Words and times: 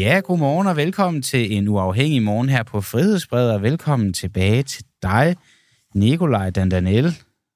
Ja, 0.00 0.20
godmorgen 0.24 0.66
og 0.66 0.76
velkommen 0.76 1.22
til 1.22 1.56
en 1.56 1.68
uafhængig 1.68 2.22
morgen 2.22 2.48
her 2.48 2.62
på 2.62 2.80
Frihedsbred, 2.80 3.50
og 3.50 3.62
velkommen 3.62 4.12
tilbage 4.12 4.62
til 4.62 4.84
dig, 5.02 5.36
Nikolaj 5.94 6.50
Dandanel. 6.50 7.14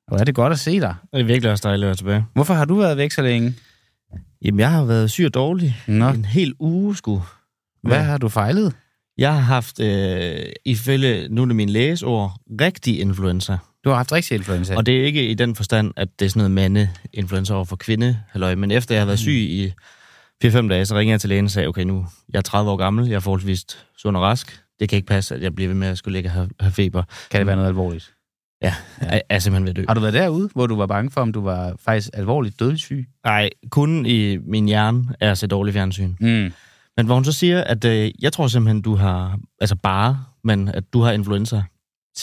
Og 0.09 0.21
er 0.21 0.25
det 0.25 0.35
godt 0.35 0.53
at 0.53 0.59
se 0.59 0.81
dig. 0.81 0.95
Det 1.13 1.21
er 1.21 1.25
virkelig 1.25 1.51
også 1.51 1.69
dejligt 1.69 1.85
at 1.85 1.87
være 1.87 1.97
tilbage. 1.97 2.25
Hvorfor 2.35 2.55
har 2.55 2.65
du 2.65 2.75
været 2.75 2.97
væk 2.97 3.11
så 3.11 3.23
længe? 3.23 3.55
Jamen, 4.45 4.61
jeg 4.61 4.71
har 4.71 4.85
været 4.85 5.11
syg 5.11 5.25
og 5.25 5.35
dårlig. 5.35 5.77
Nå. 5.87 6.09
En 6.09 6.25
hel 6.25 6.55
uge, 6.59 6.97
sgu. 6.97 7.23
Hvad 7.83 8.03
har 8.03 8.19
du 8.19 8.29
fejlet? 8.29 8.73
Jeg 9.19 9.33
har 9.33 9.41
haft, 9.41 9.81
øh, 9.81 10.47
ifølge 10.65 11.29
nu 11.29 11.43
er 11.43 11.47
min 11.47 11.69
lægesord, 11.69 12.33
rigtig 12.61 13.01
influenza. 13.01 13.57
Du 13.85 13.89
har 13.89 13.97
haft 13.97 14.13
rigtig 14.13 14.35
influenza. 14.35 14.77
Og 14.77 14.87
det 14.87 15.01
er 15.01 15.05
ikke 15.05 15.29
i 15.29 15.35
den 15.35 15.55
forstand, 15.55 15.93
at 15.97 16.09
det 16.19 16.25
er 16.25 16.29
sådan 16.29 16.41
noget 16.41 16.51
mande-influenza 16.51 17.55
over 17.55 17.65
for 17.65 17.77
kvinde, 17.77 18.19
halløj. 18.31 18.55
men 18.55 18.71
efter 18.71 18.95
jeg 18.95 19.01
har 19.03 19.07
været 19.07 19.19
syg 19.19 19.33
i 19.33 19.73
4-5 20.45 20.69
dage, 20.69 20.87
så 20.87 20.95
ringede 20.95 21.13
jeg 21.13 21.21
til 21.21 21.29
lægen 21.29 21.45
og 21.45 21.51
sagde, 21.51 21.69
okay, 21.69 21.83
nu 21.83 22.07
jeg 22.33 22.39
er 22.39 22.43
30 22.43 22.71
år 22.71 22.77
gammel, 22.77 23.09
jeg 23.09 23.17
er 23.17 23.21
forholdsvis 23.21 23.65
sund 23.97 24.17
og 24.17 24.23
rask. 24.23 24.61
Det 24.81 24.89
kan 24.89 24.97
ikke 24.97 25.07
passe, 25.07 25.35
at 25.35 25.43
jeg 25.43 25.55
bliver 25.55 25.69
ved 25.69 25.77
med 25.77 25.89
at 25.89 25.99
skulle 25.99 26.13
ligge 26.13 26.29
og 26.29 26.33
have, 26.33 26.49
have 26.61 26.73
feber. 26.73 27.03
Kan 27.31 27.39
det 27.41 27.47
være 27.47 27.57
noget 27.57 27.69
alvorligt? 27.69 28.15
Ja, 28.63 28.75
jeg 29.01 29.23
er 29.29 29.39
simpelthen 29.39 29.65
ved 29.65 29.71
at 29.71 29.77
dø. 29.77 29.85
Har 29.89 29.95
du 29.95 30.01
været 30.01 30.15
derude, 30.15 30.51
hvor 30.55 30.67
du 30.67 30.77
var 30.77 30.87
bange 30.87 31.11
for, 31.11 31.21
om 31.21 31.33
du 31.33 31.41
var 31.41 31.77
faktisk 31.81 32.11
alvorligt 32.13 32.61
dødelig 32.61 32.81
syg? 32.81 33.09
Nej, 33.25 33.51
kun 33.71 34.07
i 34.07 34.37
min 34.37 34.67
hjerne 34.67 35.05
er 35.21 35.27
jeg 35.27 35.37
så 35.37 35.47
dårlig 35.47 35.75
fjernsyn. 35.75 36.15
Mm. 36.21 36.53
Men 36.97 37.07
hvor 37.07 37.15
hun 37.15 37.25
så 37.25 37.33
siger, 37.33 37.65
at 37.65 37.85
øh, 37.85 38.11
jeg 38.23 38.33
tror 38.33 38.47
simpelthen, 38.47 38.83
du 38.83 38.95
har, 38.95 39.39
altså 39.61 39.77
bare, 39.77 40.25
men 40.45 40.69
at 40.69 40.93
du 40.93 41.01
har 41.01 41.13
influenza. 41.13 41.63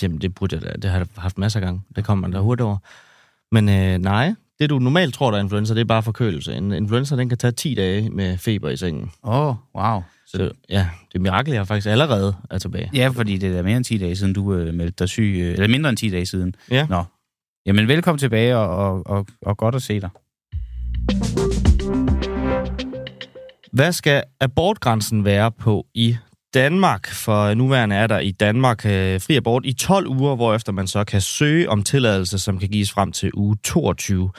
Jamen, 0.02 0.22
det 0.22 0.36
burde 0.36 0.55
jeg 0.55 0.64
da, 0.64 0.74
det 0.82 0.90
har 0.90 0.98
jeg 0.98 1.08
haft 1.18 1.38
masser 1.38 1.60
af 1.60 1.66
gange. 1.66 1.82
Det 1.96 2.05
kommer 2.05 2.22
man 2.22 2.32
da 2.32 2.40
hurtigt 2.40 2.66
over. 2.66 2.78
Men 3.52 3.70
øh, 3.70 3.98
nej, 3.98 4.36
det 4.62 4.70
du 4.70 4.80
normalt 4.80 5.14
tror, 5.14 5.32
der 5.32 5.38
er 5.38 5.42
influenza, 5.44 5.74
det 5.74 5.82
er 5.82 5.86
bare 5.86 6.04
forkølelse. 6.04 6.54
En 6.55 6.72
influenza, 6.72 7.16
den 7.16 7.30
kan 7.30 7.38
tage 7.38 7.52
10 7.52 7.74
dage 7.74 8.10
med 8.10 8.38
feber 8.38 8.70
i 8.70 8.77
sengen. 8.77 9.12
Åh, 9.24 9.48
oh, 9.48 9.55
wow. 9.76 10.02
Så 10.27 10.52
ja, 10.70 10.88
det 11.12 11.16
er 11.16 11.20
mirakel, 11.20 11.54
jeg 11.54 11.68
faktisk 11.68 11.88
allerede 11.88 12.35
er 12.49 12.58
tilbage. 12.58 12.90
Ja, 12.94 13.08
fordi 13.08 13.38
det 13.38 13.58
er 13.58 13.62
mere 13.63 13.77
end 13.77 13.85
10 13.85 13.98
dage 13.98 14.16
siden, 14.16 14.34
du 14.34 14.54
øh, 14.54 14.74
meldte 14.74 14.96
dig 15.00 15.10
syg. 15.10 15.38
Øh, 15.40 15.54
eller 15.54 15.68
mindre 15.68 15.90
end 15.90 15.98
10 15.98 16.10
dage 16.10 16.26
siden. 16.26 16.55
Ja. 16.72 16.88
Nå. 16.90 17.04
Jamen, 17.66 17.88
velkommen 17.88 18.20
tilbage, 18.20 18.58
og, 18.58 18.70
og, 18.70 19.08
og, 19.08 19.27
og 19.41 19.58
godt 19.58 19.76
at 19.76 19.82
se 19.82 20.00
dig. 20.02 20.10
Hvad 23.74 23.91
skal 23.91 24.24
abortgrænsen 24.40 25.26
være 25.26 25.52
på 25.52 25.85
i 25.94 26.18
Danmark? 26.54 27.07
For 27.07 27.54
nuværende 27.54 27.96
er 27.96 28.07
der 28.07 28.20
i 28.20 28.32
Danmark 28.32 28.85
øh, 28.85 29.22
fri 29.22 29.35
abort 29.35 29.66
i 29.66 29.74
12 29.74 30.07
uger, 30.07 30.35
hvorefter 30.35 30.72
man 30.72 30.88
så 30.88 31.04
kan 31.04 31.22
søge 31.22 31.70
om 31.70 31.84
tilladelse, 31.84 32.40
som 32.40 32.57
kan 32.60 32.70
gives 32.70 32.91
frem 32.91 33.12
til 33.12 33.32
uge 33.34 33.57
22. 33.63 34.32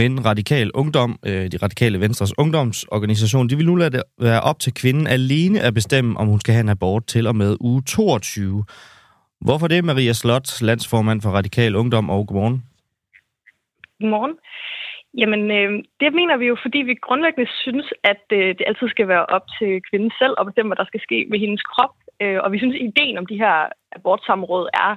Men 0.00 0.12
Radikal 0.30 0.70
Ungdom, 0.80 1.12
øh, 1.28 1.44
de 1.52 1.58
radikale 1.66 2.00
Venstres 2.00 2.32
ungdomsorganisation, 2.38 3.48
de 3.48 3.56
vil 3.56 3.66
nu 3.66 3.74
lade 3.74 3.92
det 3.96 4.02
være 4.28 4.40
op 4.50 4.58
til 4.64 4.72
kvinden 4.80 5.06
alene 5.06 5.58
at 5.66 5.74
bestemme, 5.74 6.10
om 6.20 6.26
hun 6.32 6.40
skal 6.40 6.54
have 6.54 6.66
en 6.68 6.76
abort 6.76 7.04
til 7.06 7.24
og 7.26 7.36
med 7.36 7.56
uge 7.60 7.82
22. 7.82 8.64
Hvorfor 9.46 9.66
det, 9.72 9.84
Maria 9.84 10.12
Slot, 10.12 10.48
landsformand 10.68 11.18
for 11.22 11.30
Radikal 11.38 11.76
Ungdom, 11.76 12.10
og 12.10 12.26
godmorgen? 12.26 12.58
Godmorgen. 14.00 14.34
Jamen, 15.20 15.42
øh, 15.58 15.70
det 16.00 16.10
mener 16.18 16.36
vi 16.36 16.46
jo, 16.52 16.56
fordi 16.64 16.78
vi 16.78 17.04
grundlæggende 17.06 17.50
synes, 17.64 17.86
at 18.12 18.24
øh, 18.32 18.48
det 18.58 18.64
altid 18.66 18.88
skal 18.88 19.08
være 19.08 19.26
op 19.36 19.46
til 19.58 19.72
kvinden 19.88 20.12
selv 20.20 20.34
at 20.38 20.46
bestemme, 20.46 20.68
hvad 20.70 20.80
der 20.82 20.90
skal 20.90 21.02
ske 21.06 21.18
med 21.30 21.38
hendes 21.44 21.62
krop. 21.72 21.94
Øh, 22.22 22.38
og 22.44 22.48
vi 22.52 22.58
synes, 22.58 22.74
at 22.76 22.86
ideen 22.90 23.18
om 23.18 23.26
de 23.26 23.40
her 23.44 23.56
abortsamråd 23.96 24.66
er 24.84 24.92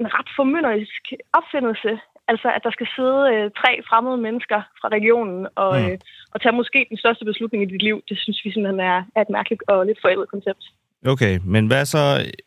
en 0.00 0.08
ret 0.16 0.30
formynderisk 0.36 1.02
opfindelse. 1.38 1.92
Altså, 2.30 2.48
at 2.56 2.62
der 2.66 2.70
skal 2.76 2.88
sidde 2.96 3.20
øh, 3.34 3.44
tre 3.60 3.70
fremmede 3.88 4.18
mennesker 4.26 4.60
fra 4.80 4.88
regionen 4.96 5.46
og, 5.64 5.72
Mm. 5.80 5.86
øh, 5.86 5.98
og 6.32 6.38
tage 6.42 6.56
måske 6.60 6.86
den 6.92 6.98
største 7.02 7.24
beslutning 7.30 7.60
i 7.62 7.72
dit 7.72 7.82
liv. 7.82 7.96
Det 8.08 8.16
synes 8.22 8.38
vi 8.44 8.50
simpelthen 8.52 8.80
er, 8.80 8.98
er 9.16 9.20
et 9.26 9.30
mærkeligt 9.38 9.62
og 9.68 9.86
lidt 9.86 9.98
forældet 10.04 10.28
koncept. 10.34 10.64
Okay, 11.06 11.34
men 11.44 11.66
hvad 11.66 11.84
så 11.84 12.02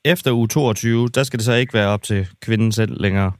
efter 0.05 0.31
uge 0.31 0.47
22? 0.47 1.07
Der 1.07 1.23
skal 1.23 1.37
det 1.39 1.45
så 1.45 1.53
ikke 1.53 1.73
være 1.73 1.87
op 1.95 2.03
til 2.03 2.27
kvinden 2.45 2.71
selv 2.71 3.01
længere? 3.01 3.31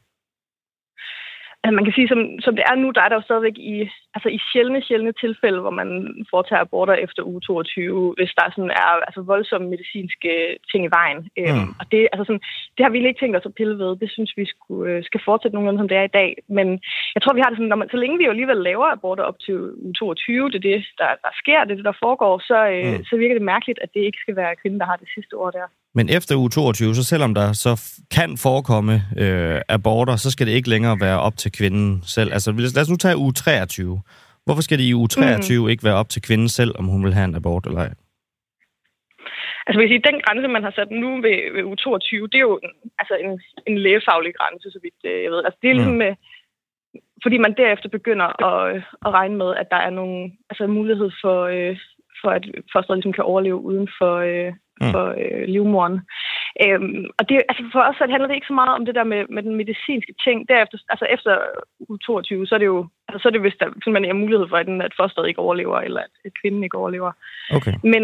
Altså, 1.67 1.75
man 1.79 1.85
kan 1.85 1.94
sige, 1.97 2.07
som, 2.13 2.19
som 2.45 2.53
det 2.55 2.63
er 2.72 2.75
nu, 2.75 2.88
der 2.95 3.01
er 3.01 3.09
der 3.09 3.16
jo 3.19 3.28
stadigvæk 3.28 3.57
i, 3.73 3.75
altså 4.16 4.29
i 4.38 4.39
sjældne, 4.50 4.81
sjældne 4.88 5.11
tilfælde, 5.23 5.59
hvor 5.63 5.75
man 5.81 5.89
foretager 6.31 6.61
aborter 6.61 6.94
efter 6.94 7.22
uge 7.31 7.41
22, 7.41 8.13
hvis 8.17 8.31
der 8.38 8.45
sådan 8.55 8.72
er 8.83 8.89
altså 9.07 9.22
voldsomme 9.22 9.67
medicinske 9.73 10.31
ting 10.72 10.81
i 10.85 10.94
vejen. 11.00 11.19
Øhm, 11.39 11.55
Mm. 11.57 11.69
og 11.79 11.85
det, 11.91 12.01
altså 12.13 12.23
sådan, 12.28 12.44
det 12.75 12.81
har 12.85 12.91
vi 12.91 12.97
ikke 13.07 13.19
tænkt 13.22 13.38
os 13.38 13.50
at 13.50 13.57
pille 13.59 13.75
ved. 13.83 13.91
Det 14.03 14.09
synes 14.11 14.31
vi 14.39 14.45
skulle, 14.53 14.91
øh, 14.91 15.03
skal 15.03 15.22
fortsætte 15.25 15.55
nogenlunde, 15.55 15.79
som 15.81 15.88
det 15.91 15.97
er 15.97 16.03
i 16.07 16.16
dag. 16.19 16.31
Men 16.57 16.67
jeg 17.16 17.22
tror, 17.22 17.33
vi 17.38 17.41
har 17.44 17.50
det 17.50 17.57
sådan, 17.57 17.72
når 17.73 17.81
man, 17.81 17.89
så 17.94 17.97
længe 17.97 18.17
vi 18.17 18.23
jo 18.25 18.29
alligevel 18.35 18.57
laver 18.69 18.85
aborter 18.97 19.23
op 19.23 19.39
til 19.45 19.55
uge 19.85 19.94
22, 19.94 20.49
det 20.51 20.55
er 20.55 20.66
det, 20.69 20.79
der, 21.01 21.11
der 21.25 21.31
sker, 21.41 21.59
det 21.63 21.72
er 21.72 21.79
det, 21.79 21.85
der 21.91 22.01
foregår, 22.05 22.34
så, 22.49 22.59
øh, 22.75 22.91
Mm. 22.97 23.03
så 23.09 23.13
virker 23.17 23.35
det 23.35 23.51
mærkeligt, 23.53 23.79
at 23.84 23.89
det 23.94 23.99
ikke 24.07 24.23
skal 24.23 24.35
være 24.35 24.55
kvinden, 24.61 24.79
der 24.79 24.85
har 24.91 24.95
det 25.03 25.09
sidste 25.16 25.34
ord 25.34 25.53
der. 25.53 25.67
Men 25.95 26.09
efter 26.09 26.35
uge 26.35 26.49
22, 26.49 26.95
så 26.95 27.03
selvom 27.03 27.33
der 27.33 27.53
så 27.53 27.71
kan 28.11 28.37
forekomme 28.37 28.93
øh, 29.17 29.61
aborter, 29.69 30.15
så 30.15 30.31
skal 30.31 30.47
det 30.47 30.53
ikke 30.53 30.69
længere 30.69 30.97
være 31.01 31.19
op 31.19 31.37
til 31.37 31.51
kvinden 31.51 32.01
selv. 32.03 32.33
Altså 32.33 32.51
lad 32.51 32.81
os- 32.81 32.89
nu 32.89 32.95
tage 32.97 33.17
uge 33.17 33.33
23. 33.33 34.01
Hvorfor 34.45 34.61
skal 34.61 34.77
det 34.77 34.83
i 34.83 34.93
uge 34.95 35.07
23 35.07 35.63
mm. 35.63 35.69
ikke 35.69 35.83
være 35.83 35.95
op 36.01 36.09
til 36.09 36.21
kvinden 36.21 36.49
selv, 36.49 36.71
om 36.79 36.85
hun 36.85 37.03
vil 37.05 37.13
have 37.13 37.25
en 37.25 37.35
abort 37.35 37.65
eller 37.65 37.79
ej? 37.81 37.93
Altså, 39.67 39.79
jeg 39.81 39.89
sige, 39.89 40.07
den 40.11 40.21
grænse, 40.25 40.47
man 40.47 40.63
har 40.67 40.73
sat 40.75 40.91
nu 40.91 41.09
ved, 41.25 41.37
ved 41.55 41.63
uge 41.69 41.75
22, 41.75 42.27
det 42.31 42.35
er 42.35 42.47
jo 42.51 42.59
en, 42.63 42.71
altså 42.99 43.13
en, 43.23 43.31
en 43.69 43.77
lægefaglig 43.85 44.33
grænse, 44.39 44.67
så 44.71 44.79
vidt 44.83 44.99
øh, 45.11 45.23
jeg 45.23 45.31
ved. 45.31 45.41
Altså, 45.45 45.57
det 45.61 45.67
er 45.69 45.73
Mm. 45.73 45.77
ligesom 45.79 45.97
med, 46.05 46.11
fordi 47.23 47.37
man 47.45 47.53
derefter 47.61 47.89
begynder 47.97 48.27
at, 48.47 48.75
øh, 48.75 48.81
at 49.05 49.11
regne 49.19 49.35
med, 49.41 49.49
at 49.61 49.67
der 49.73 49.79
er 49.87 49.89
nogle, 49.99 50.31
altså 50.49 50.63
mulighed 50.67 51.09
for, 51.23 51.37
øh, 51.55 51.75
for 52.21 52.29
at 52.37 52.43
fosteret 52.73 52.97
ligesom 52.97 53.13
kan 53.17 53.29
overleve 53.31 53.59
uden 53.69 53.87
for, 53.99 54.13
øh, 54.29 54.51
Mm. 54.81 54.91
for 54.91 55.05
øh, 55.23 55.43
livmoren. 55.55 55.97
Øhm, 56.63 57.05
og 57.17 57.29
det, 57.29 57.35
altså 57.49 57.63
for 57.73 57.81
os 57.89 57.95
så 57.95 58.05
handler 58.09 58.27
det 58.27 58.35
ikke 58.35 58.51
så 58.51 58.57
meget 58.61 58.73
om 58.77 58.85
det 58.85 58.95
der 58.95 59.03
med, 59.03 59.21
med 59.35 59.43
den 59.43 59.55
medicinske 59.55 60.13
ting. 60.25 60.49
Derefter, 60.49 60.77
altså 60.89 61.05
efter 61.15 61.33
uge 61.89 61.97
22, 61.97 62.47
så 62.47 62.55
er 62.55 62.59
det 62.59 62.65
jo, 62.65 62.87
altså 63.07 63.21
så 63.21 63.27
er 63.27 63.33
det, 63.35 63.41
hvis 63.41 63.59
der 63.59 63.67
simpelthen 63.83 64.11
er 64.11 64.23
mulighed 64.23 64.47
for, 64.49 64.57
at, 64.57 64.66
den, 64.66 64.81
at 64.81 64.97
fosteret 64.99 65.27
ikke 65.27 65.45
overlever, 65.45 65.77
eller 65.77 66.01
at, 66.01 66.13
at 66.25 66.31
kvinden 66.41 66.63
ikke 66.63 66.77
overlever. 66.77 67.11
Okay. 67.57 67.73
Men 67.83 68.03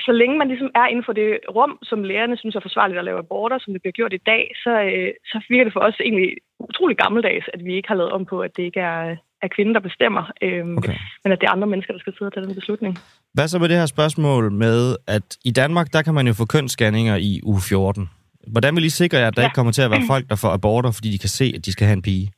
så 0.00 0.12
længe 0.12 0.38
man 0.38 0.48
ligesom 0.48 0.70
er 0.74 0.86
inden 0.86 1.04
for 1.04 1.12
det 1.12 1.38
rum, 1.56 1.78
som 1.82 2.04
lægerne 2.04 2.36
synes 2.36 2.56
er 2.56 2.60
forsvarligt 2.60 2.98
at 2.98 3.04
lave 3.04 3.18
aborter, 3.18 3.58
som 3.58 3.72
det 3.72 3.82
bliver 3.82 3.92
gjort 3.98 4.12
i 4.12 4.26
dag, 4.26 4.52
så, 4.64 4.70
øh, 4.70 5.12
så 5.26 5.44
virker 5.48 5.64
det 5.64 5.72
for 5.72 5.80
os 5.80 6.00
egentlig 6.00 6.36
utrolig 6.58 6.96
gammeldags, 6.96 7.46
at 7.54 7.64
vi 7.64 7.74
ikke 7.74 7.88
har 7.88 7.94
lavet 7.94 8.12
om 8.12 8.24
på, 8.24 8.40
at 8.40 8.56
det 8.56 8.62
ikke 8.62 8.80
er, 8.80 9.16
er 9.42 9.48
kvinden, 9.48 9.74
der 9.74 9.80
bestemmer, 9.80 10.24
øhm, 10.42 10.76
Okay. 10.78 10.96
men 11.24 11.32
at 11.32 11.40
det 11.40 11.46
er 11.46 11.50
andre 11.50 11.66
mennesker, 11.66 11.92
der 11.92 12.00
skal 12.00 12.12
sidde 12.12 12.28
og 12.28 12.34
tage 12.34 12.46
den 12.46 12.54
beslutning. 12.54 12.98
Hvad 13.34 13.48
så 13.48 13.58
med 13.58 13.68
det 13.68 13.76
her 13.76 13.86
spørgsmål 13.86 14.52
med, 14.52 14.96
at 15.06 15.26
i 15.44 15.50
Danmark, 15.50 15.86
der 15.92 16.02
kan 16.02 16.14
man 16.14 16.26
jo 16.26 16.32
få 16.32 16.46
kønsscanninger 16.46 17.16
i 17.16 17.40
uge 17.44 17.60
14. 17.68 18.10
Hvordan 18.52 18.76
vil 18.76 18.84
I 18.84 18.88
sikre 18.88 19.18
jer, 19.18 19.28
at 19.28 19.36
der 19.36 19.42
Ja. 19.42 19.46
ikke 19.48 19.54
kommer 19.54 19.72
til 19.72 19.82
at 19.82 19.90
være 19.90 20.06
folk, 20.12 20.24
der 20.28 20.36
får 20.36 20.48
aborter, 20.48 20.90
fordi 20.94 21.08
de 21.14 21.18
kan 21.18 21.28
se, 21.28 21.52
at 21.56 21.66
de 21.66 21.72
skal 21.72 21.86
have 21.86 21.96
en 21.96 22.02
pige? 22.02 22.32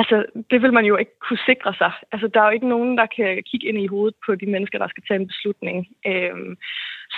Altså, 0.00 0.16
det 0.50 0.58
vil 0.62 0.72
man 0.72 0.84
jo 0.84 0.96
ikke 0.96 1.16
kunne 1.26 1.42
sikre 1.50 1.72
sig. 1.82 1.92
Altså, 2.12 2.26
der 2.34 2.40
er 2.40 2.46
jo 2.48 2.56
ikke 2.58 2.68
nogen, 2.74 2.98
der 2.98 3.06
kan 3.16 3.30
kigge 3.50 3.66
ind 3.68 3.78
i 3.80 3.86
hovedet 3.94 4.16
på 4.26 4.30
de 4.34 4.46
mennesker, 4.54 4.78
der 4.78 4.88
skal 4.88 5.02
tage 5.08 5.20
en 5.20 5.26
beslutning. 5.32 5.78
Øhm, 6.10 6.50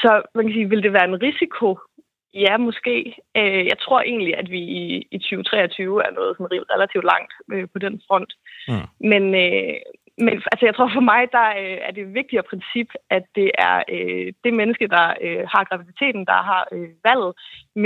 så 0.03 0.11
man 0.35 0.45
kan 0.45 0.55
sige, 0.55 0.69
vil 0.69 0.83
det 0.83 0.93
være 0.93 1.09
en 1.13 1.23
risiko? 1.29 1.69
Ja, 2.35 2.57
måske. 2.57 3.17
Øh, 3.37 3.67
jeg 3.67 3.79
tror 3.85 4.01
egentlig, 4.01 4.37
at 4.37 4.51
vi 4.51 4.61
i, 4.61 5.09
i 5.11 5.19
2023 5.19 6.07
er 6.07 6.11
nået 6.11 6.37
sådan 6.37 6.53
re- 6.53 6.75
relativt 6.75 7.05
langt 7.05 7.33
øh, 7.53 7.69
på 7.73 7.79
den 7.79 8.03
front. 8.09 8.33
Mm. 8.69 9.09
Men, 9.11 9.35
øh, 9.35 9.75
men 10.27 10.35
altså, 10.53 10.65
jeg 10.69 10.75
tror 10.75 10.91
for 10.99 11.05
mig, 11.13 11.23
der 11.37 11.47
øh, 11.63 11.79
er 11.89 11.93
det 11.99 12.15
vigtigere 12.21 12.51
princip, 12.53 12.89
at 13.17 13.25
det 13.39 13.49
er 13.69 13.77
øh, 13.95 14.27
det 14.45 14.53
menneske, 14.61 14.87
der 14.97 15.07
øh, 15.27 15.43
har 15.53 15.63
graviditeten, 15.69 16.23
der 16.31 16.39
har 16.51 16.63
øh, 16.75 16.89
valget, 17.09 17.33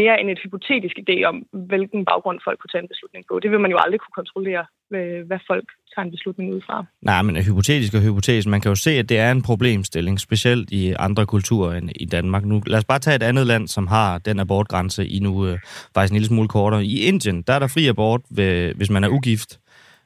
mere 0.01 0.15
end 0.21 0.29
et 0.31 0.41
hypotetisk 0.45 0.97
idé 1.05 1.17
om, 1.31 1.37
hvilken 1.73 2.01
baggrund 2.11 2.39
folk 2.47 2.59
kunne 2.59 2.73
tage 2.73 2.85
en 2.85 2.93
beslutning 2.95 3.25
på. 3.29 3.35
Det 3.43 3.51
vil 3.53 3.61
man 3.65 3.71
jo 3.75 3.79
aldrig 3.85 4.01
kunne 4.01 4.19
kontrollere, 4.21 4.65
øh, 4.97 5.21
hvad 5.29 5.41
folk 5.51 5.69
tager 5.93 6.05
en 6.07 6.15
beslutning 6.17 6.47
ud 6.55 6.61
fra. 6.67 6.77
Nej, 7.11 7.23
men 7.23 7.37
hypotetisk 7.49 7.95
og 7.95 8.03
hypotetisk. 8.09 8.49
Man 8.49 8.61
kan 8.61 8.69
jo 8.69 8.79
se, 8.87 8.93
at 9.03 9.09
det 9.09 9.19
er 9.19 9.31
en 9.31 9.43
problemstilling, 9.43 10.21
specielt 10.21 10.71
i 10.71 10.83
andre 11.07 11.27
kulturer 11.27 11.73
end 11.79 11.91
i 12.05 12.07
Danmark. 12.17 12.45
Nu, 12.45 12.63
lad 12.67 12.79
os 12.79 12.91
bare 12.93 12.99
tage 12.99 13.17
et 13.17 13.23
andet 13.31 13.47
land, 13.47 13.69
som 13.69 13.87
har 13.87 14.19
den 14.19 14.41
abortgrænse 14.41 15.07
i 15.07 15.19
nu 15.19 15.47
øh, 15.47 15.59
faktisk 15.95 16.13
en 16.13 16.17
lille 16.17 16.29
smule 16.29 16.49
kortere. 16.49 16.85
I 16.85 16.97
Indien, 17.09 17.43
der 17.43 17.53
er 17.53 17.59
der 17.59 17.67
fri 17.75 17.87
abort, 17.87 18.21
ved, 18.31 18.75
hvis 18.75 18.91
man 18.91 19.05
er 19.05 19.09
ugift, 19.09 19.61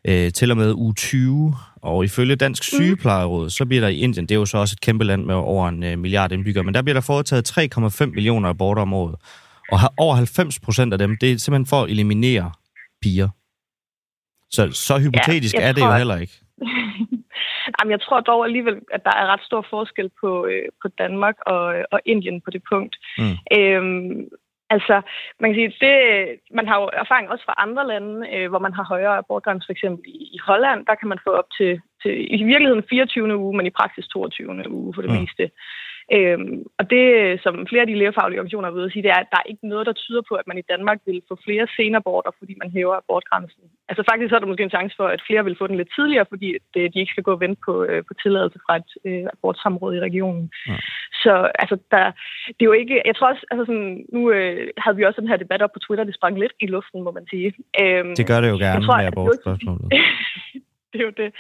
øh, 0.05 0.33
til 0.33 0.51
og 0.51 0.57
med 0.57 0.73
u 0.77 0.93
20. 0.93 1.55
Og 1.83 2.05
ifølge 2.05 2.37
Dansk 2.37 2.65
Sygeplejeråd, 2.65 3.51
så 3.51 3.67
bliver 3.67 3.81
der 3.81 3.89
i 3.89 3.97
Indien, 3.97 4.27
det 4.27 4.35
er 4.35 4.39
jo 4.39 4.47
så 4.47 4.59
også 4.59 4.75
et 4.79 4.81
kæmpe 4.81 5.05
land 5.05 5.25
med 5.25 5.35
over 5.35 5.69
en 5.69 5.83
øh, 5.83 5.99
milliard 5.99 6.33
indbyggere, 6.33 6.65
men 6.65 6.75
der 6.75 6.83
bliver 6.83 6.95
der 6.95 7.01
foretaget 7.01 7.59
3,5 7.59 8.07
millioner 8.07 8.49
aborter 8.49 8.83
om 8.83 8.93
året. 8.93 9.15
Og 9.73 9.79
over 9.97 10.15
90 10.15 10.61
procent 10.61 10.93
af 10.93 10.99
dem, 10.99 11.17
det 11.21 11.33
er 11.33 11.39
simpelthen 11.39 11.67
for 11.67 11.83
at 11.83 11.91
eliminere 11.91 12.53
piger. 13.03 13.29
Så, 14.51 14.71
så 14.73 14.99
hypotetisk 14.99 15.55
jeg 15.55 15.69
er 15.69 15.73
det 15.73 15.83
tror, 15.83 15.91
jo 15.91 15.97
heller 15.97 16.19
ikke. 16.19 16.33
Jamen, 17.77 17.91
jeg 17.91 18.01
tror 18.01 18.21
dog 18.21 18.45
alligevel, 18.45 18.77
at 18.93 19.05
der 19.05 19.15
er 19.21 19.27
ret 19.33 19.45
stor 19.49 19.67
forskel 19.71 20.11
på, 20.21 20.47
øh, 20.47 20.69
på 20.83 20.89
Danmark 20.99 21.37
og, 21.47 21.75
og 21.93 22.01
Indien 22.07 22.41
på 22.41 22.51
det 22.51 22.63
punkt. 22.73 22.97
Mm. 23.19 23.37
Øhm, 23.59 24.29
Altså, 24.75 25.03
man 25.41 25.49
kan 25.51 25.57
sige, 25.59 25.73
det, 25.87 25.95
man 26.59 26.69
har 26.69 26.77
jo 26.81 26.87
erfaring 27.03 27.31
også 27.31 27.45
fra 27.45 27.55
andre 27.65 27.87
lande, 27.87 28.15
øh, 28.35 28.49
hvor 28.51 28.59
man 28.59 28.75
har 28.75 28.85
højere 28.85 29.17
abortgrænse, 29.17 29.67
for 29.67 29.73
eksempel 29.73 30.03
i, 30.07 30.17
i 30.37 30.39
Holland, 30.49 30.87
der 30.87 30.95
kan 30.95 31.09
man 31.09 31.19
få 31.27 31.31
op 31.31 31.49
til, 31.59 31.81
til 32.03 32.13
i 32.41 32.45
virkeligheden 32.45 32.85
24. 32.91 33.37
uge, 33.37 33.57
men 33.57 33.67
i 33.67 33.77
praksis 33.79 34.07
22. 34.07 34.71
uge 34.71 34.95
for 34.95 35.03
det 35.03 35.11
mm. 35.11 35.17
meste. 35.21 35.51
Øhm, 36.17 36.57
og 36.79 36.85
det, 36.95 37.05
som 37.45 37.55
flere 37.71 37.85
af 37.85 37.91
de 37.91 38.01
lægefaglige 38.01 38.39
organisationer 38.39 38.69
er 38.69 38.77
ude 38.79 38.89
at 38.89 38.93
sige, 38.93 39.03
det 39.07 39.13
er, 39.17 39.21
at 39.25 39.33
der 39.33 39.41
er 39.41 39.51
ikke 39.53 39.69
noget, 39.73 39.87
der 39.87 39.93
tyder 39.93 40.23
på, 40.29 40.35
at 40.35 40.47
man 40.51 40.59
i 40.59 40.69
Danmark 40.73 40.99
vil 41.07 41.23
få 41.29 41.35
flere 41.47 41.67
senaborter, 41.77 42.31
fordi 42.39 42.55
man 42.63 42.71
hæver 42.77 42.97
abortgrænsen. 43.03 43.65
Altså 43.91 44.03
faktisk 44.11 44.29
så 44.31 44.37
er 44.37 44.43
der 44.43 44.51
måske 44.53 44.67
en 44.69 44.77
chance 44.77 44.95
for, 44.97 45.07
at 45.15 45.23
flere 45.27 45.45
vil 45.45 45.59
få 45.59 45.67
den 45.67 45.77
lidt 45.77 45.93
tidligere, 45.99 46.27
fordi 46.33 46.49
det, 46.75 46.95
de 46.95 47.01
ikke 47.01 47.15
skal 47.15 47.27
gå 47.29 47.33
og 47.33 47.41
vente 47.41 47.61
på, 47.67 47.75
øh, 47.85 48.03
på 48.09 48.15
tilladelse 48.23 48.59
fra 48.67 48.77
et 48.81 48.91
øh, 49.09 49.27
abortsamråd 49.35 49.95
i 49.95 50.05
regionen. 50.09 50.51
Ja. 50.69 50.77
Så 51.23 51.33
altså, 51.63 51.77
der, 51.93 52.05
det 52.57 52.63
er 52.63 52.71
jo 52.73 52.79
ikke... 52.83 53.03
Jeg 53.09 53.17
tror 53.17 53.29
også, 53.33 53.45
altså 53.51 53.65
sådan, 53.71 54.05
nu 54.13 54.21
øh, 54.31 54.69
havde 54.79 54.97
vi 54.97 55.05
også 55.05 55.21
den 55.21 55.31
her 55.31 55.37
debat 55.37 55.63
op 55.63 55.73
på 55.73 55.79
Twitter, 55.79 56.05
det 56.05 56.15
sprang 56.15 56.39
lidt 56.39 56.53
i 56.61 56.67
luften, 56.67 57.03
må 57.03 57.11
man 57.11 57.27
sige. 57.33 57.49
Øhm, 57.83 58.15
det 58.17 58.27
gør 58.27 58.41
det 58.41 58.51
jo 58.55 58.59
gerne 58.67 58.85
tror, 58.87 58.97
med 58.97 59.07
abortspørgsmålet. 59.07 59.89
det 60.93 61.01
er 61.01 61.05
jo 61.05 61.17
det. 61.23 61.31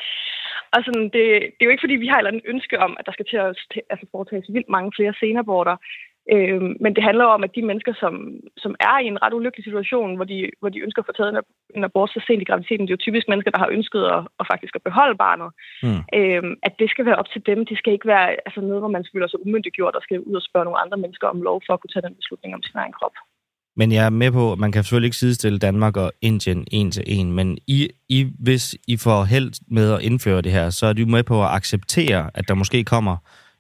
Og 0.75 0.85
sådan, 0.85 1.05
det, 1.15 1.25
det 1.55 1.61
er 1.61 1.69
jo 1.69 1.75
ikke, 1.75 1.85
fordi 1.85 1.97
vi 1.97 2.07
har 2.07 2.17
et 2.17 2.21
eller 2.21 2.31
andet 2.31 2.51
ønske 2.53 2.79
om, 2.87 2.97
at 2.99 3.07
der 3.07 3.13
skal 3.13 3.27
til 3.27 3.37
at 3.37 3.57
altså, 3.93 4.07
foretages 4.11 4.53
vildt 4.55 4.69
mange 4.69 4.93
flere 4.97 5.15
senaborter. 5.21 5.77
Øh, 6.35 6.63
men 6.85 6.93
det 6.97 7.03
handler 7.09 7.25
om, 7.25 7.45
at 7.45 7.55
de 7.57 7.63
mennesker, 7.63 7.95
som, 8.03 8.15
som 8.57 8.73
er 8.81 8.97
i 8.99 9.07
en 9.07 9.23
ret 9.23 9.35
ulykkelig 9.39 9.65
situation, 9.65 10.17
hvor 10.17 10.25
de, 10.25 10.51
hvor 10.61 10.69
de 10.69 10.85
ønsker 10.87 11.03
at 11.03 11.07
få 11.07 11.13
taget 11.13 11.31
en, 11.31 11.43
en 11.77 11.85
abort 11.85 12.11
så 12.11 12.21
sent 12.27 12.43
i 12.43 12.49
graviditeten, 12.49 12.85
det 12.87 12.93
er 12.93 12.99
jo 12.99 13.07
typisk 13.07 13.29
mennesker, 13.29 13.51
der 13.51 13.59
har 13.65 13.75
ønsket 13.77 14.03
at, 14.17 14.23
at 14.41 14.47
faktisk 14.53 14.75
at 14.77 14.87
beholde 14.89 15.17
barnet. 15.17 15.51
Mm. 15.83 16.01
Øh, 16.19 16.43
at 16.63 16.75
det 16.79 16.91
skal 16.91 17.07
være 17.07 17.21
op 17.21 17.31
til 17.31 17.43
dem. 17.47 17.67
Det 17.67 17.79
skal 17.79 17.93
ikke 17.93 18.09
være 18.15 18.27
altså, 18.47 18.61
noget, 18.61 18.83
hvor 18.83 18.95
man 18.97 19.07
føler 19.13 19.27
sig 19.29 19.41
umyndiggjort 19.47 19.97
og 19.97 20.03
skal 20.03 20.21
ud 20.21 20.35
og 20.41 20.43
spørge 20.49 20.65
nogle 20.65 20.83
andre 20.85 20.99
mennesker 21.05 21.27
om 21.29 21.43
lov 21.43 21.63
for 21.67 21.73
at 21.75 21.81
kunne 21.81 21.95
tage 21.95 22.07
den 22.07 22.15
beslutning 22.21 22.55
om 22.55 22.63
sin 22.63 22.79
egen 22.83 22.93
krop. 22.99 23.17
Men 23.77 23.93
jeg 23.93 24.07
er 24.07 24.11
med 24.11 24.33
på, 24.33 24.53
at 24.53 24.59
man 24.59 24.73
kan 24.73 24.83
selvfølgelig 24.83 25.07
ikke 25.07 25.17
sidestille 25.17 25.59
Danmark 25.59 25.97
og 25.97 26.13
Indien 26.23 26.67
en 26.71 26.91
til 26.91 27.05
en, 27.07 27.33
men 27.33 27.59
I, 27.67 27.89
I, 28.09 28.27
hvis 28.39 28.77
I 28.89 28.97
får 28.97 29.25
held 29.25 29.53
med 29.69 29.93
at 29.93 30.03
indføre 30.03 30.43
det 30.43 30.53
her, 30.53 30.71
så 30.71 30.87
er 30.87 30.93
du 30.93 31.07
med 31.07 31.23
på 31.23 31.45
at 31.45 31.51
acceptere, 31.51 32.31
at 32.35 32.49
der 32.49 32.55
måske 32.55 32.85
kommer 32.85 33.17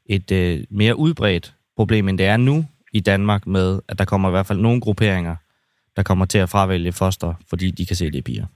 et 0.06 0.32
øh, 0.32 0.58
mere 0.70 0.96
udbredt 0.96 1.54
problem, 1.76 2.08
end 2.08 2.18
det 2.18 2.26
er 2.26 2.36
nu 2.36 2.64
i 2.92 3.00
Danmark 3.00 3.46
med, 3.46 3.80
at 3.88 3.98
der 3.98 4.04
kommer 4.04 4.28
i 4.28 4.30
hvert 4.30 4.46
fald 4.46 4.58
nogle 4.58 4.80
grupperinger, 4.80 5.36
der 5.96 6.02
kommer 6.02 6.24
til 6.24 6.38
at 6.38 6.48
fravælge 6.48 6.92
foster, 6.92 7.34
fordi 7.50 7.70
de 7.70 7.86
kan 7.86 7.96
se, 7.96 8.10
det 8.10 8.24
piger. 8.24 8.46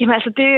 Jamen 0.00 0.14
altså, 0.14 0.30
det, 0.36 0.50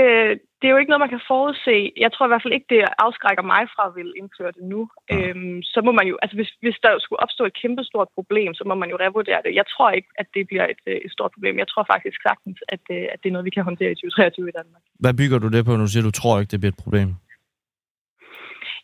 det 0.57 0.65
er 0.65 0.73
jo 0.73 0.81
ikke 0.81 0.91
noget, 0.91 1.05
man 1.05 1.15
kan 1.15 1.27
forudse. 1.31 1.77
Jeg 2.03 2.11
tror 2.11 2.25
i 2.25 2.31
hvert 2.31 2.43
fald 2.43 2.57
ikke, 2.57 2.71
det 2.73 2.81
afskrækker 3.05 3.45
mig 3.53 3.63
fra 3.73 3.83
at 3.89 3.95
ville 3.97 4.13
indføre 4.21 4.51
det 4.57 4.63
nu. 4.73 4.81
Ja. 5.09 5.15
Øhm, 5.15 5.59
så 5.73 5.79
må 5.85 5.91
man 5.99 6.07
jo, 6.11 6.15
altså 6.21 6.35
hvis, 6.39 6.51
hvis 6.63 6.77
der 6.83 6.91
skulle 6.99 7.23
opstå 7.25 7.43
et 7.45 7.59
kæmpestort 7.61 8.09
problem, 8.17 8.51
så 8.53 8.63
må 8.69 8.75
man 8.81 8.89
jo 8.93 8.97
revurdere 9.05 9.41
det. 9.45 9.51
Jeg 9.59 9.67
tror 9.73 9.89
ikke, 9.97 10.09
at 10.21 10.27
det 10.35 10.43
bliver 10.47 10.65
et, 10.73 10.81
et 11.05 11.11
stort 11.11 11.31
problem. 11.35 11.55
Jeg 11.63 11.67
tror 11.67 11.83
faktisk 11.93 12.17
sagtens, 12.29 12.57
at, 12.75 12.83
øh, 12.95 13.05
at 13.13 13.17
det 13.21 13.27
er 13.29 13.35
noget, 13.35 13.49
vi 13.49 13.55
kan 13.55 13.63
håndtere 13.69 13.91
i 13.91 13.95
2023 13.95 14.49
i 14.49 14.57
Danmark. 14.59 14.83
Hvad 15.03 15.13
bygger 15.21 15.39
du 15.39 15.47
det 15.55 15.65
på, 15.65 15.71
når 15.71 15.85
du 15.85 15.91
siger, 15.91 16.03
du 16.09 16.17
tror 16.19 16.39
ikke, 16.39 16.51
det 16.51 16.59
bliver 16.61 16.75
et 16.75 16.83
problem? 16.85 17.09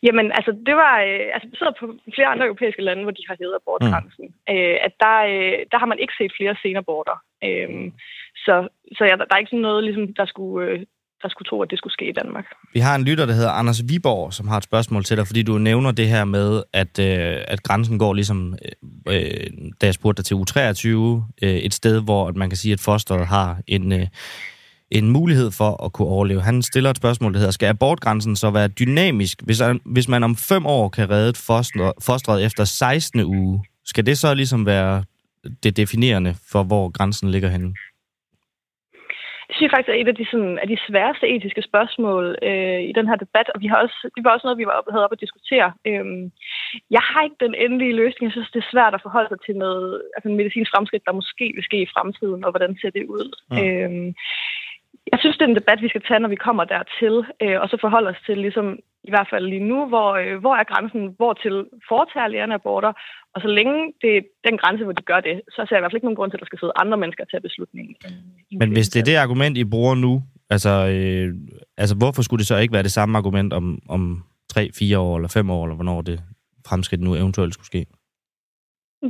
Jamen, 0.06 0.26
altså, 0.38 0.52
det 0.66 0.76
var 0.84 0.94
øh, 1.08 1.28
altså, 1.34 1.48
baseret 1.52 1.74
på 1.80 1.84
flere 2.14 2.32
andre 2.32 2.46
europæiske 2.50 2.82
lande, 2.82 3.02
hvor 3.02 3.16
de 3.18 3.28
har 3.28 3.36
hævet 3.40 3.58
abortgrænsen. 3.60 4.26
Mm. 4.28 4.54
Øh, 4.54 4.76
at 4.86 4.92
der, 5.04 5.16
øh, 5.32 5.58
der 5.72 5.78
har 5.82 5.88
man 5.92 5.98
ikke 6.02 6.18
set 6.18 6.32
flere 6.38 6.56
senaborter. 6.62 7.16
Øh, 7.46 7.70
så 8.44 8.54
så 8.96 9.02
ja, 9.04 9.14
der, 9.18 9.24
der 9.24 9.34
er 9.34 9.42
ikke 9.42 9.54
sådan 9.54 9.68
noget, 9.70 9.84
ligesom, 9.84 10.04
der 10.20 10.26
skulle... 10.26 10.70
Øh, 10.70 10.80
der 11.24 11.30
skulle 11.30 11.48
tro, 11.48 11.62
at 11.62 11.70
det 11.70 11.78
skulle 11.78 11.92
ske 11.92 12.08
i 12.08 12.12
Danmark. 12.12 12.44
Vi 12.72 12.80
har 12.80 12.94
en 12.94 13.04
lytter, 13.04 13.26
der 13.26 13.34
hedder 13.34 13.50
Anders 13.50 13.82
Viborg, 13.88 14.32
som 14.32 14.48
har 14.48 14.56
et 14.56 14.64
spørgsmål 14.64 15.04
til 15.04 15.16
dig, 15.16 15.26
fordi 15.26 15.42
du 15.42 15.58
nævner 15.58 15.90
det 15.92 16.08
her 16.08 16.24
med, 16.24 16.62
at, 16.72 16.98
øh, 16.98 17.36
at 17.48 17.62
grænsen 17.62 17.98
går 17.98 18.14
ligesom, 18.14 18.56
øh, 19.08 19.14
øh 19.16 19.46
da 19.80 19.86
jeg 19.86 19.94
spurgte 19.94 20.22
dig 20.22 20.26
til 20.26 20.34
U23, 20.34 20.88
øh, 21.42 21.56
et 21.56 21.74
sted, 21.74 22.00
hvor 22.00 22.32
man 22.32 22.50
kan 22.50 22.56
sige, 22.56 22.72
at 22.72 22.80
fosteret 22.80 23.26
har 23.26 23.58
en, 23.66 23.92
øh, 23.92 24.06
en 24.90 25.10
mulighed 25.10 25.50
for 25.50 25.84
at 25.84 25.92
kunne 25.92 26.08
overleve. 26.08 26.42
Han 26.42 26.62
stiller 26.62 26.90
et 26.90 26.96
spørgsmål, 26.96 27.32
der 27.32 27.38
hedder, 27.38 27.52
skal 27.52 27.66
abortgrænsen 27.66 28.36
så 28.36 28.50
være 28.50 28.68
dynamisk? 28.68 29.42
Hvis, 29.42 29.60
øh, 29.60 29.74
hvis 29.84 30.08
man 30.08 30.22
om 30.22 30.36
fem 30.36 30.66
år 30.66 30.88
kan 30.88 31.10
redde 31.10 31.38
foster, 31.38 31.92
fosteret 32.00 32.44
efter 32.44 32.64
16. 32.64 33.20
uge, 33.20 33.64
skal 33.84 34.06
det 34.06 34.18
så 34.18 34.34
ligesom 34.34 34.66
være 34.66 35.04
det 35.62 35.76
definerende 35.76 36.34
for, 36.50 36.62
hvor 36.62 36.88
grænsen 36.88 37.30
ligger 37.30 37.48
henne? 37.48 37.74
Det 39.46 39.52
synes 39.54 39.66
jeg 39.66 39.76
faktisk 39.76 39.92
er 39.92 40.00
et 40.00 40.12
af 40.12 40.16
de, 40.20 40.26
sådan, 40.30 40.58
af 40.62 40.68
de 40.68 40.78
sværeste 40.86 41.26
etiske 41.34 41.62
spørgsmål 41.62 42.24
øh, 42.48 42.80
i 42.90 42.92
den 42.98 43.06
her 43.08 43.16
debat, 43.24 43.48
og 43.54 43.60
vi 43.62 43.66
har 43.66 43.78
også, 43.84 43.98
det 44.14 44.24
var 44.24 44.30
også 44.34 44.46
noget, 44.46 44.62
vi 44.62 44.66
var 44.66 44.78
oppe, 44.78 44.90
havde 44.90 45.06
op 45.06 45.16
at 45.16 45.24
diskutere. 45.24 45.68
Øhm, 45.90 46.24
jeg 46.96 47.02
har 47.08 47.22
ikke 47.22 47.44
den 47.46 47.54
endelige 47.64 47.98
løsning. 48.02 48.24
Jeg 48.24 48.32
synes, 48.36 48.50
det 48.54 48.60
er 48.62 48.72
svært 48.72 48.94
at 48.94 49.04
forholde 49.06 49.28
sig 49.30 49.40
til 49.46 49.56
noget, 49.64 50.02
altså 50.16 50.28
en 50.28 50.40
medicinsk 50.40 50.70
fremskridt, 50.74 51.06
der 51.06 51.20
måske 51.20 51.46
vil 51.56 51.64
ske 51.68 51.78
i 51.82 51.92
fremtiden, 51.94 52.44
og 52.44 52.50
hvordan 52.50 52.76
ser 52.80 52.90
det 52.90 53.04
ud. 53.16 53.26
Mm. 53.50 53.58
Øhm, 53.58 54.08
jeg 55.12 55.18
synes, 55.20 55.36
det 55.36 55.44
er 55.44 55.52
en 55.52 55.60
debat, 55.60 55.82
vi 55.82 55.88
skal 55.88 56.04
tage, 56.08 56.20
når 56.20 56.28
vi 56.34 56.44
kommer 56.46 56.64
dertil, 56.64 57.16
øh, 57.42 57.60
og 57.62 57.68
så 57.68 57.76
forholde 57.80 58.10
os 58.10 58.22
til, 58.26 58.38
ligesom 58.38 58.78
i 59.08 59.10
hvert 59.12 59.28
fald 59.32 59.44
lige 59.52 59.68
nu, 59.72 59.78
hvor, 59.92 60.08
øh, 60.22 60.34
hvor 60.42 60.54
er 60.60 60.64
grænsen, 60.72 61.02
hvor 61.18 61.32
til 61.42 61.54
foretager 61.90 62.28
lægerne 62.28 62.54
aborter, 62.54 62.92
og 63.34 63.38
så 63.44 63.48
længe 63.58 63.78
det 64.02 64.10
er 64.16 64.22
den 64.48 64.56
grænse, 64.62 64.84
hvor 64.84 64.96
de 65.00 65.08
gør 65.10 65.20
det, 65.28 65.36
så 65.54 65.60
ser 65.60 65.74
jeg 65.74 65.80
i 65.80 65.82
hvert 65.82 65.92
fald 65.92 66.00
ikke 66.00 66.08
nogen 66.08 66.20
grund 66.20 66.30
til, 66.30 66.38
at 66.38 66.42
der 66.44 66.50
skal 66.50 66.60
sidde 66.60 66.80
andre 66.82 66.98
mennesker 67.02 67.24
til 67.24 67.36
at 67.36 67.46
beslutningen. 67.48 67.94
Men 68.60 68.68
hvis 68.72 68.88
det 68.88 69.00
er 69.00 69.08
det 69.10 69.16
argument, 69.16 69.58
I 69.58 69.64
bruger 69.64 69.94
nu, 69.94 70.22
altså, 70.50 70.72
øh, 70.94 71.28
altså 71.82 71.94
hvorfor 72.00 72.22
skulle 72.22 72.40
det 72.42 72.46
så 72.46 72.56
ikke 72.56 72.74
være 72.76 72.88
det 72.88 72.96
samme 72.98 73.18
argument 73.18 73.52
om, 73.52 73.78
om 73.88 74.24
3, 74.48 74.70
4 74.78 74.98
år 74.98 75.16
eller 75.16 75.28
5 75.28 75.50
år, 75.50 75.64
eller 75.64 75.74
hvornår 75.74 76.00
det 76.02 76.22
fremskridt 76.68 77.02
nu 77.02 77.14
eventuelt 77.14 77.54
skulle 77.54 77.66
ske? 77.66 77.86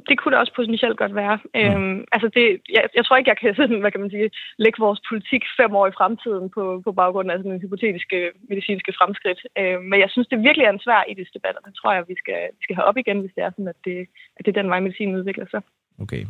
Det 0.09 0.15
kunne 0.19 0.33
det 0.33 0.41
også 0.41 0.55
potentielt 0.57 0.99
godt 1.03 1.15
være. 1.15 1.37
Ja. 1.55 1.75
Øhm, 1.75 2.05
altså 2.15 2.29
det, 2.37 2.45
jeg, 2.77 2.83
jeg 2.99 3.05
tror 3.05 3.17
ikke, 3.17 3.31
jeg 3.33 3.39
kan 3.41 3.55
sådan, 3.55 3.81
hvad 3.83 3.93
kan 3.93 4.01
man 4.01 4.11
sige, 4.11 4.31
lægge 4.65 4.83
vores 4.87 5.01
politik 5.11 5.43
fem 5.61 5.73
år 5.81 5.87
i 5.89 5.97
fremtiden 5.99 6.47
på, 6.57 6.65
på 6.87 6.93
baggrund 7.01 7.31
af 7.31 7.39
sådan 7.39 7.53
en 7.53 7.65
hypotetiske 7.65 8.19
medicinske 8.51 8.93
fremskridt. 8.99 9.41
Øhm, 9.61 9.83
men 9.91 9.99
jeg 10.05 10.11
synes, 10.11 10.29
det 10.29 10.47
virkelig 10.47 10.65
er 10.67 10.73
en 10.75 10.85
svær 10.87 11.01
etisk 11.11 11.35
debat, 11.35 11.57
og 11.59 11.63
det 11.67 11.75
tror 11.75 11.93
jeg, 11.93 12.05
vi 12.13 12.17
skal, 12.23 12.41
vi 12.59 12.63
skal 12.65 12.77
have 12.77 12.89
op 12.91 12.99
igen, 13.03 13.21
hvis 13.21 13.35
det 13.37 13.43
er 13.45 13.51
sådan, 13.51 13.73
at 13.75 13.81
det, 13.87 13.99
at 14.37 14.43
det 14.45 14.51
er 14.51 14.61
den 14.61 14.71
vej, 14.71 14.81
medicinen 14.81 15.17
udvikler 15.19 15.47
sig. 15.51 15.63
Okay. 16.05 16.23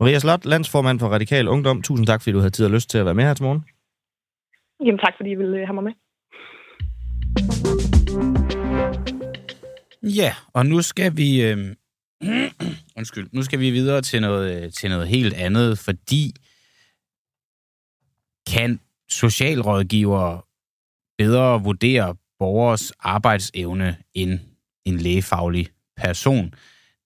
Maria 0.00 0.18
Slot, 0.18 0.44
landsformand 0.52 1.00
for 1.00 1.08
Radikal 1.16 1.48
Ungdom. 1.48 1.82
Tusind 1.82 2.06
tak, 2.06 2.20
fordi 2.20 2.32
du 2.32 2.38
havde 2.38 2.56
tid 2.56 2.64
og 2.64 2.70
lyst 2.70 2.90
til 2.90 2.98
at 2.98 3.04
være 3.04 3.14
med 3.14 3.24
her 3.24 3.34
til 3.34 3.44
morgen. 3.44 3.62
Jamen 4.84 4.98
tak, 4.98 5.14
fordi 5.16 5.30
I 5.30 5.34
ville 5.34 5.66
have 5.66 5.74
mig 5.74 5.84
med. 5.84 5.94
Ja, 10.02 10.30
og 10.54 10.66
nu 10.66 10.82
skal 10.82 11.16
vi... 11.16 11.28
Øh 11.48 11.58
Undskyld. 12.96 13.28
Nu 13.32 13.42
skal 13.42 13.60
vi 13.60 13.70
videre 13.70 14.02
til 14.02 14.20
noget, 14.20 14.64
øh, 14.64 14.72
til 14.72 14.90
noget 14.90 15.08
helt 15.08 15.34
andet, 15.34 15.78
fordi 15.78 16.34
kan 18.46 18.80
socialrådgivere 19.08 20.42
bedre 21.18 21.62
vurdere 21.62 22.16
borgers 22.38 22.90
arbejdsevne 22.90 23.96
end 24.14 24.40
en 24.84 24.96
lægefaglig 24.96 25.68
person? 25.96 26.54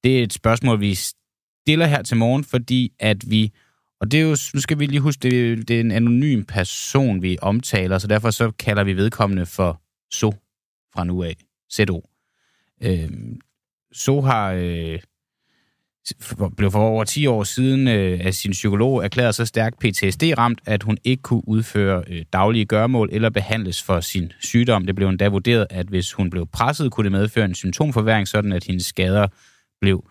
Det 0.05 0.19
er 0.19 0.23
et 0.23 0.33
spørgsmål, 0.33 0.81
vi 0.81 0.95
stiller 0.95 1.87
her 1.87 2.03
til 2.03 2.17
morgen, 2.17 2.45
fordi 2.45 2.93
at 2.99 3.31
vi, 3.31 3.53
og 4.01 4.11
det 4.11 4.21
er 4.21 4.25
jo, 4.25 4.37
nu 4.55 4.61
skal 4.61 4.79
vi 4.79 4.87
lige 4.87 5.01
huske, 5.01 5.21
det, 5.21 5.69
det 5.69 5.77
er 5.77 5.81
en 5.81 5.91
anonym 5.91 6.45
person, 6.45 7.23
vi 7.23 7.39
omtaler, 7.43 7.99
så 7.99 8.07
derfor 8.07 8.31
så 8.31 8.51
kalder 8.51 8.85
vi 8.85 8.97
vedkommende 8.97 9.47
for 9.47 9.83
SO 10.13 10.31
fra 10.95 11.05
nu 11.05 11.23
af. 11.23 11.37
ZO. 11.73 12.09
Øhm, 12.83 13.41
So 13.97 14.21
har 14.21 14.53
øh, 14.53 14.99
blev 16.57 16.71
for 16.71 16.79
over 16.79 17.05
10 17.05 17.27
år 17.27 17.45
siden 17.45 17.89
øh, 17.89 18.21
af 18.23 18.35
sin 18.35 18.51
psykolog 18.51 19.05
erklæret 19.05 19.35
så 19.35 19.45
stærkt 19.45 19.79
PTSD-ramt, 19.79 20.61
at 20.67 20.83
hun 20.83 20.99
ikke 21.05 21.23
kunne 21.23 21.49
udføre 21.49 22.05
øh, 22.09 22.25
daglige 22.33 22.65
gørmål 22.65 23.09
eller 23.13 23.31
behandles 23.31 23.83
for 23.83 24.01
sin 24.01 24.33
sygdom. 24.41 24.87
Det 24.87 24.95
blev 24.95 25.09
endda 25.09 25.29
vurderet, 25.29 25.67
at 25.71 25.87
hvis 25.87 26.13
hun 26.13 26.31
blev 26.31 26.47
presset, 26.47 26.93
kunne 26.93 27.05
det 27.05 27.13
medføre 27.13 27.45
en 27.45 27.55
symptomforværing, 27.55 28.29
sådan 28.29 28.53
at 28.53 28.65
hendes 28.65 28.87
skader 28.87 29.27
blev 29.81 30.05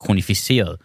kronificeret. 0.00 0.76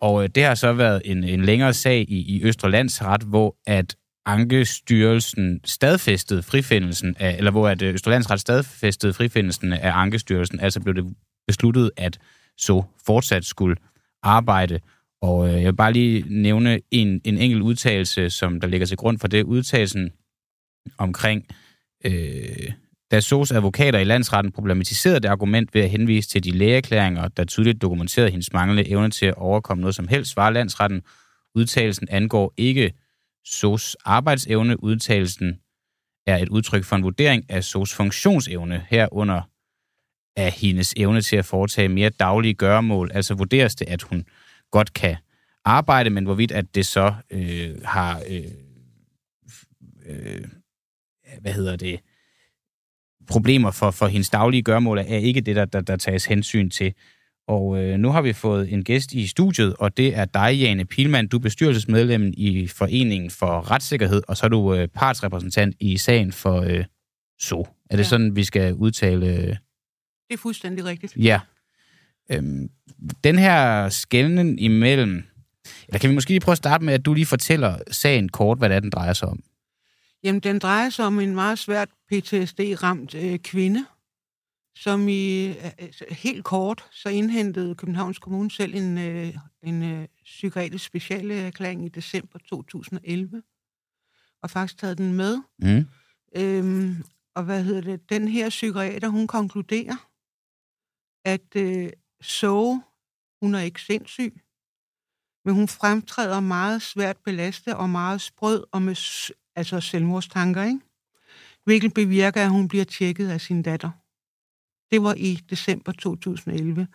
Og 0.00 0.22
øh, 0.22 0.28
det 0.34 0.44
har 0.44 0.54
så 0.54 0.72
været 0.72 1.02
en, 1.04 1.24
en 1.24 1.44
længere 1.44 1.72
sag 1.74 2.06
i, 2.08 2.36
i 2.36 2.44
Østre 2.44 2.70
Landsret, 2.70 3.22
hvor 3.22 3.56
at 3.66 3.96
Ankestyrelsen 4.26 5.60
stadfæstede 5.64 6.42
frifindelsen 6.42 7.16
af, 7.18 7.36
eller 7.36 7.50
hvor 7.50 7.68
at 7.68 7.82
Østerlandsret 7.82 7.94
Østre 7.94 8.10
Landsret 8.10 8.40
stadfæstede 8.40 9.12
frifindelsen 9.12 9.72
af 9.72 9.90
Ankestyrelsen, 9.94 10.60
altså 10.60 10.80
blev 10.80 10.94
det 10.94 11.04
besluttet, 11.46 11.90
at 11.96 12.18
så 12.58 12.82
fortsat 13.06 13.44
skulle 13.44 13.76
arbejde. 14.22 14.80
Og 15.22 15.48
øh, 15.48 15.54
jeg 15.54 15.64
vil 15.64 15.76
bare 15.76 15.92
lige 15.92 16.24
nævne 16.28 16.80
en, 16.90 17.20
en 17.24 17.38
enkelt 17.38 17.62
udtalelse, 17.62 18.30
som 18.30 18.60
der 18.60 18.68
ligger 18.68 18.86
til 18.86 18.96
grund 18.96 19.18
for 19.18 19.28
det. 19.28 19.42
Udtalelsen 19.42 20.12
omkring, 20.98 21.46
øh, 22.04 22.72
da 23.10 23.20
SOS 23.20 23.50
advokater 23.50 23.98
i 23.98 24.04
landsretten 24.04 24.52
problematiserede 24.52 25.20
det 25.20 25.28
argument 25.28 25.74
ved 25.74 25.82
at 25.82 25.90
henvise 25.90 26.28
til 26.28 26.44
de 26.44 26.50
lægeerklæringer, 26.50 27.28
der 27.28 27.44
tydeligt 27.44 27.82
dokumenterede 27.82 28.30
hendes 28.30 28.52
manglende 28.52 28.88
evne 28.88 29.10
til 29.10 29.26
at 29.26 29.34
overkomme 29.34 29.80
noget 29.80 29.94
som 29.94 30.08
helst, 30.08 30.36
var 30.36 30.50
landsretten. 30.50 31.02
Udtalelsen 31.54 32.08
angår 32.10 32.54
ikke 32.56 32.92
SOS 33.44 33.96
arbejdsevne. 34.04 34.82
Udtalelsen 34.82 35.60
er 36.26 36.36
et 36.36 36.48
udtryk 36.48 36.84
for 36.84 36.96
en 36.96 37.02
vurdering 37.02 37.44
af 37.48 37.64
SOS 37.64 37.94
funktionsevne 37.94 38.86
herunder 38.90 39.42
af 40.36 40.52
hendes 40.52 40.94
evne 40.96 41.20
til 41.20 41.36
at 41.36 41.44
foretage 41.44 41.88
mere 41.88 42.10
daglige 42.10 42.54
gøremål? 42.54 43.10
Altså 43.14 43.34
vurderes 43.34 43.74
det, 43.74 43.88
at 43.88 44.02
hun 44.02 44.24
godt 44.70 44.92
kan 44.92 45.16
arbejde, 45.64 46.10
men 46.10 46.24
hvorvidt 46.24 46.52
at 46.52 46.74
det 46.74 46.86
så 46.86 47.14
øh, 47.30 47.82
har... 47.84 48.22
Øh, 48.28 48.44
øh, 50.06 50.44
hvad 51.40 51.52
hedder 51.52 51.76
det? 51.76 52.00
problemer 53.30 53.70
for, 53.70 53.90
for 53.90 54.06
hendes 54.06 54.30
daglige 54.30 54.62
gørmål 54.62 54.98
er 54.98 55.02
ikke 55.02 55.40
det, 55.40 55.56
der, 55.56 55.64
der, 55.64 55.80
der 55.80 55.96
tages 55.96 56.24
hensyn 56.24 56.70
til. 56.70 56.94
Og 57.48 57.82
øh, 57.82 57.98
nu 57.98 58.10
har 58.10 58.22
vi 58.22 58.32
fået 58.32 58.72
en 58.72 58.84
gæst 58.84 59.12
i 59.12 59.26
studiet, 59.26 59.74
og 59.78 59.96
det 59.96 60.16
er 60.16 60.24
dig, 60.24 60.58
Jane 60.58 60.84
Pilman. 60.84 61.28
Du 61.28 61.36
er 61.36 61.40
bestyrelsesmedlem 61.40 62.32
i 62.36 62.66
Foreningen 62.66 63.30
for 63.30 63.70
Retssikkerhed, 63.70 64.22
og 64.28 64.36
så 64.36 64.46
er 64.46 64.48
du 64.48 64.74
øh, 64.74 64.88
partsrepræsentant 64.88 65.76
i 65.80 65.98
sagen 65.98 66.32
for 66.32 66.60
øh, 66.60 66.84
SO. 67.40 67.60
Er 67.90 67.96
det 67.96 68.04
ja. 68.04 68.08
sådan, 68.08 68.36
vi 68.36 68.44
skal 68.44 68.74
udtale... 68.74 69.58
Øh... 70.30 70.34
Det 70.34 70.38
er 70.38 70.42
fuldstændig 70.42 70.84
rigtigt. 70.84 71.16
Ja. 71.16 71.40
Øhm, 72.32 72.70
den 73.24 73.38
her 73.38 73.88
skældning 73.88 74.60
imellem... 74.62 75.22
Eller 75.88 75.98
kan 75.98 76.10
vi 76.10 76.14
måske 76.14 76.30
lige 76.30 76.40
prøve 76.40 76.52
at 76.52 76.58
starte 76.58 76.84
med, 76.84 76.94
at 76.94 77.04
du 77.04 77.14
lige 77.14 77.26
fortæller 77.26 77.78
sagen 77.90 78.28
kort, 78.28 78.58
hvad 78.58 78.68
det 78.68 78.76
er, 78.76 78.80
den 78.80 78.90
drejer 78.90 79.12
sig 79.12 79.28
om? 79.28 79.42
Jamen, 80.22 80.40
den 80.40 80.58
drejer 80.58 80.90
sig 80.90 81.04
om 81.06 81.20
en 81.20 81.34
meget 81.34 81.58
svært 81.58 81.88
PTSD-ramt 82.12 83.14
øh, 83.14 83.38
kvinde, 83.38 83.86
som 84.76 85.08
i 85.08 85.46
øh, 85.46 85.54
helt 86.10 86.44
kort, 86.44 86.84
så 86.92 87.08
indhentede 87.08 87.74
Københavns 87.74 88.18
Kommune 88.18 88.50
selv 88.50 88.74
en, 88.74 88.98
øh, 88.98 89.34
en 89.62 89.82
øh, 89.82 90.06
psykiatrisk 90.24 90.84
specialerklæring 90.84 91.84
i 91.84 91.88
december 91.88 92.38
2011, 92.48 93.42
og 94.42 94.50
faktisk 94.50 94.78
taget 94.78 94.98
den 94.98 95.12
med. 95.12 95.38
Mm. 95.58 95.86
Øhm, 96.36 97.04
og 97.34 97.44
hvad 97.44 97.64
hedder 97.64 97.80
det? 97.80 98.10
Den 98.10 98.28
her 98.28 98.48
psykiater, 98.48 99.08
hun 99.08 99.26
konkluderer, 99.26 100.09
at 101.24 101.56
øh, 101.56 101.90
så 102.20 102.80
hun 103.42 103.54
er 103.54 103.60
ikke 103.60 103.82
sindssyg, 103.82 104.40
men 105.44 105.54
hun 105.54 105.68
fremtræder 105.68 106.40
meget 106.40 106.82
svært 106.82 107.16
belastet 107.24 107.74
og 107.74 107.90
meget 107.90 108.20
sprød 108.20 108.64
og 108.72 108.82
med 108.82 108.96
altså 109.56 109.80
selvmordstanker, 109.80 110.62
ikke? 110.62 110.80
hvilket 111.64 111.94
bevirker, 111.94 112.42
at 112.42 112.50
hun 112.50 112.68
bliver 112.68 112.84
tjekket 112.84 113.28
af 113.28 113.40
sin 113.40 113.62
datter. 113.62 113.90
Det 114.90 115.02
var 115.02 115.14
i 115.14 115.34
december 115.50 115.92
2011. 115.92 116.88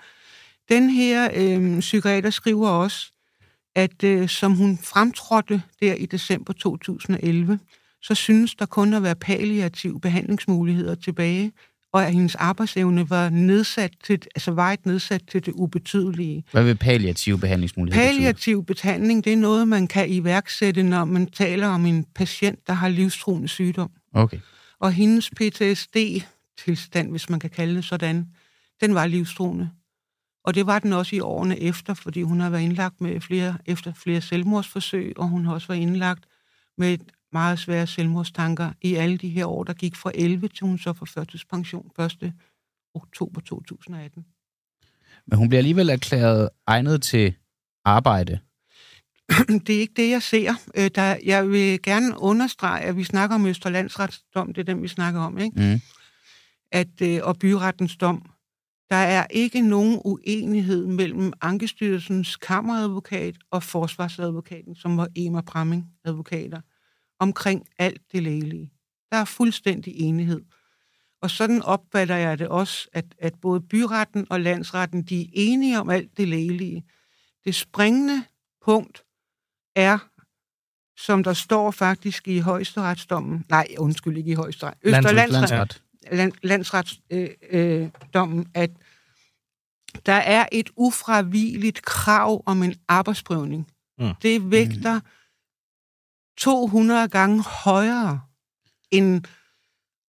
Den 0.70 0.90
her 0.90 1.30
øh, 1.34 1.80
psykiater 1.80 2.30
skriver 2.30 2.70
også, 2.70 3.12
at 3.76 4.04
øh, 4.04 4.30
som 4.30 4.56
hun 4.56 4.78
fremtrådte 4.78 5.62
der 5.82 5.94
i 5.94 6.06
december 6.06 6.54
2011, 6.54 7.60
så 8.02 8.16
synes 8.16 8.56
der 8.56 8.66
kun 8.66 8.94
at 8.94 9.04
være 9.04 9.16
palliative 9.16 10.00
behandlingsmuligheder 10.00 10.96
tilbage, 10.96 11.52
og 11.96 12.06
at 12.06 12.14
hendes 12.14 12.36
arbejdsevne 12.36 13.10
var 13.10 13.30
nedsat 13.30 13.92
til, 14.04 14.22
altså 14.36 14.52
vejt 14.52 14.86
nedsat 14.86 15.22
til 15.32 15.46
det 15.46 15.54
ubetydelige. 15.54 16.44
Hvad 16.52 16.64
vil 16.64 16.76
palliativ 16.76 17.40
behandlingsmulighed 17.40 18.04
Palliativ 18.04 18.66
betyde? 18.66 18.88
behandling, 18.88 19.24
det 19.24 19.34
er 19.34 19.38
noget, 19.38 19.68
man 19.68 19.88
kan 19.88 20.10
iværksætte, 20.10 20.84
når 20.84 21.06
man 21.06 21.28
taler 21.28 21.68
om 21.68 21.86
en 21.86 22.06
patient, 22.16 22.68
der 22.68 22.74
har 22.74 22.88
livstruende 22.88 23.48
sygdom. 23.48 23.92
Okay. 24.14 24.38
Og 24.80 24.92
hendes 24.92 25.30
PTSD-tilstand, 25.30 27.12
hvis 27.12 27.30
man 27.30 27.40
kan 27.40 27.50
kalde 27.50 27.76
det 27.76 27.86
sådan, 27.86 28.28
den 28.82 28.96
var 28.96 29.08
livstruende. 29.08 29.70
Og 30.44 30.56
det 30.56 30.66
var 30.66 30.80
den 30.80 30.94
også 30.94 31.16
i 31.16 31.20
årene 31.20 31.60
efter, 31.60 31.94
fordi 31.94 32.22
hun 32.22 32.40
har 32.40 32.50
været 32.50 32.62
indlagt 32.62 33.02
med 33.02 33.22
flere, 33.22 33.58
efter 33.66 33.94
flere 33.94 34.22
selvmordsforsøg, 34.22 35.14
og 35.18 35.28
hun 35.28 35.46
har 35.46 35.54
også 35.54 35.68
været 35.68 35.80
indlagt 35.80 36.24
med 36.78 36.98
meget 37.36 37.60
svære 37.60 37.88
selvmordstanker 37.88 38.72
i 38.82 38.96
alle 38.96 39.18
de 39.18 39.30
her 39.30 39.46
år, 39.46 39.64
der 39.64 39.74
gik 39.74 39.96
fra 39.96 40.12
11 40.16 40.48
til 40.48 40.68
hun 40.68 40.78
så 40.78 40.94
får 40.94 41.06
førtidspension 41.06 41.92
1. 42.00 42.34
oktober 42.94 43.42
2018. 43.42 44.26
Men 45.28 45.38
hun 45.38 45.50
bliver 45.50 45.60
alligevel 45.60 45.90
erklæret 45.90 46.50
egnet 46.68 47.02
til 47.02 47.36
arbejde. 47.86 48.40
Det 49.66 49.76
er 49.76 49.80
ikke 49.80 49.94
det, 49.96 50.10
jeg 50.10 50.22
ser. 50.22 50.54
Øh, 50.76 50.90
der, 50.96 51.18
jeg 51.26 51.50
vil 51.50 51.82
gerne 51.82 52.20
understrege, 52.20 52.84
at 52.84 52.98
vi 52.98 53.04
snakker 53.04 53.36
om 53.36 53.46
Østerlandsretsdom, 53.46 54.54
det 54.54 54.62
er 54.62 54.74
den, 54.74 54.82
vi 54.82 54.88
snakker 54.88 55.20
om, 55.20 55.38
ikke? 55.38 55.74
Mm. 55.74 55.82
At, 56.72 57.02
øh, 57.02 57.20
og 57.24 57.40
byrettens 57.40 57.98
dom. 57.98 58.30
Der 58.90 58.96
er 58.96 59.28
ikke 59.30 59.62
nogen 59.62 60.02
uenighed 60.06 60.88
mellem 60.88 61.34
Ankestyrelsens 61.42 62.36
kammeradvokat 62.36 63.36
og 63.52 63.64
forsvarsadvokaten, 63.64 64.76
som 64.76 64.98
var 64.98 65.08
Emma 65.16 65.42
Pramming 65.42 65.86
advokater 66.06 66.62
omkring 67.20 67.68
alt 67.78 68.02
det 68.12 68.24
lægelige. 68.24 68.72
Der 69.12 69.18
er 69.18 69.26
fuldstændig 69.26 69.94
enighed. 70.00 70.42
Og 71.22 71.32
sådan 71.32 71.62
opfatter 71.62 72.16
jeg 72.16 72.40
det 72.40 72.48
også, 72.48 72.88
at, 72.94 73.06
at 73.20 73.34
både 73.42 73.62
byretten 73.62 74.28
og 74.30 74.42
landsretten, 74.42 75.04
de 75.04 75.22
er 75.22 75.30
enige 75.34 75.80
om 75.80 75.90
alt 75.90 76.18
det 76.18 76.28
lægelige. 76.28 76.86
Det 77.46 77.56
springende 77.56 78.24
punkt 78.66 79.04
er, 79.76 79.98
som 80.98 81.24
der 81.24 81.34
står 81.34 81.72
faktisk 81.72 82.28
i 82.28 82.40
højesteretsdommen, 82.40 83.46
nej, 83.50 83.68
undskyld, 83.78 84.18
ikke 84.18 84.32
i 84.32 84.34
højesteret, 84.34 84.74
Østerlandsret, 84.84 85.82
land, 86.12 86.32
landsretsdommen, 86.44 88.40
øh, 88.40 88.46
øh, 88.46 88.64
at 88.64 88.72
der 90.06 90.14
er 90.14 90.46
et 90.52 90.70
ufravigeligt 90.76 91.82
krav 91.82 92.44
om 92.46 92.64
en 92.64 92.76
arbejdsprøvning. 92.88 93.68
Mm. 94.00 94.10
Det 94.22 94.52
vægter 94.52 94.94
mm 94.94 95.06
200 96.38 97.08
gange 97.08 97.44
højere 97.44 98.22
end 98.92 99.24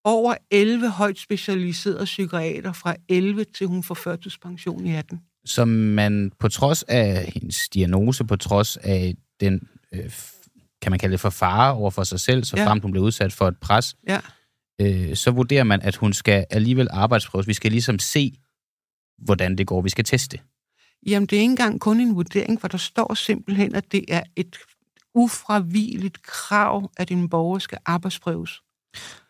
over 0.03 0.35
11 0.51 0.89
højt 0.89 1.19
specialiserede 1.19 2.05
psykiater 2.05 2.73
fra 2.73 2.95
11 3.09 3.43
til 3.43 3.67
hun 3.67 3.83
får 3.83 3.95
førtidspension 3.95 4.85
i 4.85 4.95
18. 4.95 5.21
Som 5.45 5.67
man 5.67 6.31
på 6.39 6.47
trods 6.47 6.83
af 6.83 7.31
hendes 7.33 7.69
diagnose, 7.69 8.23
på 8.25 8.35
trods 8.35 8.77
af 8.77 9.15
den, 9.39 9.67
øh, 9.93 10.11
kan 10.81 10.91
man 10.91 10.99
kalde 10.99 11.11
det 11.11 11.19
for 11.19 11.29
fare 11.29 11.73
over 11.73 11.91
for 11.91 12.03
sig 12.03 12.19
selv, 12.19 12.43
så 12.43 12.57
ja. 12.57 12.67
frem 12.67 12.79
hun 12.79 12.91
blev 12.91 13.03
udsat 13.03 13.33
for 13.33 13.47
et 13.47 13.57
pres, 13.57 13.95
ja. 14.07 14.19
øh, 14.81 15.15
så 15.15 15.31
vurderer 15.31 15.63
man, 15.63 15.81
at 15.81 15.95
hun 15.95 16.13
skal 16.13 16.45
alligevel 16.49 16.87
arbejdsprøves. 16.91 17.47
Vi 17.47 17.53
skal 17.53 17.71
ligesom 17.71 17.99
se, 17.99 18.33
hvordan 19.17 19.55
det 19.57 19.67
går. 19.67 19.81
Vi 19.81 19.89
skal 19.89 20.05
teste. 20.05 20.39
Jamen, 21.07 21.27
det 21.27 21.37
er 21.37 21.41
ikke 21.41 21.51
engang 21.51 21.79
kun 21.79 21.99
en 21.99 22.15
vurdering, 22.15 22.61
for 22.61 22.67
der 22.67 22.77
står 22.77 23.13
simpelthen, 23.13 23.75
at 23.75 23.91
det 23.91 24.05
er 24.07 24.23
et 24.35 24.57
ufravigeligt 25.17 26.23
krav, 26.23 26.91
at 26.97 27.11
en 27.11 27.29
borger 27.29 27.59
skal 27.59 27.77
arbejdsprøves. 27.85 28.61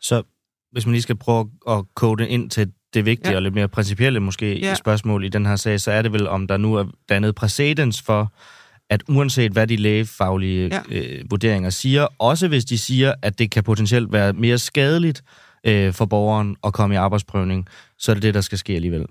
Så 0.01 0.24
hvis 0.72 0.86
man 0.86 0.91
lige 0.91 1.01
skal 1.01 1.15
prøve 1.15 1.50
at 1.70 1.86
kode 1.96 2.29
ind 2.29 2.50
til 2.50 2.72
det 2.94 3.06
vigtige 3.06 3.32
ja. 3.32 3.36
og 3.36 3.41
lidt 3.41 3.53
mere 3.53 3.67
principielle 3.67 4.20
måske 4.20 4.60
ja. 4.60 4.75
spørgsmål 4.75 5.24
i 5.24 5.29
den 5.29 5.46
her 5.46 5.56
sag, 5.56 5.82
så 5.82 5.91
er 5.91 6.01
det 6.01 6.13
vel, 6.13 6.27
om 6.27 6.48
der 6.48 6.58
nu 6.58 6.75
er 6.75 6.86
dannet 7.10 7.36
præcedens 7.36 8.01
for, 8.01 8.34
at 8.89 9.03
uanset 9.10 9.51
hvad 9.51 9.67
de 9.67 9.75
lægefaglige 9.75 10.70
ja. 10.75 10.82
øh, 10.89 11.32
vurderinger 11.32 11.70
siger, 11.70 12.08
også 12.20 12.48
hvis 12.48 12.65
de 12.65 12.77
siger, 12.77 13.13
at 13.22 13.39
det 13.39 13.51
kan 13.51 13.63
potentielt 13.63 14.12
være 14.12 14.34
mere 14.34 14.58
skadeligt 14.58 15.24
øh, 15.63 15.94
for 15.94 16.06
borgeren 16.06 16.56
at 16.63 16.74
komme 16.74 16.96
i 16.96 16.98
arbejdsprøvning, 16.98 17.67
så 17.98 18.12
er 18.12 18.13
det 18.13 18.24
det, 18.24 18.34
der 18.34 18.41
skal 18.41 18.58
ske 18.58 18.74
alligevel. 18.74 19.06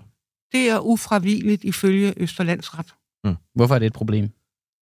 Det 0.51 0.69
er 0.69 0.79
ufravigeligt 0.79 1.63
ifølge 1.63 2.13
Østerlandsret. 2.17 2.85
Mm. 3.23 3.35
Hvorfor 3.55 3.75
er 3.75 3.79
det 3.79 3.85
et 3.85 3.93
problem? 3.93 4.29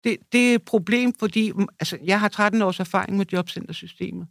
Det, 0.03 0.17
det 0.31 0.51
er 0.51 0.55
et 0.55 0.63
problem, 0.63 1.13
fordi 1.13 1.51
mm, 1.51 1.67
altså, 1.79 1.97
jeg 2.03 2.19
har 2.19 2.27
13 2.27 2.61
års 2.61 2.79
erfaring 2.79 3.17
med 3.17 3.25
jobcentersystemet. 3.33 4.27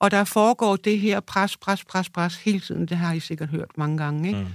Og 0.00 0.10
der 0.10 0.24
foregår 0.24 0.76
det 0.76 0.98
her 0.98 1.20
pres, 1.20 1.56
pres, 1.56 1.84
pres, 1.84 2.10
pres 2.10 2.36
hele 2.36 2.60
tiden. 2.60 2.86
Det 2.86 2.96
har 2.96 3.12
I 3.12 3.20
sikkert 3.20 3.48
hørt 3.48 3.78
mange 3.78 3.98
gange. 3.98 4.28
Ikke? 4.28 4.40
Mm. 4.40 4.46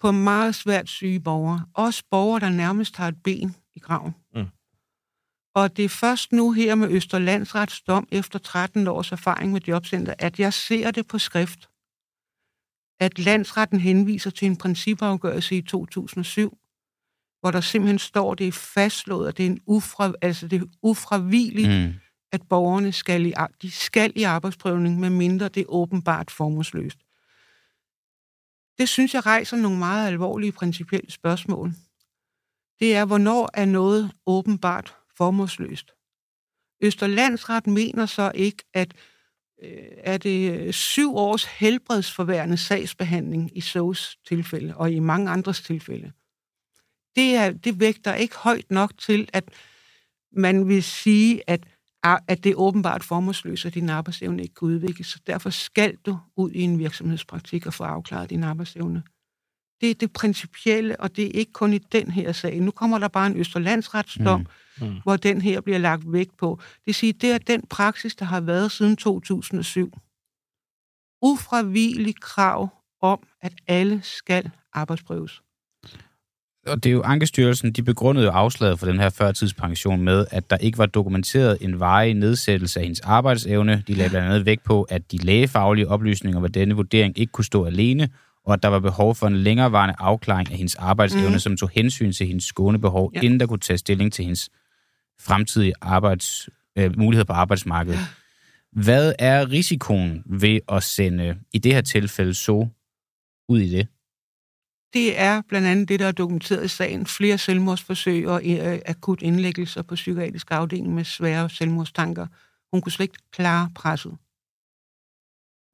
På 0.00 0.12
meget 0.12 0.54
svært 0.54 0.88
syge 0.88 1.20
borgere. 1.20 1.64
Også 1.74 2.02
borgere, 2.10 2.40
der 2.40 2.48
nærmest 2.48 2.96
har 2.96 3.08
et 3.08 3.22
ben 3.24 3.54
i 3.76 3.78
graven. 3.78 4.14
Mm. 4.34 4.46
Og 5.54 5.76
det 5.76 5.84
er 5.84 5.88
først 5.88 6.32
nu 6.32 6.52
her 6.52 6.74
med 6.74 6.90
Østerlandsrets 6.90 7.80
dom 7.80 8.08
efter 8.12 8.38
13 8.38 8.86
års 8.86 9.12
erfaring 9.12 9.52
med 9.52 9.60
jobcenter, 9.68 10.14
at 10.18 10.40
jeg 10.40 10.52
ser 10.52 10.90
det 10.90 11.06
på 11.06 11.18
skrift. 11.18 11.68
At 13.00 13.18
landsretten 13.18 13.80
henviser 13.80 14.30
til 14.30 14.46
en 14.46 14.56
principafgørelse 14.56 15.56
i 15.56 15.62
2007, 15.62 16.58
hvor 17.40 17.50
der 17.50 17.60
simpelthen 17.60 17.98
står, 17.98 18.34
det 18.34 18.48
er 18.48 18.52
fastslået, 18.52 19.28
at 19.28 19.36
det 19.36 19.46
er, 19.46 19.50
en 19.50 19.60
ufra, 19.66 20.12
altså 20.22 20.48
det 20.48 20.62
er 20.62 20.66
ufravigeligt, 20.82 21.68
mm. 21.68 21.94
at 22.32 22.42
borgerne 22.48 22.92
skal 22.92 23.26
i, 23.26 23.32
de 23.62 23.70
skal 23.70 24.12
i 24.16 24.22
arbejdsprøvning, 24.22 25.00
med 25.00 25.10
mindre 25.10 25.48
det 25.48 25.60
er 25.60 25.68
åbenbart 25.68 26.30
formålsløst. 26.30 26.98
Det 28.78 28.88
synes 28.88 29.14
jeg 29.14 29.26
rejser 29.26 29.56
nogle 29.56 29.78
meget 29.78 30.06
alvorlige 30.06 30.52
principielle 30.52 31.10
spørgsmål. 31.10 31.72
Det 32.80 32.96
er, 32.96 33.04
hvornår 33.04 33.50
er 33.54 33.64
noget 33.64 34.12
åbenbart 34.26 34.96
formålsløst? 35.16 35.90
Østerlandsret 36.80 37.66
mener 37.66 38.06
så 38.06 38.32
ikke, 38.34 38.64
at 38.74 38.94
øh, 39.62 39.82
er 39.98 40.18
det 40.18 40.74
syv 40.74 41.16
års 41.16 41.44
helbredsforværende 41.44 42.56
sagsbehandling 42.56 43.56
i 43.56 43.60
SOS 43.60 44.16
tilfælde, 44.28 44.76
og 44.76 44.92
i 44.92 44.98
mange 44.98 45.30
andres 45.30 45.60
tilfælde 45.60 46.12
det, 47.18 47.34
er, 47.34 47.50
det 47.52 47.80
vægter 47.80 48.14
ikke 48.14 48.36
højt 48.36 48.70
nok 48.70 48.92
til, 48.98 49.28
at 49.32 49.44
man 50.32 50.68
vil 50.68 50.82
sige, 50.82 51.42
at, 51.46 51.60
at 52.02 52.44
det 52.44 52.50
er 52.50 52.56
åbenbart 52.56 53.04
formålsløst, 53.04 53.66
at 53.66 53.74
din 53.74 53.88
arbejdsevne 53.88 54.42
ikke 54.42 54.54
kan 54.54 54.68
udvikles. 54.68 55.06
Så 55.06 55.18
derfor 55.26 55.50
skal 55.50 55.96
du 56.06 56.18
ud 56.36 56.50
i 56.50 56.60
en 56.60 56.78
virksomhedspraktik 56.78 57.66
og 57.66 57.74
få 57.74 57.84
afklaret 57.84 58.30
din 58.30 58.44
arbejdsevne. 58.44 59.02
Det 59.80 59.90
er 59.90 59.94
det 59.94 60.12
principielle, 60.12 61.00
og 61.00 61.16
det 61.16 61.26
er 61.26 61.30
ikke 61.30 61.52
kun 61.52 61.72
i 61.72 61.78
den 61.78 62.10
her 62.10 62.32
sag. 62.32 62.60
Nu 62.60 62.70
kommer 62.70 62.98
der 62.98 63.08
bare 63.08 63.26
en 63.26 63.36
Østerlandsretsdom, 63.36 64.46
mm. 64.80 64.86
Mm. 64.86 65.00
hvor 65.02 65.16
den 65.16 65.40
her 65.40 65.60
bliver 65.60 65.78
lagt 65.78 66.12
vægt 66.12 66.36
på. 66.36 66.60
Det 66.86 66.94
siger, 66.94 67.12
det 67.12 67.30
er 67.30 67.38
den 67.38 67.62
praksis, 67.70 68.14
der 68.16 68.24
har 68.24 68.40
været 68.40 68.72
siden 68.72 68.96
2007. 68.96 69.98
Ufravigelig 71.22 72.20
krav 72.20 72.68
om, 73.00 73.26
at 73.40 73.52
alle 73.66 74.00
skal 74.02 74.50
arbejdsprøves 74.72 75.42
og 76.70 76.84
det 76.84 76.90
er 76.90 76.92
jo 76.92 77.02
Ankestyrelsen, 77.02 77.72
de 77.72 77.82
begrundede 77.82 78.26
jo 78.26 78.32
afslaget 78.32 78.78
for 78.78 78.86
den 78.86 79.00
her 79.00 79.10
førtidspension 79.10 80.02
med, 80.02 80.26
at 80.30 80.50
der 80.50 80.56
ikke 80.56 80.78
var 80.78 80.86
dokumenteret 80.86 81.58
en 81.60 81.80
varig 81.80 82.14
nedsættelse 82.14 82.80
af 82.80 82.84
hendes 82.84 83.00
arbejdsevne. 83.00 83.82
De 83.88 83.94
lagde 83.94 84.10
blandt 84.10 84.28
andet 84.28 84.46
vægt 84.46 84.64
på, 84.64 84.82
at 84.82 85.12
de 85.12 85.16
lægefaglige 85.16 85.88
oplysninger 85.88 86.40
var 86.40 86.48
denne 86.48 86.74
vurdering 86.74 87.18
ikke 87.18 87.32
kunne 87.32 87.44
stå 87.44 87.64
alene, 87.64 88.08
og 88.46 88.54
at 88.54 88.62
der 88.62 88.68
var 88.68 88.78
behov 88.78 89.14
for 89.14 89.26
en 89.26 89.36
længerevarende 89.36 89.94
afklaring 89.98 90.50
af 90.50 90.56
hendes 90.56 90.74
arbejdsevne, 90.74 91.28
mm. 91.28 91.38
som 91.38 91.56
tog 91.56 91.70
hensyn 91.74 92.12
til 92.12 92.26
hendes 92.26 92.44
skånebehov, 92.44 93.12
ja. 93.14 93.20
inden 93.20 93.40
der 93.40 93.46
kunne 93.46 93.58
tage 93.58 93.78
stilling 93.78 94.12
til 94.12 94.24
hendes 94.24 94.50
fremtidige 95.20 95.72
arbejds, 95.80 96.48
øh, 96.78 96.98
mulighed 96.98 97.24
på 97.24 97.32
arbejdsmarkedet. 97.32 98.00
Hvad 98.72 99.12
er 99.18 99.50
risikoen 99.50 100.22
ved 100.26 100.60
at 100.68 100.82
sende, 100.82 101.36
i 101.52 101.58
det 101.58 101.74
her 101.74 101.80
tilfælde, 101.80 102.34
så 102.34 102.68
ud 103.48 103.60
i 103.60 103.70
det? 103.70 103.88
Det 104.92 105.20
er 105.20 105.42
blandt 105.48 105.68
andet 105.68 105.88
det, 105.88 106.00
der 106.00 106.06
er 106.06 106.12
dokumenteret 106.12 106.64
i 106.64 106.68
sagen. 106.68 107.06
Flere 107.06 107.38
selvmordsforsøg 107.38 108.28
og 108.28 108.42
øh, 108.44 108.78
akut 108.86 109.22
indlæggelser 109.22 109.82
på 109.82 109.94
psykiatrisk 109.94 110.50
afdeling 110.50 110.94
med 110.94 111.04
svære 111.04 111.50
selvmordstanker. 111.50 112.26
Hun 112.72 112.80
kunne 112.80 112.92
slet 112.92 113.04
ikke 113.04 113.18
klare 113.32 113.70
presset. 113.74 114.16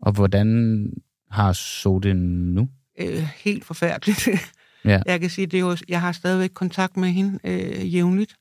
Og 0.01 0.13
hvordan 0.13 0.91
har 1.31 1.53
så 1.53 1.99
det 2.03 2.17
nu? 2.17 2.69
Øh, 3.01 3.29
helt 3.37 3.65
forfærdeligt. 3.65 4.29
Ja. 4.87 5.03
Jeg 5.07 5.21
kan 5.21 5.31
sige, 5.31 5.47
det 5.47 5.57
er 5.57 5.61
jo, 5.61 5.77
jeg 5.89 6.01
har 6.01 6.13
stadigvæk 6.13 6.51
kontakt 6.55 6.97
med 6.97 7.09
hende 7.09 7.39
øh, 7.45 7.95
jævnligt. 7.95 8.37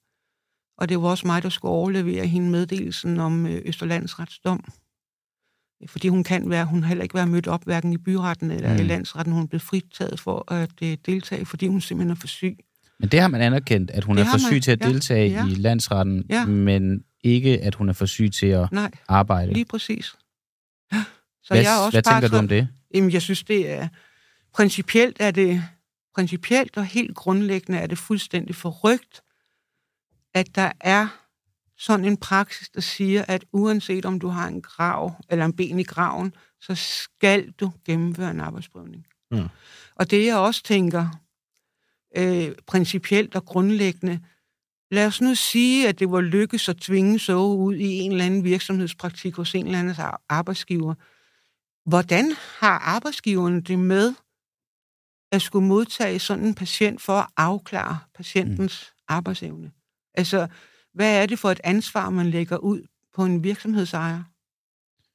Og 0.77 0.89
det 0.89 1.01
var 1.01 1.07
også 1.07 1.27
mig, 1.27 1.43
der 1.43 1.49
skulle 1.49 1.71
overlevere 1.71 2.27
hende 2.27 2.49
meddelelsen 2.49 3.19
om 3.19 3.45
øh, 3.45 3.61
Østerlandsretsdom 3.65 4.63
fordi 5.87 6.07
hun 6.07 6.23
kan 6.23 6.49
være, 6.49 6.65
hun 6.65 6.83
har 6.83 6.87
heller 6.87 7.03
ikke 7.03 7.15
været 7.15 7.27
mødt 7.27 7.47
op, 7.47 7.63
hverken 7.63 7.93
i 7.93 7.97
byretten 7.97 8.51
eller 8.51 8.73
mm. 8.73 8.79
i 8.79 8.83
landsretten. 8.83 9.33
Hun 9.33 9.43
er 9.43 9.47
blevet 9.47 9.61
fritaget 9.61 10.19
for 10.19 10.51
at 10.53 10.71
uh, 10.81 10.93
deltage, 11.05 11.45
fordi 11.45 11.67
hun 11.67 11.81
simpelthen 11.81 12.11
er 12.11 12.15
for 12.15 12.27
syg. 12.27 12.57
Men 12.99 13.09
det 13.09 13.19
har 13.19 13.27
man 13.27 13.41
anerkendt, 13.41 13.91
at 13.91 14.03
hun 14.03 14.17
det 14.17 14.25
er 14.25 14.31
for 14.31 14.37
syg 14.37 14.51
man. 14.51 14.61
til 14.61 14.71
at 14.71 14.83
deltage 14.83 15.29
ja, 15.29 15.45
ja. 15.45 15.51
i 15.51 15.55
landsretten, 15.55 16.25
ja. 16.29 16.45
men 16.45 17.03
ikke, 17.23 17.61
at 17.61 17.75
hun 17.75 17.89
er 17.89 17.93
for 17.93 18.05
syg 18.05 18.31
til 18.31 18.47
at 18.47 18.71
Nej, 18.71 18.91
arbejde. 19.07 19.53
lige 19.53 19.65
præcis. 19.65 20.05
Så 21.43 21.53
hvad 21.53 21.61
jeg 21.61 21.79
også 21.85 22.01
hvad 22.01 22.13
tænker 22.13 22.27
du 22.27 22.37
om 22.37 22.47
det? 22.47 22.67
Jamen, 22.93 23.11
jeg 23.11 23.21
synes, 23.21 23.43
det 23.43 23.69
er... 23.71 23.87
Principielt 24.53 25.17
er 25.19 25.31
det... 25.31 25.63
Principielt 26.15 26.77
og 26.77 26.85
helt 26.85 27.15
grundlæggende 27.15 27.79
er 27.79 27.87
det 27.87 27.97
fuldstændig 27.97 28.55
forrygt, 28.55 29.21
at 30.33 30.55
der 30.55 30.71
er 30.81 31.22
sådan 31.77 32.05
en 32.05 32.17
praksis, 32.17 32.69
der 32.69 32.81
siger, 32.81 33.25
at 33.27 33.45
uanset 33.51 34.05
om 34.05 34.19
du 34.19 34.27
har 34.27 34.47
en 34.47 34.61
grav 34.61 35.11
eller 35.29 35.45
en 35.45 35.55
ben 35.55 35.79
i 35.79 35.83
graven, 35.83 36.33
så 36.61 36.75
skal 36.75 37.51
du 37.51 37.71
gennemføre 37.85 38.31
en 38.31 38.39
arbejdsprøvning. 38.39 39.05
Mm. 39.31 39.47
Og 39.95 40.11
det 40.11 40.25
jeg 40.25 40.37
også 40.37 40.63
tænker, 40.63 41.07
øh, 42.17 42.55
principielt 42.67 43.35
og 43.35 43.45
grundlæggende, 43.45 44.19
lad 44.91 45.05
os 45.05 45.21
nu 45.21 45.35
sige, 45.35 45.87
at 45.87 45.99
det 45.99 46.11
var 46.11 46.21
lykkes 46.21 46.69
at 46.69 46.77
tvinge 46.77 47.19
så 47.19 47.37
ud 47.37 47.75
i 47.75 47.99
en 47.99 48.11
eller 48.11 48.25
anden 48.25 48.43
virksomhedspraktik 48.43 49.35
hos 49.35 49.55
en 49.55 49.65
eller 49.65 49.79
anden 49.79 49.95
arbejdsgiver. 50.29 50.93
Hvordan 51.85 52.31
har 52.59 52.79
arbejdsgiverne 52.79 53.61
det 53.61 53.79
med 53.79 54.13
at 55.31 55.41
skulle 55.41 55.67
modtage 55.67 56.19
sådan 56.19 56.45
en 56.45 56.55
patient 56.55 57.01
for 57.01 57.13
at 57.13 57.27
afklare 57.37 57.99
patientens 58.15 58.91
mm. 58.91 59.03
arbejdsevne? 59.07 59.71
Altså, 60.13 60.47
hvad 60.93 61.21
er 61.21 61.25
det 61.25 61.39
for 61.39 61.51
et 61.51 61.61
ansvar, 61.63 62.09
man 62.09 62.25
lægger 62.25 62.57
ud 62.57 62.81
på 63.15 63.25
en 63.25 63.43
virksomhedsejer? 63.43 64.23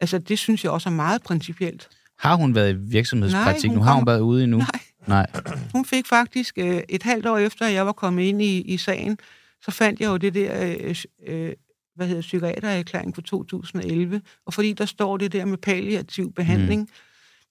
Altså, 0.00 0.18
det 0.18 0.38
synes 0.38 0.64
jeg 0.64 0.72
også 0.72 0.88
er 0.88 0.92
meget 0.92 1.22
principielt. 1.22 1.88
Har 2.18 2.34
hun 2.34 2.54
været 2.54 2.72
i 2.72 2.76
virksomhedspraktik? 2.78 3.70
Nej, 3.70 3.76
nu 3.76 3.82
har 3.82 3.94
hun 3.94 4.06
været 4.06 4.20
ude 4.20 4.44
endnu? 4.44 4.58
Nej. 4.58 4.80
Nej. 5.06 5.26
Hun 5.74 5.84
fik 5.84 6.06
faktisk 6.06 6.58
øh, 6.58 6.80
et 6.88 7.02
halvt 7.02 7.26
år 7.26 7.38
efter, 7.38 7.66
at 7.66 7.72
jeg 7.72 7.86
var 7.86 7.92
kommet 7.92 8.22
ind 8.22 8.42
i, 8.42 8.60
i 8.60 8.76
sagen, 8.76 9.18
så 9.62 9.70
fandt 9.70 10.00
jeg 10.00 10.08
jo 10.08 10.16
det 10.16 10.34
der, 10.34 10.76
øh, 10.80 10.96
øh, 11.26 11.52
hvad 11.94 12.06
hedder 12.06 12.22
psykiatererklæring 12.22 13.14
for 13.14 13.22
2011. 13.22 14.22
Og 14.46 14.54
fordi 14.54 14.72
der 14.72 14.86
står 14.86 15.16
det 15.16 15.32
der 15.32 15.44
med 15.44 15.58
palliativ 15.58 16.32
behandling, 16.32 16.80
mm. 16.80 16.88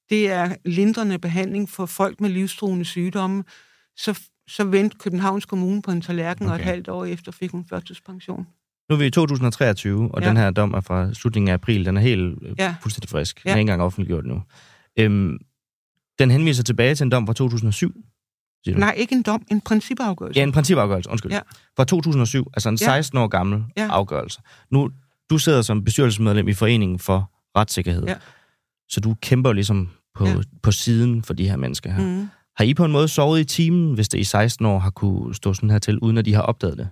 det 0.09 0.31
er 0.31 0.55
lindrende 0.65 1.19
behandling 1.19 1.69
for 1.69 1.85
folk 1.85 2.21
med 2.21 2.29
livstruende 2.29 2.85
sygdomme, 2.85 3.43
så 3.95 4.19
så 4.47 4.63
vendte 4.63 4.97
Københavns 4.97 5.45
Kommune 5.45 5.81
på 5.81 5.91
en 5.91 6.01
tallerken, 6.01 6.45
okay. 6.45 6.53
og 6.53 6.59
et 6.59 6.65
halvt 6.65 6.89
år 6.89 7.05
efter 7.05 7.31
fik 7.31 7.51
hun 7.51 7.65
førtidspension. 7.69 8.47
Nu 8.89 8.95
er 8.95 8.99
vi 8.99 9.05
i 9.05 9.11
2023, 9.11 10.11
og 10.13 10.21
ja. 10.21 10.29
den 10.29 10.37
her 10.37 10.51
dom 10.51 10.73
er 10.73 10.81
fra 10.81 11.13
slutningen 11.13 11.49
af 11.49 11.53
april. 11.53 11.85
Den 11.85 11.97
er 11.97 12.01
helt 12.01 12.37
øh, 12.41 12.55
ja. 12.57 12.75
fuldstændig 12.81 13.09
frisk. 13.09 13.43
Den 13.43 13.49
er 13.49 13.55
ikke 13.55 13.61
engang 13.61 13.81
offentliggjort 13.81 14.25
nu. 14.25 14.41
Øhm, 14.99 15.37
den 16.19 16.31
henviser 16.31 16.63
tilbage 16.63 16.95
til 16.95 17.03
en 17.03 17.11
dom 17.11 17.27
fra 17.27 17.33
2007. 17.33 17.93
Nej, 18.67 18.95
ikke 18.97 19.15
en 19.15 19.21
dom, 19.21 19.45
en 19.51 19.61
principafgørelse. 19.61 20.39
Ja, 20.39 20.43
en 20.43 20.51
principafgørelse, 20.51 21.09
undskyld. 21.09 21.31
Ja. 21.31 21.39
Fra 21.75 21.85
2007, 21.85 22.51
altså 22.53 22.69
en 22.69 22.77
16 22.77 23.17
år 23.17 23.27
gammel 23.27 23.63
ja. 23.77 23.87
afgørelse. 23.89 24.41
Nu, 24.71 24.89
du 25.29 25.37
sidder 25.37 25.61
som 25.61 25.83
bestyrelsesmedlem 25.83 26.47
i 26.47 26.53
Foreningen 26.53 26.99
for 26.99 27.31
Retssikkerhed. 27.57 28.03
Ja. 28.03 28.15
Så 28.89 28.99
du 28.99 29.15
kæmper 29.21 29.53
ligesom 29.53 29.89
på, 30.15 30.27
ja. 30.27 30.35
på 30.63 30.71
siden 30.71 31.23
for 31.23 31.33
de 31.33 31.49
her 31.49 31.55
mennesker 31.55 31.91
her. 31.91 32.03
Mm. 32.03 32.27
Har 32.57 32.63
I 32.63 32.73
på 32.73 32.85
en 32.85 32.91
måde 32.91 33.07
sovet 33.07 33.39
i 33.39 33.43
timen, 33.43 33.93
hvis 33.93 34.09
det 34.09 34.19
i 34.19 34.23
16 34.23 34.65
år 34.65 34.79
har 34.79 34.89
kunne 34.89 35.35
stå 35.35 35.53
sådan 35.53 35.69
her 35.69 35.79
til, 35.79 35.99
uden 35.99 36.17
at 36.17 36.25
de 36.25 36.33
har 36.33 36.41
opdaget 36.41 36.77
det? 36.77 36.89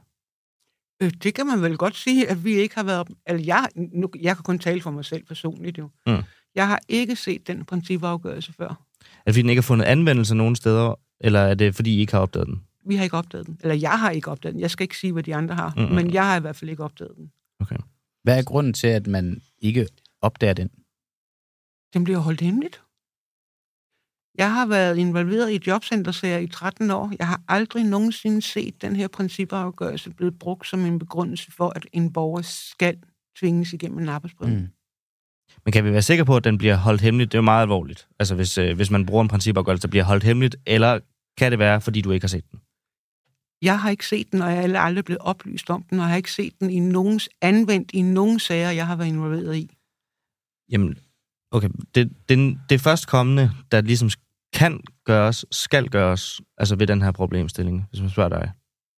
Øh, 1.02 1.12
det 1.24 1.34
kan 1.34 1.48
man 1.48 1.62
vel 1.62 1.78
godt 1.78 1.96
sige, 1.96 2.30
at 2.30 2.46
vi 2.46 2.54
ikke 2.54 2.76
har 2.76 2.84
været... 2.84 3.08
Altså, 3.26 3.46
jeg, 3.46 3.68
nu, 3.76 4.10
jeg 4.22 4.36
kan 4.36 4.44
kun 4.44 4.60
tale 4.60 4.82
for 4.82 4.92
mig 4.92 5.06
selv 5.06 5.24
personligt, 5.26 5.78
jo. 5.78 5.90
Mm. 6.08 6.24
Jeg 6.56 6.68
har 6.68 6.80
ikke 6.88 7.16
set 7.16 7.48
den 7.48 7.66
principafgørelse 7.66 8.54
før. 8.54 8.68
Er 8.68 8.76
det, 9.26 9.34
fordi 9.34 9.42
den 9.42 9.50
ikke 9.50 9.60
har 9.62 9.68
fundet 9.68 9.86
anvendelse 9.86 10.36
nogen 10.36 10.56
steder, 10.56 11.00
eller 11.20 11.40
er 11.40 11.54
det, 11.54 11.76
fordi 11.76 11.96
I 11.96 12.00
ikke 12.00 12.14
har 12.14 12.20
opdaget 12.20 12.48
den? 12.48 12.62
Vi 12.88 12.96
har 12.96 13.04
ikke 13.04 13.18
opdaget 13.18 13.48
den. 13.48 13.60
Eller 13.62 13.76
jeg 13.76 14.00
har 14.00 14.10
ikke 14.10 14.32
opdaget 14.32 14.54
den. 14.54 14.62
Jeg 14.62 14.72
skal 14.72 14.84
ikke 14.84 14.98
sige, 14.98 15.14
hvad 15.14 15.24
de 15.24 15.36
andre 15.36 15.56
har. 15.56 15.74
Mm-hmm. 15.78 15.96
Men 15.96 16.14
jeg 16.14 16.26
har 16.26 16.38
i 16.38 16.40
hvert 16.40 16.56
fald 16.56 16.70
ikke 16.70 16.84
opdaget 16.84 17.12
den. 17.18 17.32
Okay. 17.60 17.78
Hvad 18.24 18.38
er 18.38 18.44
grunden 18.44 18.74
til, 18.74 18.88
at 18.88 19.08
man 19.08 19.42
ikke 19.60 19.88
opdager 20.22 20.54
den? 20.54 20.70
Den 21.94 22.04
bliver 22.04 22.20
holdt 22.20 22.42
hemmeligt. 22.42 22.82
Jeg 24.38 24.54
har 24.54 24.66
været 24.66 24.98
involveret 24.98 25.52
i 25.52 25.60
jobcentersager 25.68 26.38
i 26.38 26.48
13 26.48 26.92
år. 26.92 27.14
Jeg 27.20 27.28
har 27.28 27.42
aldrig 27.48 27.84
nogensinde 27.84 28.42
set 28.42 28.82
den 28.82 28.96
her 28.96 29.08
principafgørelse 29.08 30.10
blevet 30.10 30.40
brugt 30.40 30.68
som 30.68 30.86
en 30.86 31.00
begrundelse 31.00 31.52
for, 31.52 31.74
at 31.76 31.88
en 31.94 32.14
borger 32.14 32.42
skal 32.42 32.98
tvinges 33.40 33.74
igennem 33.74 34.00
en 34.00 34.10
arbejdsprøvning. 34.10 34.62
Mm. 34.62 34.68
Men 35.66 35.72
kan 35.72 35.86
vi 35.86 35.92
være 35.92 36.02
sikre 36.02 36.26
på, 36.26 36.38
at 36.38 36.44
den 36.44 36.58
bliver 36.58 36.76
holdt 36.76 37.02
hemmeligt? 37.02 37.32
Det 37.32 37.38
er 37.38 37.42
jo 37.42 37.44
meget 37.44 37.62
alvorligt. 37.62 38.08
Altså 38.20 38.36
hvis, 38.36 38.58
øh, 38.58 38.76
hvis 38.76 38.92
man 38.92 39.06
bruger 39.06 39.22
en 39.22 39.28
principafgørelse, 39.28 39.82
der 39.82 39.88
bliver 39.88 40.04
holdt 40.04 40.24
hemmeligt, 40.24 40.56
eller 40.66 41.00
kan 41.38 41.52
det 41.52 41.60
være, 41.60 41.82
fordi 41.82 42.02
du 42.02 42.12
ikke 42.12 42.24
har 42.24 42.28
set 42.28 42.52
den? 42.52 42.60
Jeg 43.62 43.80
har 43.80 43.90
ikke 43.90 44.08
set 44.08 44.32
den, 44.32 44.42
og 44.42 44.52
jeg 44.52 44.72
er 44.72 44.80
aldrig 44.80 45.06
blevet 45.06 45.22
oplyst 45.22 45.70
om 45.70 45.84
den, 45.84 46.00
og 46.00 46.04
jeg 46.04 46.10
har 46.10 46.18
ikke 46.18 46.32
set 46.32 46.60
den 46.60 46.70
i 46.70 46.80
nogens, 46.80 47.30
anvendt 47.42 47.92
i 47.94 48.02
nogen 48.02 48.40
sager, 48.40 48.70
jeg 48.70 48.88
har 48.88 48.96
været 48.96 49.08
involveret 49.08 49.56
i. 49.56 49.78
Jamen, 50.72 50.98
okay. 51.52 51.70
Det, 51.96 52.12
det, 52.30 52.60
det 52.70 52.82
førstkommende, 52.82 53.52
der 53.72 53.82
ligesom 53.82 54.10
kan 54.56 54.82
gøres, 55.06 55.46
skal 55.52 55.90
gøres, 55.90 56.42
altså 56.58 56.76
ved 56.76 56.88
den 56.88 57.02
her 57.02 57.12
problemstilling, 57.12 57.86
hvis 57.90 58.02
man 58.02 58.10
spørger 58.10 58.30
dig? 58.30 58.52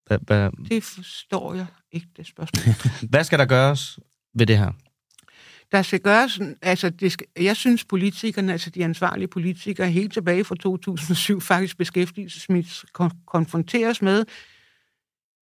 Hvad, 0.06 0.18
hvad... 0.22 0.50
Det 0.68 0.84
forstår 0.84 1.54
jeg 1.54 1.66
ikke, 1.92 2.06
det 2.16 2.26
spørgsmål. 2.26 2.74
hvad 3.10 3.24
skal 3.24 3.38
der 3.38 3.46
gøres 3.46 3.98
ved 4.34 4.46
det 4.46 4.58
her? 4.58 4.72
Der 5.72 5.82
skal 5.82 6.00
gøres, 6.00 6.40
altså 6.62 6.90
det 6.90 7.12
skal, 7.12 7.26
jeg 7.36 7.56
synes 7.56 7.84
politikerne, 7.84 8.52
altså 8.52 8.70
de 8.70 8.84
ansvarlige 8.84 9.28
politikere, 9.28 9.90
helt 9.90 10.12
tilbage 10.12 10.44
fra 10.44 10.54
2007 10.54 11.40
faktisk 11.40 11.78
beskæftigelsesmæssigt 11.78 12.92
konfronteres 13.26 14.02
med, 14.02 14.24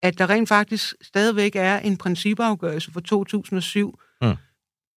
at 0.03 0.19
der 0.19 0.31
rent 0.31 0.49
faktisk 0.49 0.95
stadigvæk 1.03 1.57
er 1.57 1.79
en 1.79 1.97
principafgørelse 1.97 2.93
fra 2.93 3.01
2007, 3.01 4.01
mm. 4.23 4.35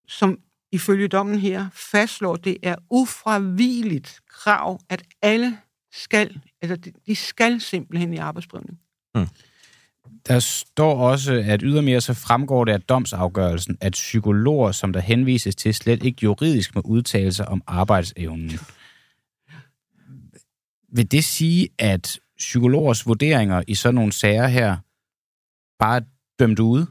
som 0.08 0.38
ifølge 0.72 1.08
dommen 1.08 1.40
her 1.40 1.70
fastslår, 1.74 2.34
at 2.34 2.46
det 2.46 2.58
er 2.64 2.76
ufravigeligt 2.90 4.20
krav, 4.30 4.80
at 4.90 5.04
alle 5.22 5.58
skal, 5.92 6.42
altså 6.62 6.92
de 7.08 7.16
skal 7.16 7.62
simpelthen 7.62 8.14
i 8.14 8.18
arbejdsprøvning. 8.18 8.80
Hmm. 9.14 9.28
Der 10.28 10.40
står 10.40 11.10
også, 11.10 11.34
at 11.34 11.62
ydermere 11.64 12.02
så 12.02 12.14
fremgår 12.14 12.66
det 12.66 12.72
af 12.72 12.82
domsafgørelsen, 12.82 13.78
at 13.82 13.92
psykologer, 13.92 14.72
som 14.72 14.94
der 14.94 15.00
henvises 15.00 15.56
til, 15.56 15.74
slet 15.74 16.04
ikke 16.04 16.20
juridisk 16.24 16.76
må 16.76 16.82
udtale 16.86 17.34
sig 17.34 17.48
om 17.48 17.62
arbejdsevnen. 17.68 18.60
Vil 20.90 21.12
det 21.12 21.24
sige, 21.24 21.70
at 21.80 22.20
psykologers 22.38 23.08
vurderinger 23.08 23.64
i 23.68 23.76
sådan 23.76 23.96
nogle 23.96 24.12
sager 24.12 24.48
her 24.48 24.78
bare 25.80 25.98
er 25.98 26.02
dømt 26.40 26.60
ude? 26.60 26.88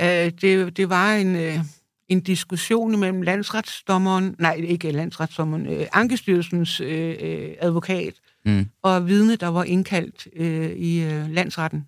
Uh, 0.00 0.04
det, 0.40 0.76
det 0.76 0.88
var 0.88 1.14
en... 1.14 1.36
Uh 1.36 1.64
en 2.08 2.20
diskussion 2.20 3.00
mellem 3.00 3.22
landsretsdommeren, 3.22 4.36
nej, 4.38 4.54
ikke 4.54 4.90
landsretsdommeren, 4.90 5.66
øh, 5.66 5.86
Ankestyrelsens 5.92 6.80
øh, 6.80 7.16
øh, 7.20 7.54
advokat 7.60 8.14
mm. 8.44 8.66
og 8.82 9.08
vidne, 9.08 9.36
der 9.36 9.48
var 9.48 9.64
indkaldt 9.64 10.28
øh, 10.36 10.70
i 10.70 11.02
øh, 11.02 11.30
landsretten. 11.30 11.86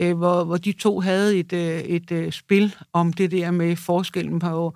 Øh, 0.00 0.16
hvor, 0.16 0.44
hvor 0.44 0.56
de 0.56 0.72
to 0.72 1.00
havde 1.00 1.38
et, 1.38 1.52
øh, 1.52 1.80
et 1.80 2.12
øh, 2.12 2.32
spil 2.32 2.76
om 2.92 3.12
det 3.12 3.30
der 3.30 3.50
med 3.50 3.76
forskellen 3.76 4.38
på, 4.38 4.74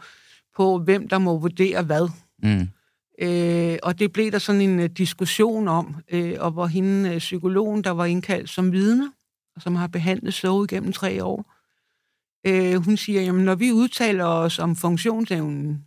på 0.57 0.79
hvem 0.79 1.09
der 1.09 1.19
må 1.19 1.39
vurdere 1.39 1.83
hvad. 1.83 2.09
Mm. 2.43 2.69
Øh, 3.23 3.79
og 3.83 3.99
det 3.99 4.13
blev 4.13 4.33
der 4.33 4.39
sådan 4.39 4.61
en 4.61 4.79
uh, 4.79 4.85
diskussion 4.85 5.69
om, 5.69 5.97
øh, 6.13 6.35
og 6.39 6.51
hvor 6.51 6.67
hende, 6.67 7.11
uh, 7.11 7.19
psykologen, 7.19 7.85
der 7.85 7.91
var 7.91 8.05
indkaldt 8.05 8.51
som 8.51 8.73
vidne, 8.73 9.13
og 9.57 9.63
som 9.63 9.75
har 9.75 9.87
behandlet 9.87 10.35
så 10.35 10.67
igennem 10.71 10.93
tre 10.93 11.25
år, 11.25 11.56
øh, 12.47 12.85
hun 12.85 12.97
siger, 12.97 13.23
jamen 13.23 13.45
når 13.45 13.55
vi 13.55 13.73
udtaler 13.73 14.25
os 14.25 14.59
om 14.59 14.77
funktionsevnen, 14.77 15.87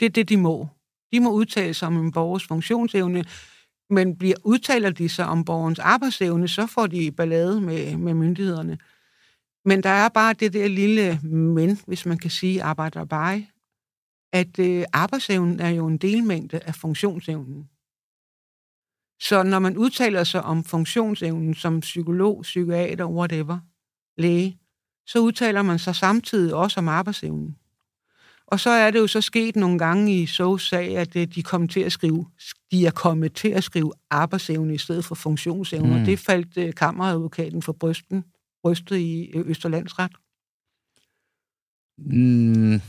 det 0.00 0.06
er 0.06 0.10
det, 0.10 0.28
de 0.28 0.36
må. 0.36 0.68
De 1.12 1.20
må 1.20 1.30
udtale 1.30 1.74
sig 1.74 1.88
om 1.88 1.96
en 1.96 2.12
borgers 2.12 2.46
funktionsevne, 2.46 3.24
men 3.90 4.16
bliver, 4.16 4.36
udtaler 4.44 4.90
de 4.90 5.08
sig 5.08 5.26
om 5.26 5.44
borgerens 5.44 5.78
arbejdsevne, 5.78 6.48
så 6.48 6.66
får 6.66 6.86
de 6.86 7.12
ballade 7.12 7.60
med, 7.60 7.96
med 7.96 8.14
myndighederne. 8.14 8.78
Men 9.64 9.82
der 9.82 9.88
er 9.88 10.08
bare 10.08 10.32
det 10.32 10.52
der 10.52 10.68
lille 10.68 11.20
men, 11.28 11.78
hvis 11.86 12.06
man 12.06 12.18
kan 12.18 12.30
sige, 12.30 12.62
arbejder 12.62 13.04
bare, 13.04 13.46
at 14.32 14.58
øh, 14.58 14.84
arbejdsevnen 14.92 15.60
er 15.60 15.68
jo 15.68 15.86
en 15.86 15.98
delmængde 15.98 16.58
af 16.58 16.74
funktionsevnen. 16.74 17.68
Så 19.20 19.42
når 19.42 19.58
man 19.58 19.76
udtaler 19.76 20.24
sig 20.24 20.42
om 20.42 20.64
funktionsevnen 20.64 21.54
som 21.54 21.80
psykolog, 21.80 22.42
psykiater, 22.42 23.06
whatever, 23.06 23.58
læge, 24.16 24.58
så 25.06 25.18
udtaler 25.18 25.62
man 25.62 25.78
sig 25.78 25.96
samtidig 25.96 26.54
også 26.54 26.80
om 26.80 26.88
arbejdsevnen. 26.88 27.56
Og 28.46 28.60
så 28.60 28.70
er 28.70 28.90
det 28.90 28.98
jo 28.98 29.06
så 29.06 29.20
sket 29.20 29.56
nogle 29.56 29.78
gange 29.78 30.22
i 30.22 30.26
så 30.26 30.58
sag, 30.58 30.96
at 30.96 31.16
øh, 31.16 31.26
de, 31.26 31.42
kom 31.42 31.68
til 31.68 31.80
at 31.80 31.92
skrive, 31.92 32.26
de 32.70 32.86
er 32.86 32.90
kommet 32.90 33.32
til 33.32 33.48
at 33.48 33.64
skrive 33.64 33.92
arbejdsevne 34.10 34.74
i 34.74 34.78
stedet 34.78 35.04
for 35.04 35.14
funktionsevne, 35.14 35.88
mm. 35.88 36.00
og 36.00 36.06
det 36.06 36.18
faldt 36.18 36.56
øh, 36.56 36.74
kammeradvokaten 36.74 37.62
for 37.62 37.72
brysten, 37.72 38.24
brystet 38.62 38.96
i 38.96 39.30
øh, 39.34 39.48
Østerlandsret. 39.50 40.12
Mm, 41.98 42.80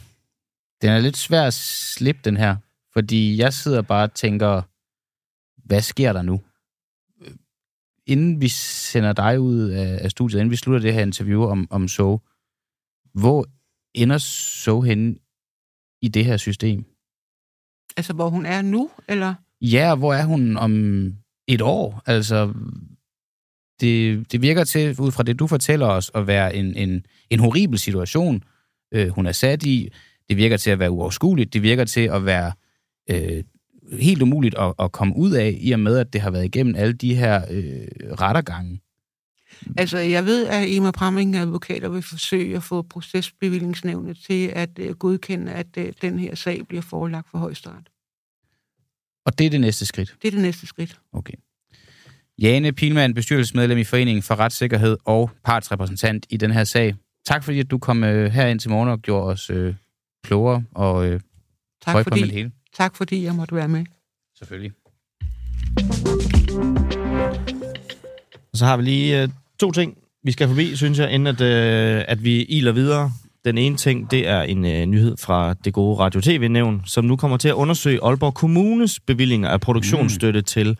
den 0.82 0.90
er 0.90 1.00
lidt 1.00 1.18
svær 1.18 1.48
at 1.48 1.54
slippe, 1.54 2.22
den 2.24 2.38
her. 2.38 2.56
Fordi 2.94 3.38
jeg 3.38 3.54
sidder 3.54 3.82
bare 3.82 4.04
og 4.04 4.14
tænker, 4.14 4.62
hvad 5.66 5.82
sker 5.82 6.14
der 6.14 6.22
nu? 6.22 6.42
Inden 8.08 8.42
vi 8.42 8.48
sender 8.48 9.14
dig 9.14 9.40
ud 9.40 9.70
af, 9.70 10.00
af 10.02 10.12
studiet, 10.12 10.40
inden 10.40 10.52
vi 10.52 10.56
slutter 10.56 10.82
det 10.82 10.94
her 10.94 11.02
interview 11.02 11.44
om, 11.44 11.68
om 11.70 11.88
So, 11.88 12.20
hvor 13.14 13.46
ender 13.94 14.18
So 14.18 14.82
hen 14.82 15.20
i 16.02 16.08
det 16.08 16.26
her 16.26 16.38
system? 16.38 16.86
Altså, 17.98 18.14
hvor 18.14 18.30
hun 18.30 18.46
er 18.46 18.62
nu, 18.62 18.92
eller? 19.08 19.34
Ja, 19.62 19.96
hvor 19.96 20.14
er 20.14 20.24
hun 20.24 20.58
om 20.58 20.74
et 21.48 21.62
år? 21.62 22.02
Altså, 22.06 22.54
det, 23.82 24.32
det 24.32 24.42
virker 24.42 24.64
til, 24.64 25.02
ud 25.02 25.12
fra 25.12 25.24
det, 25.24 25.40
du 25.40 25.48
fortæller 25.48 25.88
os, 25.88 26.12
at 26.16 26.28
være 26.28 26.56
en, 26.56 26.76
en, 26.76 27.06
en 27.30 27.40
horribel 27.40 27.80
situation, 27.80 28.44
øh, 28.94 29.08
hun 29.10 29.26
er 29.26 29.32
sat 29.32 29.64
i. 29.64 29.90
Det 30.30 30.38
virker 30.38 30.58
til 30.58 30.72
at 30.72 30.80
være 30.80 30.92
uoverskueligt. 30.92 31.54
Det 31.54 31.62
virker 31.62 31.86
til 31.86 32.02
at 32.02 32.26
være 32.26 32.54
øh, 33.10 33.44
helt 33.92 34.22
umuligt 34.22 34.56
at, 34.58 34.74
at 34.80 34.92
komme 34.92 35.16
ud 35.16 35.32
af, 35.32 35.58
i 35.62 35.72
og 35.72 35.80
med, 35.80 35.98
at 35.98 36.14
det 36.14 36.22
har 36.22 36.32
været 36.32 36.46
igennem 36.46 36.76
alle 36.76 36.94
de 36.94 37.16
her 37.16 37.42
øh, 37.52 37.88
rettergange. 38.20 38.82
Altså, 39.78 39.98
jeg 39.98 40.26
ved, 40.26 40.48
at 40.48 40.76
Emma 40.76 40.92
Pramming, 40.92 41.36
advokater, 41.36 41.90
vil 41.90 42.02
forsøge 42.02 42.56
at 42.56 42.64
få 42.64 42.82
procesbevillingsnævnet 42.82 44.18
til 44.28 44.48
at 44.48 44.70
uh, 44.80 44.90
godkende, 44.90 45.52
at 45.52 45.68
uh, 45.78 45.84
den 46.02 46.20
her 46.20 46.36
sag 46.36 46.68
bliver 46.68 46.82
forelagt 46.82 47.28
for 47.32 47.38
højesteret. 47.38 47.90
Og 49.26 49.38
det 49.38 49.46
er 49.46 49.50
det 49.50 49.62
næste 49.62 49.86
skridt? 49.86 50.16
Det 50.22 50.28
er 50.28 50.32
det 50.32 50.42
næste 50.42 50.68
skridt. 50.68 51.00
Okay. 51.14 51.34
Jane 52.42 52.72
Pilman, 52.74 53.14
bestyrelsesmedlem 53.14 53.78
i 53.78 53.84
Foreningen 53.84 54.24
for 54.24 54.36
Retssikkerhed 54.36 54.98
og 55.06 55.32
partsrepræsentant 55.44 56.26
i 56.30 56.38
den 56.38 56.52
her 56.52 56.64
sag. 56.64 56.96
Tak 57.26 57.44
fordi, 57.44 57.60
at 57.60 57.72
du 57.72 57.78
kom 57.78 58.04
uh, 58.04 58.10
her 58.10 58.48
ind 58.48 58.60
til 58.60 58.70
morgen 58.70 58.90
og 58.90 59.00
gjorde 59.00 59.32
os 59.32 59.50
uh, 59.50 59.76
klogere 60.24 60.64
og 60.72 61.10
uh, 61.10 61.20
tak 61.82 62.04
fordi, 62.04 62.20
med 62.20 62.28
det 62.28 62.36
hele. 62.36 62.52
Tak 62.78 62.96
fordi 62.96 63.24
jeg 63.24 63.36
måtte 63.36 63.56
være 63.56 63.68
med. 63.68 63.86
Selvfølgelig. 64.38 64.72
Så 68.54 68.66
har 68.66 68.78
vi 68.78 68.84
lige 68.84 69.24
uh, 69.24 69.30
to 69.60 69.72
ting, 69.72 69.98
vi 70.24 70.32
skal 70.32 70.48
forbi, 70.48 70.76
synes 70.76 71.00
jeg, 71.00 71.12
inden 71.12 71.28
at, 71.28 71.42
uh, 71.42 72.06
at 72.08 72.24
vi 72.24 72.44
iler 72.44 72.72
videre. 72.72 73.12
Den 73.46 73.58
ene 73.58 73.78
ting, 73.78 74.12
det 74.12 74.28
er 74.28 74.42
en 74.42 74.58
uh, 74.58 74.72
nyhed 74.72 75.18
fra 75.18 75.54
det 75.54 75.74
gode 75.74 76.00
Radio 76.00 76.22
TV-nævn, 76.22 76.82
som 76.86 77.06
nu 77.06 77.16
kommer 77.16 77.38
til 77.38 77.50
at 77.50 77.54
undersøge 77.54 78.00
Aalborg 78.04 78.34
Kommunes 78.34 79.00
bevillinger 79.00 79.50
af 79.50 79.62
produktionsstøtte 79.62 80.40
mm. 80.40 80.44
til 80.44 80.78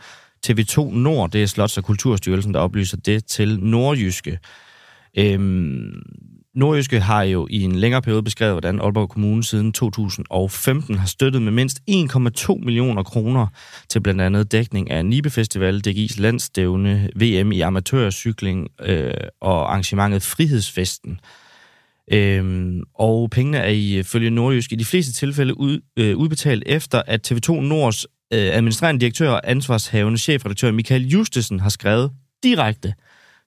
TV2 0.48 0.82
Nord. 0.82 1.32
Det 1.32 1.44
er 1.44 1.48
Slots- 1.48 1.78
og 1.78 1.84
Kulturstyrelsen, 1.84 2.54
der 2.54 2.60
oplyser 2.60 2.98
det 2.98 3.26
til 3.26 3.60
Nordjyske. 3.60 4.40
Øhm, 5.18 6.02
Nordjyske 6.56 7.00
har 7.00 7.24
jo 7.24 7.48
i 7.50 7.62
en 7.62 7.76
længere 7.76 8.02
periode 8.02 8.24
beskrevet, 8.24 8.54
hvordan 8.54 8.80
Aalborg 8.80 9.10
Kommune 9.10 9.44
siden 9.44 9.74
2015 9.74 10.98
har 10.98 11.08
støttet 11.08 11.42
med 11.42 11.52
mindst 11.52 11.80
1,2 11.90 12.56
millioner 12.56 13.04
kroner 13.04 13.48
til 13.90 14.02
blandt 14.02 14.22
andet 14.22 14.52
dækning 14.52 14.92
af 14.92 15.06
Nibe 15.06 15.30
Festival, 15.30 15.82
DGI's 15.88 16.22
landstævne, 16.22 17.10
VM 17.16 17.52
i 17.52 17.62
amatørcykling 17.62 18.68
øh, 18.82 19.14
og 19.42 19.72
arrangementet 19.72 20.24
Frihedsfesten. 20.24 21.20
Øhm, 22.12 22.84
og 22.94 23.30
pengene 23.30 23.58
er 23.58 23.70
ifølge 23.70 24.30
Nordjysk 24.30 24.72
i 24.72 24.76
de 24.76 24.86
fleste 24.86 25.14
tilfælde 25.14 25.58
ud, 25.58 25.80
øh, 25.98 26.18
udbetalt 26.18 26.64
efter, 26.66 27.02
at 27.08 27.32
TV2 27.32 27.52
Nords 27.52 28.06
øh, 28.34 28.50
administrerende 28.54 29.02
direktør 29.02 29.30
og 29.30 29.42
ansvarshavende 29.44 30.20
chefredaktør 30.20 30.72
Michael 30.72 31.08
Justesen 31.08 31.60
har 31.60 31.70
skrevet 31.70 32.12
direkte 32.44 32.94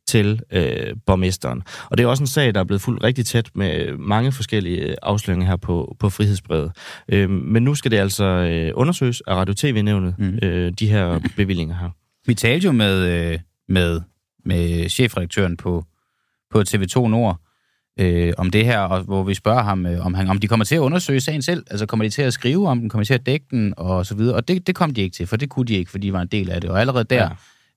til 0.08 0.40
øh, 0.52 0.96
borgmesteren. 1.06 1.62
Og 1.90 1.98
det 1.98 2.04
er 2.04 2.08
også 2.08 2.22
en 2.22 2.26
sag, 2.26 2.54
der 2.54 2.60
er 2.60 2.64
blevet 2.64 2.82
fuldt 2.82 3.04
rigtig 3.04 3.26
tæt 3.26 3.50
med 3.54 3.96
mange 3.96 4.32
forskellige 4.32 4.96
afsløringer 5.02 5.46
her 5.46 5.56
på, 5.56 5.96
på 5.98 6.10
frihedsbrevet. 6.10 6.72
Øh, 7.08 7.30
men 7.30 7.62
nu 7.62 7.74
skal 7.74 7.90
det 7.90 7.96
altså 7.96 8.24
øh, 8.24 8.72
undersøges 8.74 9.22
af 9.26 9.34
Radio 9.34 9.54
TV-nævnet, 9.54 10.14
mm. 10.18 10.38
øh, 10.42 10.72
de 10.72 10.88
her 10.88 11.20
bevillinger 11.36 11.74
her. 11.74 11.90
Vi 12.26 12.34
talte 12.34 12.64
jo 12.64 12.72
med, 12.72 13.06
øh, 13.06 13.38
med, 13.68 14.00
med 14.44 14.88
chefredaktøren 14.88 15.56
på, 15.56 15.84
på 16.50 16.60
TV2 16.68 17.08
Nord 17.08 17.40
øh, 18.00 18.32
om 18.38 18.50
det 18.50 18.64
her, 18.64 18.80
og 18.80 19.02
hvor 19.02 19.22
vi 19.22 19.34
spørger 19.34 19.62
ham, 19.62 19.86
øh, 19.86 20.06
om, 20.06 20.14
han, 20.14 20.28
om 20.28 20.38
de 20.38 20.48
kommer 20.48 20.64
til 20.64 20.74
at 20.74 20.80
undersøge 20.80 21.20
sagen 21.20 21.42
selv, 21.42 21.64
altså 21.70 21.86
kommer 21.86 22.04
de 22.04 22.10
til 22.10 22.22
at 22.22 22.32
skrive 22.32 22.68
om 22.68 22.80
den, 22.80 22.88
kommer 22.88 23.04
de 23.04 23.08
til 23.08 23.14
at 23.14 23.26
dække 23.26 23.46
den, 23.50 23.74
og 23.76 24.06
så 24.06 24.14
videre. 24.14 24.36
Og 24.36 24.48
det, 24.48 24.66
det 24.66 24.74
kom 24.74 24.94
de 24.94 25.00
ikke 25.00 25.14
til, 25.14 25.26
for 25.26 25.36
det 25.36 25.48
kunne 25.48 25.66
de 25.66 25.74
ikke, 25.74 25.90
fordi 25.90 26.06
de 26.06 26.12
var 26.12 26.22
en 26.22 26.28
del 26.28 26.50
af 26.50 26.60
det. 26.60 26.70
Og 26.70 26.80
allerede 26.80 27.04
der... 27.04 27.22
Ja 27.22 27.28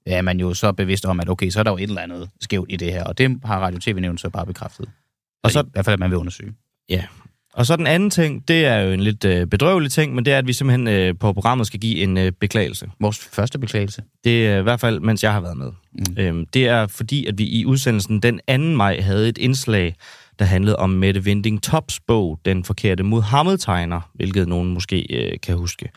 er 0.05 0.21
man 0.21 0.39
jo 0.39 0.53
så 0.53 0.71
bevidst 0.71 1.05
om, 1.05 1.19
at 1.19 1.29
okay, 1.29 1.49
så 1.49 1.59
er 1.59 1.63
der 1.63 1.71
jo 1.71 1.77
et 1.77 1.83
eller 1.83 2.01
andet 2.01 2.29
skævt 2.41 2.71
i 2.71 2.75
det 2.75 2.93
her, 2.93 3.03
og 3.03 3.17
det 3.17 3.39
har 3.45 3.59
Radio 3.59 3.79
TV-nævnet 3.79 4.21
så 4.21 4.29
bare 4.29 4.45
bekræftet. 4.45 4.89
Og 5.43 5.51
så, 5.51 5.61
I 5.61 5.69
hvert 5.73 5.85
fald, 5.85 5.93
at 5.93 5.99
man 5.99 6.09
vil 6.09 6.17
undersøge. 6.17 6.53
Ja, 6.89 7.03
og 7.53 7.65
så 7.65 7.75
den 7.75 7.87
anden 7.87 8.09
ting, 8.09 8.47
det 8.47 8.65
er 8.65 8.77
jo 8.77 8.91
en 8.91 8.99
lidt 8.99 9.25
øh, 9.25 9.47
bedrøvelig 9.47 9.91
ting, 9.91 10.15
men 10.15 10.25
det 10.25 10.33
er, 10.33 10.37
at 10.37 10.47
vi 10.47 10.53
simpelthen 10.53 10.87
øh, 10.87 11.15
på 11.19 11.33
programmet 11.33 11.67
skal 11.67 11.79
give 11.79 11.97
en 11.97 12.17
øh, 12.17 12.31
beklagelse. 12.31 12.89
Vores 12.99 13.17
første 13.17 13.59
beklagelse? 13.59 14.03
Det 14.23 14.47
er 14.47 14.57
i 14.59 14.61
hvert 14.61 14.79
fald, 14.79 14.99
mens 14.99 15.23
jeg 15.23 15.33
har 15.33 15.41
været 15.41 15.57
med. 15.57 15.71
Mm. 15.93 16.17
Øhm, 16.17 16.45
det 16.45 16.67
er 16.67 16.87
fordi, 16.87 17.25
at 17.25 17.37
vi 17.37 17.43
i 17.43 17.65
udsendelsen 17.65 18.19
den 18.19 18.39
2. 18.49 18.57
maj 18.57 19.01
havde 19.01 19.29
et 19.29 19.37
indslag, 19.37 19.95
der 20.41 20.47
handlede 20.47 20.75
om 20.75 20.89
Mette 20.89 21.23
Vinding 21.23 21.63
Tops 21.63 21.99
bog, 22.07 22.39
Den 22.45 22.63
forkerte 22.63 23.03
Muhammed-tegner, 23.03 24.01
hvilket 24.13 24.47
nogen 24.47 24.73
måske 24.73 25.15
øh, 25.15 25.39
kan 25.43 25.57
huske. 25.57 25.89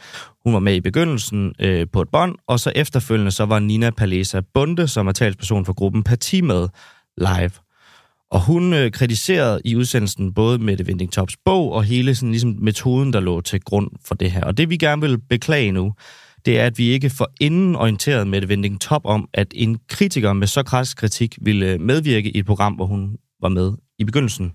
Hun 0.45 0.55
var 0.55 0.61
med 0.61 0.75
i 0.75 0.81
begyndelsen 0.81 1.55
øh, 1.61 1.87
på 1.93 2.03
et 2.03 2.09
bånd, 2.09 2.35
og 2.47 2.61
så 2.61 2.73
efterfølgende 2.77 3.31
så 3.31 3.45
var 3.45 3.59
Nina 3.59 3.91
Palesa 3.91 4.41
Bunde, 4.55 4.89
som 4.89 5.09
er 5.09 5.13
talsperson 5.13 5.65
for 5.65 5.73
gruppen 5.73 6.03
Parti 6.03 6.41
med, 6.41 6.69
live. 7.19 7.51
Og 8.31 8.45
hun 8.45 8.75
øh, 8.75 8.91
kritiserede 8.91 9.61
i 9.65 9.77
udsendelsen 9.77 10.35
både 10.35 10.59
Mette 10.59 10.87
Vinding 10.87 11.13
Tops 11.13 11.37
bog 11.45 11.73
og 11.73 11.85
hele 11.85 12.15
sådan, 12.15 12.31
ligesom, 12.31 12.57
metoden, 12.59 13.13
der 13.13 13.21
lå 13.21 13.41
til 13.41 13.61
grund 13.61 13.91
for 14.05 14.15
det 14.15 14.31
her. 14.31 14.45
Og 14.45 14.57
det 14.57 14.71
vi 14.71 14.77
gerne 14.77 15.03
vil 15.03 15.19
beklage 15.21 15.73
nu, 15.73 15.95
det 16.47 16.61
er, 16.61 16.67
at 16.67 16.79
vi 16.79 16.85
ikke 16.89 17.11
for 17.11 17.31
inden 17.41 17.77
orienteret 17.77 18.27
Mette 18.27 18.49
Vending 18.49 18.81
Top 18.81 19.03
om, 19.05 19.29
at 19.33 19.49
en 19.55 19.79
kritiker 19.89 20.33
med 20.33 20.47
så 20.47 20.63
kras 20.63 20.95
kritik 20.95 21.39
ville 21.41 21.67
øh, 21.67 21.81
medvirke 21.81 22.31
i 22.31 22.39
et 22.39 22.47
program, 22.47 22.73
hvor 22.73 22.87
hun 22.87 23.17
var 23.41 23.49
med 23.49 23.73
i 23.99 24.05
begyndelsen 24.05 24.53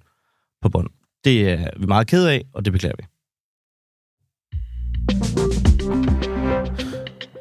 på 0.61 0.69
bånd. 0.69 0.89
Det 1.23 1.49
er 1.49 1.69
vi 1.79 1.85
meget 1.85 2.07
ked 2.07 2.27
af, 2.27 2.43
og 2.53 2.65
det 2.65 2.73
beklager 2.73 2.95
vi. 2.97 3.03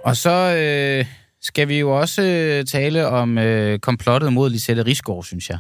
Og 0.04 0.16
så 0.16 0.30
øh, 0.30 1.06
skal 1.40 1.68
vi 1.68 1.78
jo 1.78 1.98
også 1.98 2.22
øh, 2.22 2.64
tale 2.64 3.06
om 3.06 3.38
øh, 3.38 3.78
komplottet 3.78 4.32
mod 4.32 4.50
Lisette 4.50 4.82
Risgaard, 4.82 5.24
synes 5.24 5.50
jeg. 5.50 5.58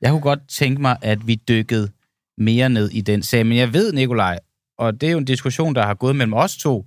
Jeg 0.00 0.10
kunne 0.10 0.20
godt 0.20 0.48
tænke 0.48 0.80
mig, 0.80 0.96
at 1.02 1.26
vi 1.26 1.34
dykkede 1.34 1.90
mere 2.38 2.68
ned 2.68 2.90
i 2.90 3.00
den 3.00 3.22
sag. 3.22 3.46
Men 3.46 3.58
jeg 3.58 3.72
ved, 3.72 3.92
Nikolaj, 3.92 4.38
og 4.78 5.00
det 5.00 5.06
er 5.06 5.10
jo 5.10 5.18
en 5.18 5.24
diskussion, 5.24 5.74
der 5.74 5.86
har 5.86 5.94
gået 5.94 6.16
mellem 6.16 6.32
os 6.32 6.56
to, 6.56 6.86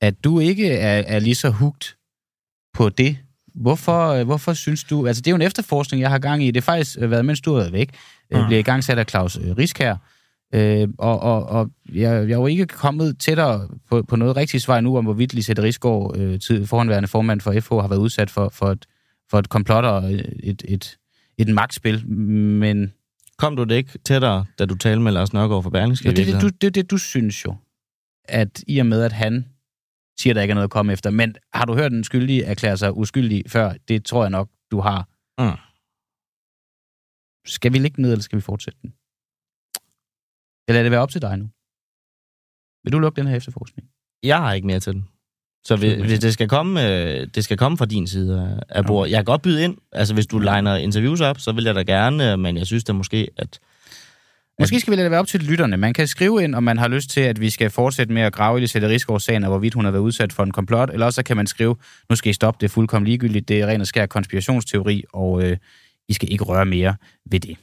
at 0.00 0.24
du 0.24 0.40
ikke 0.40 0.72
er, 0.72 1.02
er 1.06 1.18
lige 1.18 1.34
så 1.34 1.50
hugt 1.50 1.96
på 2.74 2.88
det. 2.88 3.18
Hvorfor, 3.54 4.08
øh, 4.08 4.24
hvorfor 4.26 4.52
synes 4.52 4.84
du... 4.84 5.06
Altså, 5.06 5.20
det 5.20 5.26
er 5.26 5.32
jo 5.32 5.36
en 5.36 5.42
efterforskning, 5.42 6.00
jeg 6.00 6.10
har 6.10 6.18
gang 6.18 6.44
i. 6.44 6.46
Det 6.46 6.56
har 6.56 6.72
faktisk 6.72 6.96
været, 7.00 7.24
mens 7.24 7.40
du 7.40 7.52
har 7.52 7.58
været 7.58 7.72
væk. 7.72 7.90
Mm. 8.32 8.46
bliver 8.46 8.58
i 8.58 8.62
gang 8.62 8.84
sat 8.84 8.98
af 8.98 9.06
Claus 9.08 9.36
øh, 9.36 9.56
Riskær. 9.56 9.96
Øh, 10.54 10.88
og 10.98 11.20
og, 11.20 11.46
og 11.46 11.70
jeg, 11.92 12.28
jeg 12.28 12.34
er 12.34 12.38
jo 12.38 12.46
ikke 12.46 12.66
kommet 12.66 13.18
tættere 13.18 13.68
på, 13.90 14.02
på 14.02 14.16
noget 14.16 14.36
rigtigt 14.36 14.62
svar 14.62 14.80
nu, 14.80 14.98
om 14.98 15.04
hvorvidt 15.04 15.34
Lisette 15.34 15.62
Rigsgaard, 15.62 16.16
øh, 16.16 16.40
tid, 16.40 16.66
forhåndværende 16.66 17.08
formand 17.08 17.40
for 17.40 17.52
FH, 17.60 17.74
har 17.74 17.88
været 17.88 18.00
udsat 18.00 18.30
for, 18.30 18.48
for, 18.48 18.66
et, 18.66 18.86
for 19.30 19.38
et 19.38 19.48
komplot 19.48 19.84
og 19.84 20.12
et, 20.12 20.64
et, 20.68 20.96
et 21.38 21.48
magtspil, 21.48 22.08
men... 22.08 22.92
Kom 23.38 23.56
du 23.56 23.64
det 23.64 23.74
ikke 23.74 23.98
tættere, 24.04 24.44
da 24.58 24.66
du 24.66 24.74
talte 24.74 25.02
med 25.02 25.12
Lars 25.12 25.32
Nørgaard 25.32 25.62
for 25.62 25.70
Berlingske? 25.70 26.08
Jo, 26.08 26.12
det 26.12 26.28
er 26.28 26.32
det, 26.32 26.42
du, 26.42 26.48
det, 26.48 26.74
det, 26.74 26.90
du 26.90 26.96
synes 26.96 27.44
jo, 27.44 27.54
at 28.24 28.64
i 28.66 28.78
og 28.78 28.86
med, 28.86 29.02
at 29.02 29.12
han 29.12 29.44
siger, 30.20 30.34
der 30.34 30.42
ikke 30.42 30.52
er 30.52 30.54
noget 30.54 30.70
at 30.70 30.70
komme 30.70 30.92
efter, 30.92 31.10
men 31.10 31.34
har 31.54 31.64
du 31.64 31.74
hørt 31.74 31.90
den 31.90 32.04
skyldige 32.04 32.44
erklære 32.44 32.76
sig 32.76 32.96
uskyldig 32.96 33.44
før? 33.48 33.74
Det 33.88 34.04
tror 34.04 34.22
jeg 34.22 34.30
nok, 34.30 34.48
du 34.70 34.80
har. 34.80 35.08
Mm. 35.42 35.58
Skal 37.46 37.72
vi 37.72 37.78
ligge 37.78 38.02
ned, 38.02 38.12
eller 38.12 38.22
skal 38.22 38.36
vi 38.36 38.40
fortsætte 38.40 38.78
den? 38.82 38.90
Eller 40.68 40.78
er 40.78 40.82
det 40.82 40.92
være 40.92 41.00
op 41.00 41.10
til 41.10 41.22
dig 41.22 41.36
nu? 41.38 41.46
Vil 42.84 42.92
du 42.92 42.98
lukke 42.98 43.20
den 43.20 43.28
her 43.28 43.36
efterforskning? 43.36 43.88
Jeg 44.22 44.38
har 44.38 44.52
ikke 44.52 44.66
mere 44.66 44.80
til 44.80 44.92
den. 44.92 45.08
Så 45.64 45.76
hvis 45.76 46.20
det 46.20 46.32
skal 46.32 46.48
komme, 46.48 46.86
øh, 46.86 47.26
det 47.34 47.44
skal 47.44 47.56
komme 47.56 47.78
fra 47.78 47.86
din 47.86 48.06
side 48.06 48.64
af 48.68 48.84
bordet. 48.84 49.10
Jeg 49.10 49.18
kan 49.18 49.24
godt 49.24 49.42
byde 49.42 49.64
ind. 49.64 49.78
Altså, 49.92 50.14
hvis 50.14 50.26
du 50.26 50.38
liner 50.38 50.76
interviews 50.76 51.20
op, 51.20 51.38
så 51.40 51.52
vil 51.52 51.64
jeg 51.64 51.74
da 51.74 51.82
gerne, 51.82 52.36
men 52.36 52.56
jeg 52.56 52.66
synes 52.66 52.84
da 52.84 52.92
måske, 52.92 53.28
at... 53.36 53.60
Måske 54.58 54.80
skal 54.80 54.90
vi 54.90 54.96
lade 54.96 55.04
det 55.04 55.10
være 55.10 55.20
op 55.20 55.26
til 55.26 55.42
lytterne. 55.42 55.76
Man 55.76 55.92
kan 55.92 56.06
skrive 56.06 56.44
ind, 56.44 56.54
om 56.54 56.62
man 56.62 56.78
har 56.78 56.88
lyst 56.88 57.10
til, 57.10 57.20
at 57.20 57.40
vi 57.40 57.50
skal 57.50 57.70
fortsætte 57.70 58.12
med 58.12 58.22
at 58.22 58.32
grave 58.32 58.58
i 58.58 58.60
Lisette 58.60 58.88
Rigsgaard-sagen, 58.88 59.44
og 59.44 59.50
hvorvidt 59.50 59.74
hun 59.74 59.84
har 59.84 59.92
været 59.92 60.02
udsat 60.02 60.32
for 60.32 60.42
en 60.42 60.50
komplot, 60.50 60.90
eller 60.90 61.06
også 61.06 61.22
kan 61.22 61.36
man 61.36 61.46
skrive, 61.46 61.76
nu 62.10 62.16
skal 62.16 62.30
I 62.30 62.32
stoppe, 62.32 62.58
det 62.60 62.66
er 62.66 62.70
fuldkommen 62.70 63.06
ligegyldigt, 63.06 63.48
det 63.48 63.60
er 63.60 63.66
ren 63.66 63.80
og 63.80 63.86
skær 63.86 64.06
konspirationsteori, 64.06 65.04
og 65.12 65.42
øh, 65.42 65.56
I 66.08 66.12
skal 66.12 66.32
ikke 66.32 66.44
røre 66.44 66.66
mere 66.66 66.96
ved 67.30 67.40
det. 67.40 67.56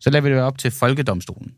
Så 0.00 0.10
lader 0.10 0.20
vi 0.20 0.28
det 0.28 0.36
være 0.36 0.44
op 0.44 0.58
til 0.58 0.70
Folkedomstolen. 0.70 1.54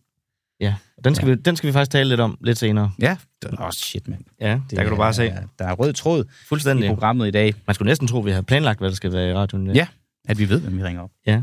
Ja, 0.60 0.74
den 1.04 1.14
skal, 1.14 1.28
ja. 1.28 1.34
Vi, 1.34 1.40
den 1.40 1.56
skal 1.56 1.66
vi 1.66 1.72
faktisk 1.72 1.90
tale 1.90 2.08
lidt 2.08 2.20
om 2.20 2.38
lidt 2.40 2.58
senere. 2.58 2.92
Ja, 2.98 3.16
åh 3.46 3.66
oh, 3.66 3.70
shit, 3.70 4.08
mand. 4.08 4.24
Ja, 4.40 4.50
det 4.50 4.70
der 4.70 4.76
kan 4.76 4.86
er, 4.86 4.90
du 4.90 4.96
bare 4.96 5.14
se. 5.14 5.32
Der 5.58 5.64
er 5.64 5.72
rød 5.72 5.92
tråd 5.92 6.24
Fuldstændig. 6.48 6.86
i 6.86 6.88
programmet 6.88 7.28
i 7.28 7.30
dag. 7.30 7.54
Man 7.66 7.74
skulle 7.74 7.88
næsten 7.90 8.08
tro, 8.08 8.18
vi 8.18 8.30
har 8.30 8.42
planlagt, 8.42 8.78
hvad 8.78 8.88
der 8.88 8.94
skal 8.94 9.12
være 9.12 9.30
i 9.30 9.34
radioen. 9.34 9.74
Ja, 9.74 9.86
at 10.26 10.38
vi 10.38 10.48
ved, 10.48 10.60
hvem 10.60 10.78
vi 10.78 10.82
ringer 10.82 11.02
op. 11.02 11.10
Ja. 11.26 11.42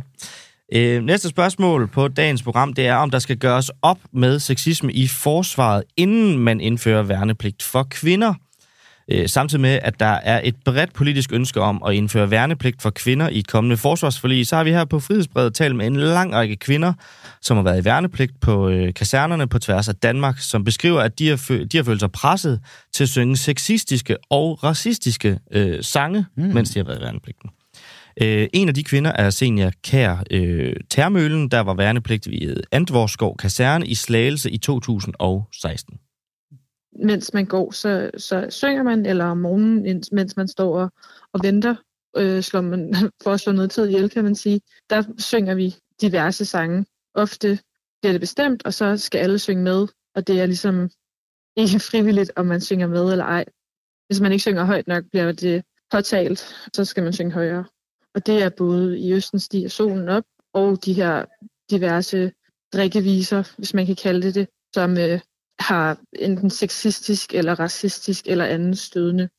Øh, 0.73 1.03
næste 1.03 1.29
spørgsmål 1.29 1.87
på 1.87 2.07
dagens 2.07 2.43
program, 2.43 2.73
det 2.73 2.87
er, 2.87 2.95
om 2.95 3.09
der 3.11 3.19
skal 3.19 3.37
gøres 3.37 3.71
op 3.81 3.99
med 4.13 4.39
sexisme 4.39 4.93
i 4.93 5.07
forsvaret, 5.07 5.83
inden 5.97 6.39
man 6.39 6.61
indfører 6.61 7.03
værnepligt 7.03 7.63
for 7.63 7.83
kvinder. 7.83 8.33
Øh, 9.11 9.29
samtidig 9.29 9.61
med, 9.61 9.79
at 9.81 9.99
der 9.99 10.05
er 10.05 10.41
et 10.43 10.55
bredt 10.65 10.93
politisk 10.93 11.33
ønske 11.33 11.61
om 11.61 11.83
at 11.87 11.93
indføre 11.93 12.31
værnepligt 12.31 12.81
for 12.81 12.89
kvinder 12.89 13.29
i 13.29 13.39
et 13.39 13.47
kommende 13.47 13.77
forsvarsforlig, 13.77 14.47
så 14.47 14.55
har 14.55 14.63
vi 14.63 14.71
her 14.71 14.85
på 14.85 14.99
Frihedsbredet 14.99 15.55
talt 15.55 15.75
med 15.75 15.87
en 15.87 15.95
lang 15.95 16.33
række 16.33 16.55
kvinder, 16.55 16.93
som 17.41 17.57
har 17.57 17.63
været 17.63 17.81
i 17.81 17.85
værnepligt 17.85 18.39
på 18.41 18.69
øh, 18.69 18.93
kasernerne 18.93 19.47
på 19.47 19.59
tværs 19.59 19.89
af 19.89 19.95
Danmark, 19.95 20.39
som 20.39 20.63
beskriver, 20.63 21.01
at 21.01 21.19
de 21.19 21.27
har, 21.27 21.35
fø- 21.35 21.65
de 21.65 21.77
har 21.77 21.83
følt 21.83 21.99
sig 21.99 22.11
presset 22.11 22.59
til 22.93 23.03
at 23.03 23.09
synge 23.09 23.37
sexistiske 23.37 24.17
og 24.29 24.63
racistiske 24.63 25.39
øh, 25.51 25.83
sange, 25.83 26.25
mm. 26.37 26.43
mens 26.43 26.69
de 26.69 26.79
har 26.79 26.85
været 26.85 26.99
i 26.99 27.01
værnepligten. 27.01 27.49
Øh, 28.21 28.47
en 28.54 28.67
af 28.67 28.73
de 28.73 28.84
kvinder 28.84 29.12
er 29.12 29.30
senior 29.30 29.71
Kær 29.84 30.23
øh, 30.32 30.76
Termølen, 30.89 31.49
der 31.49 31.60
var 31.60 31.73
værnepligt 31.73 32.32
ved 32.32 32.58
øh, 32.58 32.63
Antvorskov 32.71 33.38
Kaserne 33.38 33.88
i 33.88 33.95
Slagelse 33.95 34.52
i 34.52 34.58
2016 34.58 35.99
mens 36.95 37.34
man 37.34 37.45
går, 37.45 37.71
så, 37.71 38.12
så 38.17 38.47
synger 38.49 38.84
man, 38.84 39.06
eller 39.06 39.26
om 39.26 39.38
morgenen, 39.38 40.04
mens 40.12 40.38
man 40.38 40.47
står 40.47 40.80
og, 40.80 40.91
og 41.34 41.39
venter, 41.43 41.76
øh, 42.17 42.43
slår 42.43 42.62
man, 42.62 42.93
for 43.23 43.32
at 43.32 43.39
slå 43.39 43.52
noget 43.52 43.71
tid 43.71 43.88
ihjel, 43.88 44.10
kan 44.10 44.23
man 44.23 44.36
sige, 44.36 44.62
der 44.89 45.04
synger 45.17 45.56
vi 45.56 45.76
diverse 46.02 46.45
sange. 46.45 46.86
Ofte 47.13 47.60
bliver 48.02 48.13
det 48.13 48.21
bestemt, 48.21 48.65
og 48.65 48.73
så 48.73 48.97
skal 48.97 49.19
alle 49.19 49.39
synge 49.39 49.63
med, 49.63 49.88
og 50.15 50.28
det 50.28 50.41
er 50.41 50.45
ligesom 50.45 50.89
ikke 51.62 51.80
frivilligt, 51.80 52.32
om 52.36 52.45
man 52.45 52.62
synger 52.62 52.88
med 52.88 53.12
eller 53.12 53.26
ej. 53.26 53.45
Hvis 54.08 54.21
man 54.21 54.32
ikke 54.32 54.41
synger 54.41 54.65
højt 54.65 54.88
nok, 54.88 55.04
bliver 55.12 55.32
det 55.32 55.63
påtalt, 55.91 56.39
så 56.73 56.86
skal 56.86 57.04
man 57.04 57.13
synge 57.13 57.32
højere. 57.32 57.65
Og 58.15 58.26
det 58.26 58.43
er 58.43 58.49
både 58.49 58.99
i 58.99 59.13
Østen 59.13 59.39
stiger 59.39 59.69
solen 59.69 60.10
op, 60.10 60.23
og 60.54 60.86
de 60.86 60.93
her 60.93 61.26
diverse 61.71 62.32
drikkeviser, 62.73 63.54
hvis 63.58 63.73
man 63.73 63.86
kan 63.86 63.95
kalde 63.95 64.28
det 64.28 64.36
det, 64.36 64.47
som 64.73 64.97
øh, 64.97 65.19
har 65.60 65.97
enten 66.19 66.49
sexistisk 66.49 67.34
eller 67.34 67.60
racistisk 67.60 68.28
eller 68.28 68.45
anden 68.45 68.76
stødende 68.76 69.30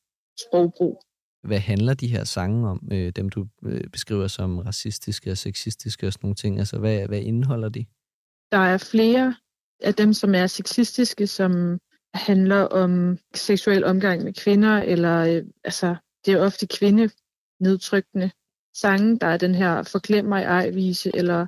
sprogbrug. 0.40 1.02
Hvad 1.42 1.58
handler 1.58 1.94
de 1.94 2.08
her 2.08 2.24
sange 2.24 2.68
om, 2.68 2.88
øh, 2.92 3.12
dem 3.16 3.28
du 3.28 3.46
øh, 3.64 3.90
beskriver 3.92 4.26
som 4.26 4.58
racistiske 4.58 5.30
og 5.30 5.38
sexistiske 5.38 6.06
og 6.06 6.12
sådan 6.12 6.26
nogle 6.26 6.34
ting? 6.34 6.58
Altså, 6.58 6.78
hvad, 6.78 7.06
hvad 7.06 7.20
indeholder 7.20 7.68
de? 7.68 7.84
Der 8.52 8.58
er 8.58 8.78
flere 8.78 9.34
af 9.80 9.94
dem, 9.94 10.12
som 10.12 10.34
er 10.34 10.46
sexistiske, 10.46 11.26
som 11.26 11.78
handler 12.14 12.60
om 12.60 13.18
seksuel 13.34 13.84
omgang 13.84 14.24
med 14.24 14.32
kvinder, 14.32 14.82
eller 14.82 15.16
øh, 15.18 15.42
altså, 15.64 15.96
det 16.26 16.34
er 16.34 16.40
ofte 16.40 16.66
kvinde 16.66 17.10
nedtrykkende 17.60 18.30
sange. 18.74 19.18
Der 19.18 19.26
er 19.26 19.36
den 19.36 19.54
her 19.54 19.82
Forglem 19.82 20.24
mig 20.24 20.42
ej-vise, 20.42 21.10
eller 21.14 21.46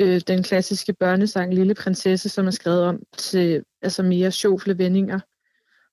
øh, 0.00 0.20
den 0.26 0.42
klassiske 0.42 0.92
børnesang 0.92 1.54
Lille 1.54 1.74
Prinsesse, 1.74 2.28
som 2.28 2.46
er 2.46 2.50
skrevet 2.50 2.82
om 2.82 3.02
til 3.16 3.64
altså 3.82 4.02
mere 4.02 4.30
sjofle 4.30 4.78
vendinger. 4.78 5.20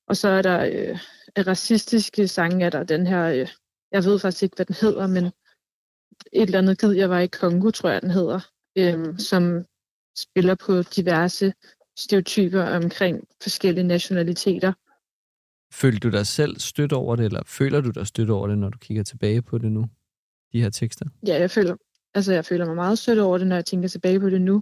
Og 0.08 0.18
så 0.18 0.28
er 0.28 0.42
der 0.42 0.66
øh, 0.66 1.00
racistiske 1.48 2.28
sange, 2.28 2.66
er 2.66 2.70
der 2.70 2.84
den 2.84 3.08
her, 3.08 3.26
øh, 3.26 3.48
jeg 3.92 4.04
ved 4.04 4.20
faktisk 4.20 4.44
ikke, 4.44 4.56
hvad 4.56 4.66
den 4.66 4.76
hedder, 4.82 5.08
men 5.08 5.26
et 6.34 6.42
eller 6.42 6.58
andet 6.58 6.80
gid, 6.80 6.92
jeg 6.92 7.10
var 7.10 7.20
i 7.20 7.28
Kongo, 7.28 7.72
tror 7.72 7.90
jeg, 7.90 8.02
den 8.02 8.12
hedder, 8.12 8.40
øh, 8.78 9.20
som 9.20 9.66
spiller 10.18 10.56
på 10.56 10.82
diverse 10.82 11.54
stereotyper 11.98 12.64
omkring 12.64 13.28
forskellige 13.44 13.88
nationaliteter. 13.88 14.74
Føler 15.74 16.00
du 16.00 16.10
dig 16.10 16.28
selv 16.28 16.60
stødt 16.60 16.94
over 16.94 17.16
det, 17.16 17.26
eller 17.26 17.44
føler 17.46 17.82
du 17.82 17.90
dig 17.90 18.08
stødt 18.08 18.30
over 18.30 18.48
det, 18.48 18.58
når 18.58 18.70
du 18.70 18.78
kigger 18.78 19.04
tilbage 19.04 19.42
på 19.42 19.58
det 19.58 19.72
nu, 19.72 19.86
de 20.54 20.62
her 20.62 20.70
tekster? 20.70 21.06
Ja, 21.28 21.40
jeg 21.40 21.52
føler, 21.52 21.76
altså, 22.14 22.34
jeg 22.34 22.46
føler 22.46 22.66
mig 22.66 22.76
meget 22.76 23.00
sødt 23.00 23.20
over 23.20 23.38
det, 23.38 23.48
når 23.48 23.56
jeg 23.56 23.66
tænker 23.66 23.90
tilbage 23.90 24.20
på 24.20 24.30
det 24.30 24.42
nu. 24.42 24.54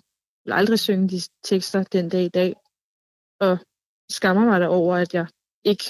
Jeg 0.46 0.52
vil 0.52 0.54
aldrig 0.54 0.80
synge 0.80 1.10
de 1.10 1.22
tekster 1.44 1.84
den 1.84 2.10
dag 2.10 2.24
i 2.24 2.30
dag 2.30 2.56
og 3.40 3.58
skammer 4.12 4.46
mig 4.46 4.62
da 4.62 4.68
over, 4.68 4.96
at 4.96 5.14
jeg 5.14 5.28
ikke 5.64 5.84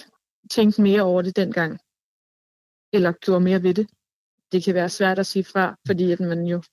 tænkte 0.52 0.82
mere 0.82 1.02
over 1.02 1.22
det 1.22 1.36
dengang, 1.36 1.80
eller 2.94 3.12
gjorde 3.12 3.44
mere 3.44 3.64
ved 3.64 3.74
det. 3.74 3.90
Det 4.52 4.64
kan 4.64 4.76
være 4.76 4.90
svært 4.90 5.20
at 5.20 5.26
sige 5.26 5.44
fra, 5.44 5.76
fordi 5.88 6.12
at 6.12 6.20
man 6.20 6.46
jo 6.46 6.64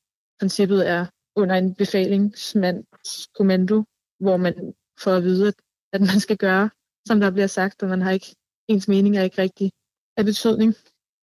princippet 0.41 0.89
er 0.89 1.07
under 1.37 1.55
en 1.55 1.75
befalingsmands 1.75 3.29
kommando, 3.35 3.85
hvor 4.21 4.37
man 4.37 4.75
får 5.01 5.11
at 5.17 5.23
vide, 5.23 5.53
at 5.93 6.01
man 6.01 6.21
skal 6.21 6.37
gøre, 6.37 6.71
som 7.09 7.21
der 7.21 7.31
bliver 7.31 7.47
sagt, 7.47 7.83
og 7.83 7.89
man 7.89 8.03
har 8.03 8.11
ikke, 8.11 8.37
ens 8.69 8.89
mening 8.89 9.17
er 9.17 9.23
ikke 9.23 9.43
rigtig 9.43 9.73
af 10.17 10.25
betydning. 10.25 10.75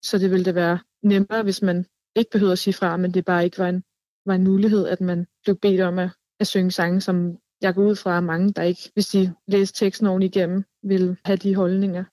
Så 0.04 0.18
det 0.18 0.30
ville 0.30 0.44
det 0.44 0.54
være 0.54 0.78
nemmere, 1.02 1.42
hvis 1.42 1.62
man 1.62 1.86
ikke 2.16 2.30
behøvede 2.30 2.52
at 2.52 2.58
sige 2.58 2.74
fra, 2.74 2.96
men 2.96 3.14
det 3.14 3.24
bare 3.24 3.44
ikke 3.44 3.58
var 3.58 3.68
en, 3.68 3.82
var 4.26 4.34
en 4.34 4.44
mulighed, 4.44 4.86
at 4.86 5.00
man 5.00 5.26
blev 5.44 5.56
bedt 5.56 5.80
om 5.80 5.98
at, 5.98 6.10
at 6.40 6.46
synge 6.46 6.70
sange, 6.70 7.00
som 7.00 7.36
jeg 7.62 7.74
går 7.74 7.82
ud 7.82 7.96
fra, 7.96 8.16
at 8.18 8.24
mange, 8.24 8.52
der 8.52 8.62
ikke, 8.62 8.90
hvis 8.94 9.06
de 9.06 9.34
læser 9.48 9.74
teksten 9.74 10.06
ordentligt 10.06 10.36
igennem, 10.36 10.64
vil 10.82 11.16
have 11.24 11.36
de 11.36 11.54
holdninger. 11.54 12.04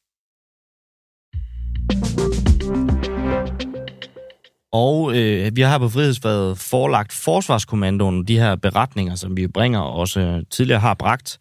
Og 4.72 5.18
øh, 5.18 5.56
vi 5.56 5.62
har 5.62 5.78
på 5.78 5.90
Frihedsfaget 5.90 6.58
forelagt 6.58 7.14
Forsvarskommandoen 7.14 8.28
de 8.28 8.40
her 8.40 8.56
beretninger, 8.56 9.16
som 9.16 9.38
vi 9.38 9.48
bringer 9.48 9.80
og 9.80 9.94
også 9.94 10.46
tidligere 10.50 10.80
har 10.80 10.94
bragt, 10.94 11.40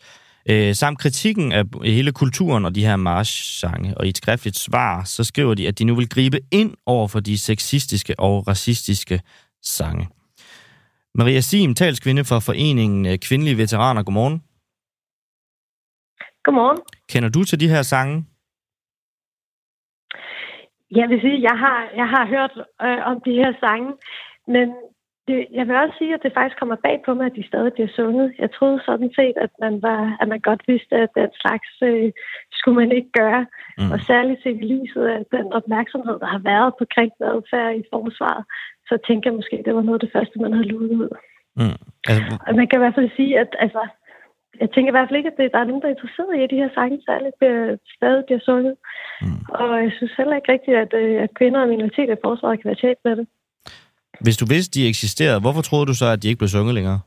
øh, 0.51 0.75
samt 0.75 0.99
kritikken 0.99 1.53
af 1.53 1.65
hele 1.85 2.13
kulturen 2.13 2.65
og 2.65 2.75
de 2.75 2.87
her 2.87 2.97
marschsange. 2.97 3.99
Og 3.99 4.07
i 4.07 4.09
et 4.09 4.17
skriftligt 4.17 4.59
svar, 4.59 5.05
så 5.05 5.25
skriver 5.25 5.55
de, 5.55 5.69
at 5.69 5.79
de 5.79 5.85
nu 5.85 5.95
vil 5.95 6.09
gribe 6.09 6.39
ind 6.53 6.75
over 6.87 7.09
for 7.09 7.21
de 7.21 7.39
sexistiske 7.39 8.15
og 8.19 8.49
racistiske 8.49 9.21
sange. 9.63 10.09
Maria 11.15 11.41
Sim, 11.41 11.75
talskvinde 11.75 12.25
for 12.25 12.39
Foreningen 12.41 13.07
øh, 13.07 13.19
Kvindelige 13.19 13.59
Veteraner. 13.59 14.03
Godmorgen. 14.03 14.43
Godmorgen. 16.45 16.79
Kender 17.13 17.29
du 17.29 17.45
til 17.45 17.61
de 17.61 17.69
her 17.69 17.83
sange? 17.83 18.25
Jeg 20.91 21.09
vil 21.09 21.21
sige, 21.21 21.43
jeg 21.43 21.57
har, 21.65 21.79
jeg 22.01 22.09
har 22.15 22.25
hørt 22.35 22.55
øh, 22.87 23.01
om 23.11 23.17
de 23.27 23.33
her 23.43 23.53
sange, 23.61 23.91
men 24.55 24.67
det, 25.29 25.39
jeg 25.59 25.65
vil 25.69 25.77
også 25.77 25.97
sige, 25.99 26.15
at 26.15 26.23
det 26.25 26.37
faktisk 26.37 26.59
kommer 26.59 26.77
bag 26.87 26.97
på 27.07 27.15
mig, 27.15 27.27
at 27.27 27.37
de 27.39 27.49
stadig 27.51 27.73
bliver 27.73 27.91
sunget. 27.99 28.35
Jeg 28.39 28.51
troede 28.53 28.81
sådan 28.89 29.11
set, 29.19 29.37
at 29.45 29.53
man, 29.65 29.83
var, 29.83 30.17
at 30.21 30.29
man 30.33 30.41
godt 30.49 30.63
vidste, 30.71 30.95
at 31.05 31.11
den 31.21 31.31
slags 31.43 31.71
øh, 31.91 32.13
skulle 32.59 32.81
man 32.83 32.93
ikke 32.99 33.13
gøre. 33.21 33.43
Mm. 33.79 33.91
Og 33.93 33.99
særligt 34.01 34.43
set 34.43 34.59
i 34.63 34.71
lyset 34.75 35.05
af 35.15 35.21
den 35.37 35.53
opmærksomhed, 35.59 36.17
der 36.23 36.31
har 36.35 36.43
været 36.53 36.73
på 36.79 36.85
krænkende 36.95 37.31
adfærd 37.35 37.75
i 37.81 37.83
forsvaret, 37.93 38.45
så 38.89 38.95
tænker 39.07 39.31
jeg 39.31 39.37
måske, 39.39 39.59
at 39.59 39.65
det 39.65 39.75
var 39.75 39.87
noget 39.87 39.99
af 40.01 40.05
det 40.07 40.15
første, 40.17 40.37
man 40.45 40.53
havde 40.53 40.69
luet 40.73 40.91
ud. 41.03 41.11
Mm. 41.59 41.79
Altså... 42.13 42.35
Og 42.47 42.53
man 42.59 42.67
kan 42.67 42.79
i 42.79 42.83
hvert 42.85 42.99
fald 42.99 43.11
sige, 43.17 43.33
at 43.43 43.51
altså, 43.65 43.83
jeg 44.61 44.71
tænker 44.71 44.91
i 44.91 44.97
hvert 44.97 45.09
fald 45.09 45.21
ikke, 45.21 45.33
at 45.33 45.39
det, 45.39 45.53
der 45.53 45.61
er 45.61 45.69
nogen, 45.69 45.83
der 45.83 45.89
er 45.89 45.97
interesseret 45.97 46.33
i, 46.37 46.43
at 46.43 46.51
de 46.51 46.63
her 46.63 46.71
sange 46.75 46.99
særligt 47.09 47.37
bliver, 47.39 47.77
stadig 47.97 48.23
bliver 48.27 48.43
sunget. 48.49 48.75
Mm. 49.23 49.41
Og 49.63 49.83
jeg 49.85 49.93
synes 49.97 50.15
heller 50.19 50.37
ikke 50.37 50.53
rigtigt, 50.53 50.77
at, 50.85 50.93
øh, 51.03 51.23
at 51.25 51.35
kvinder 51.39 51.61
og 51.61 51.69
minoriteter 51.69 52.15
i 52.17 52.25
forsvaret 52.25 52.59
kan 52.59 52.69
være 52.69 52.83
tjent 52.83 53.01
med 53.05 53.17
det. 53.17 53.27
Hvis 54.21 54.37
du 54.37 54.47
vidste, 54.55 54.81
de 54.81 54.89
eksisterede, 54.89 55.41
hvorfor 55.41 55.63
troede 55.63 55.87
du 55.87 55.95
så, 55.95 56.07
at 56.07 56.23
de 56.23 56.29
ikke 56.29 56.39
blev 56.39 56.49
sunget 56.49 56.75
længere? 56.75 57.01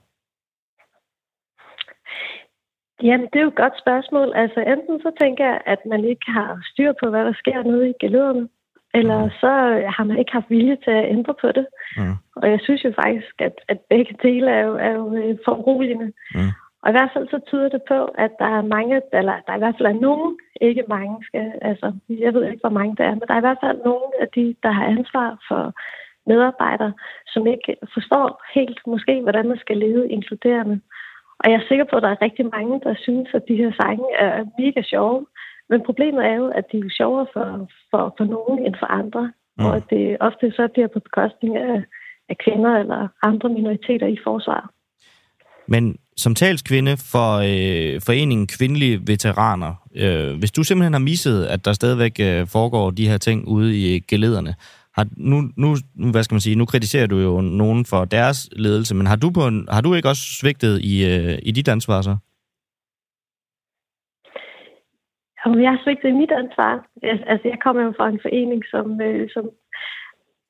Jamen, 3.03 3.27
det 3.31 3.37
er 3.39 3.47
jo 3.47 3.53
et 3.55 3.63
godt 3.63 3.77
spørgsmål. 3.83 4.29
Altså, 4.35 4.59
enten 4.73 4.95
så 5.05 5.11
tænker 5.21 5.45
jeg, 5.51 5.61
at 5.65 5.81
man 5.85 6.01
ikke 6.11 6.27
har 6.37 6.49
styr 6.71 6.91
på, 6.99 7.09
hvad 7.09 7.25
der 7.25 7.33
sker 7.33 7.63
nede 7.63 7.89
i 7.89 7.93
geløderne, 7.99 8.47
eller 8.93 9.19
mm. 9.25 9.31
så 9.41 9.51
har 9.95 10.03
man 10.03 10.19
ikke 10.19 10.31
haft 10.31 10.49
vilje 10.49 10.77
til 10.85 10.91
at 10.91 11.09
ændre 11.15 11.33
på 11.41 11.47
det. 11.57 11.65
Mm. 11.97 12.15
Og 12.35 12.45
jeg 12.53 12.59
synes 12.63 12.83
jo 12.85 12.91
faktisk, 13.03 13.35
at, 13.39 13.55
at 13.67 13.79
begge 13.89 14.15
dele 14.23 14.49
er 14.51 14.63
jo, 14.69 14.75
er 14.75 14.93
jo 14.99 15.15
øh, 15.15 15.37
foruroligende. 15.45 16.11
Mm. 16.35 16.51
Og 16.83 16.89
i 16.89 16.95
hvert 16.95 17.11
fald 17.13 17.27
så 17.29 17.39
tyder 17.47 17.69
det 17.69 17.81
på, 17.87 17.99
at 18.25 18.31
der 18.39 18.49
er 18.57 18.71
mange, 18.75 19.01
eller 19.13 19.35
der 19.47 19.55
i 19.55 19.61
hvert 19.61 19.75
fald 19.77 19.89
er 19.95 20.01
nogen, 20.07 20.37
ikke 20.61 20.83
mange, 20.87 21.15
skal, 21.27 21.51
altså 21.61 21.87
jeg 22.09 22.33
ved 22.33 22.43
ikke, 22.45 22.63
hvor 22.65 22.77
mange 22.79 22.95
der 22.95 23.03
er, 23.03 23.15
men 23.15 23.25
der 23.27 23.33
er 23.33 23.41
i 23.43 23.47
hvert 23.47 23.63
fald 23.63 23.77
nogen 23.85 24.11
af 24.21 24.27
de, 24.35 24.55
der 24.63 24.71
har 24.71 24.85
ansvar 24.85 25.29
for 25.47 25.63
medarbejdere, 26.27 26.93
som 27.27 27.47
ikke 27.47 27.75
forstår 27.93 28.27
helt 28.55 28.79
måske, 28.87 29.21
hvordan 29.21 29.47
man 29.47 29.57
skal 29.57 29.77
leve 29.77 30.09
inkluderende. 30.09 30.79
Og 31.39 31.51
jeg 31.51 31.57
er 31.59 31.67
sikker 31.67 31.85
på, 31.89 31.95
at 31.97 32.03
der 32.03 32.09
er 32.09 32.21
rigtig 32.21 32.45
mange, 32.55 32.81
der 32.83 32.95
synes, 33.05 33.29
at 33.33 33.43
de 33.47 33.55
her 33.55 33.71
sange 33.81 34.07
er 34.19 34.45
mega 34.59 34.81
sjove. 34.81 35.25
Men 35.69 35.85
problemet 35.85 36.25
er 36.25 36.35
jo, 36.41 36.47
at 36.47 36.65
de 36.71 36.77
er 36.77 36.95
sjovere 36.97 37.27
for, 37.33 37.67
for, 37.91 38.03
for 38.17 38.25
nogen 38.35 38.65
end 38.65 38.75
for 38.79 38.85
andre. 38.85 39.23
Mm. 39.57 39.65
Og 39.65 39.75
at 39.75 39.85
det 39.89 40.17
ofte 40.19 40.51
så 40.51 40.67
bliver 40.73 40.87
på 40.87 40.99
bekostning 40.99 41.57
af, 41.57 41.83
af 42.29 42.35
kvinder 42.43 42.71
eller 42.81 43.07
andre 43.23 43.49
minoriteter 43.49 44.07
i 44.07 44.17
forsvaret. 44.23 44.69
Men 45.67 45.97
som 46.17 46.35
talskvinde 46.35 46.97
for 47.11 47.29
øh, 47.51 48.01
Foreningen 48.01 48.47
Kvindelige 48.47 49.01
Veteraner, 49.07 49.73
øh, 49.95 50.39
hvis 50.39 50.51
du 50.51 50.63
simpelthen 50.63 50.93
har 50.93 50.99
misset, 50.99 51.45
at 51.45 51.65
der 51.65 51.73
stadigvæk 51.73 52.15
øh, 52.19 52.47
foregår 52.47 52.89
de 52.89 53.09
her 53.09 53.17
ting 53.17 53.47
ude 53.47 53.77
i 53.77 53.99
gelederne, 53.99 54.55
har, 54.95 55.05
nu, 55.17 55.37
nu, 55.57 55.67
hvad 56.11 56.23
skal 56.23 56.35
man 56.35 56.41
sige, 56.41 56.55
nu 56.55 56.65
kritiserer 56.65 57.07
du 57.07 57.17
jo 57.17 57.41
nogen 57.41 57.85
for 57.85 58.05
deres 58.05 58.49
ledelse, 58.51 58.95
men 58.95 59.07
har 59.07 59.15
du, 59.15 59.31
på 59.31 59.47
en, 59.47 59.67
har 59.69 59.81
du 59.81 59.93
ikke 59.93 60.09
også 60.09 60.23
svigtet 60.39 60.79
i, 60.81 60.95
øh, 61.11 61.37
i 61.43 61.51
dit 61.51 61.69
ansvar 61.69 62.01
så? 62.01 62.17
Om 65.45 65.61
jeg 65.61 65.71
har 65.71 65.81
svigtet 65.83 66.09
i 66.09 66.19
mit 66.21 66.31
ansvar? 66.31 66.87
Altså, 67.03 67.47
jeg 67.47 67.59
kommer 67.63 67.81
jo 67.83 67.93
fra 67.97 68.09
en 68.09 68.19
forening, 68.21 68.61
som, 68.73 69.01
øh, 69.01 69.29
som, 69.33 69.49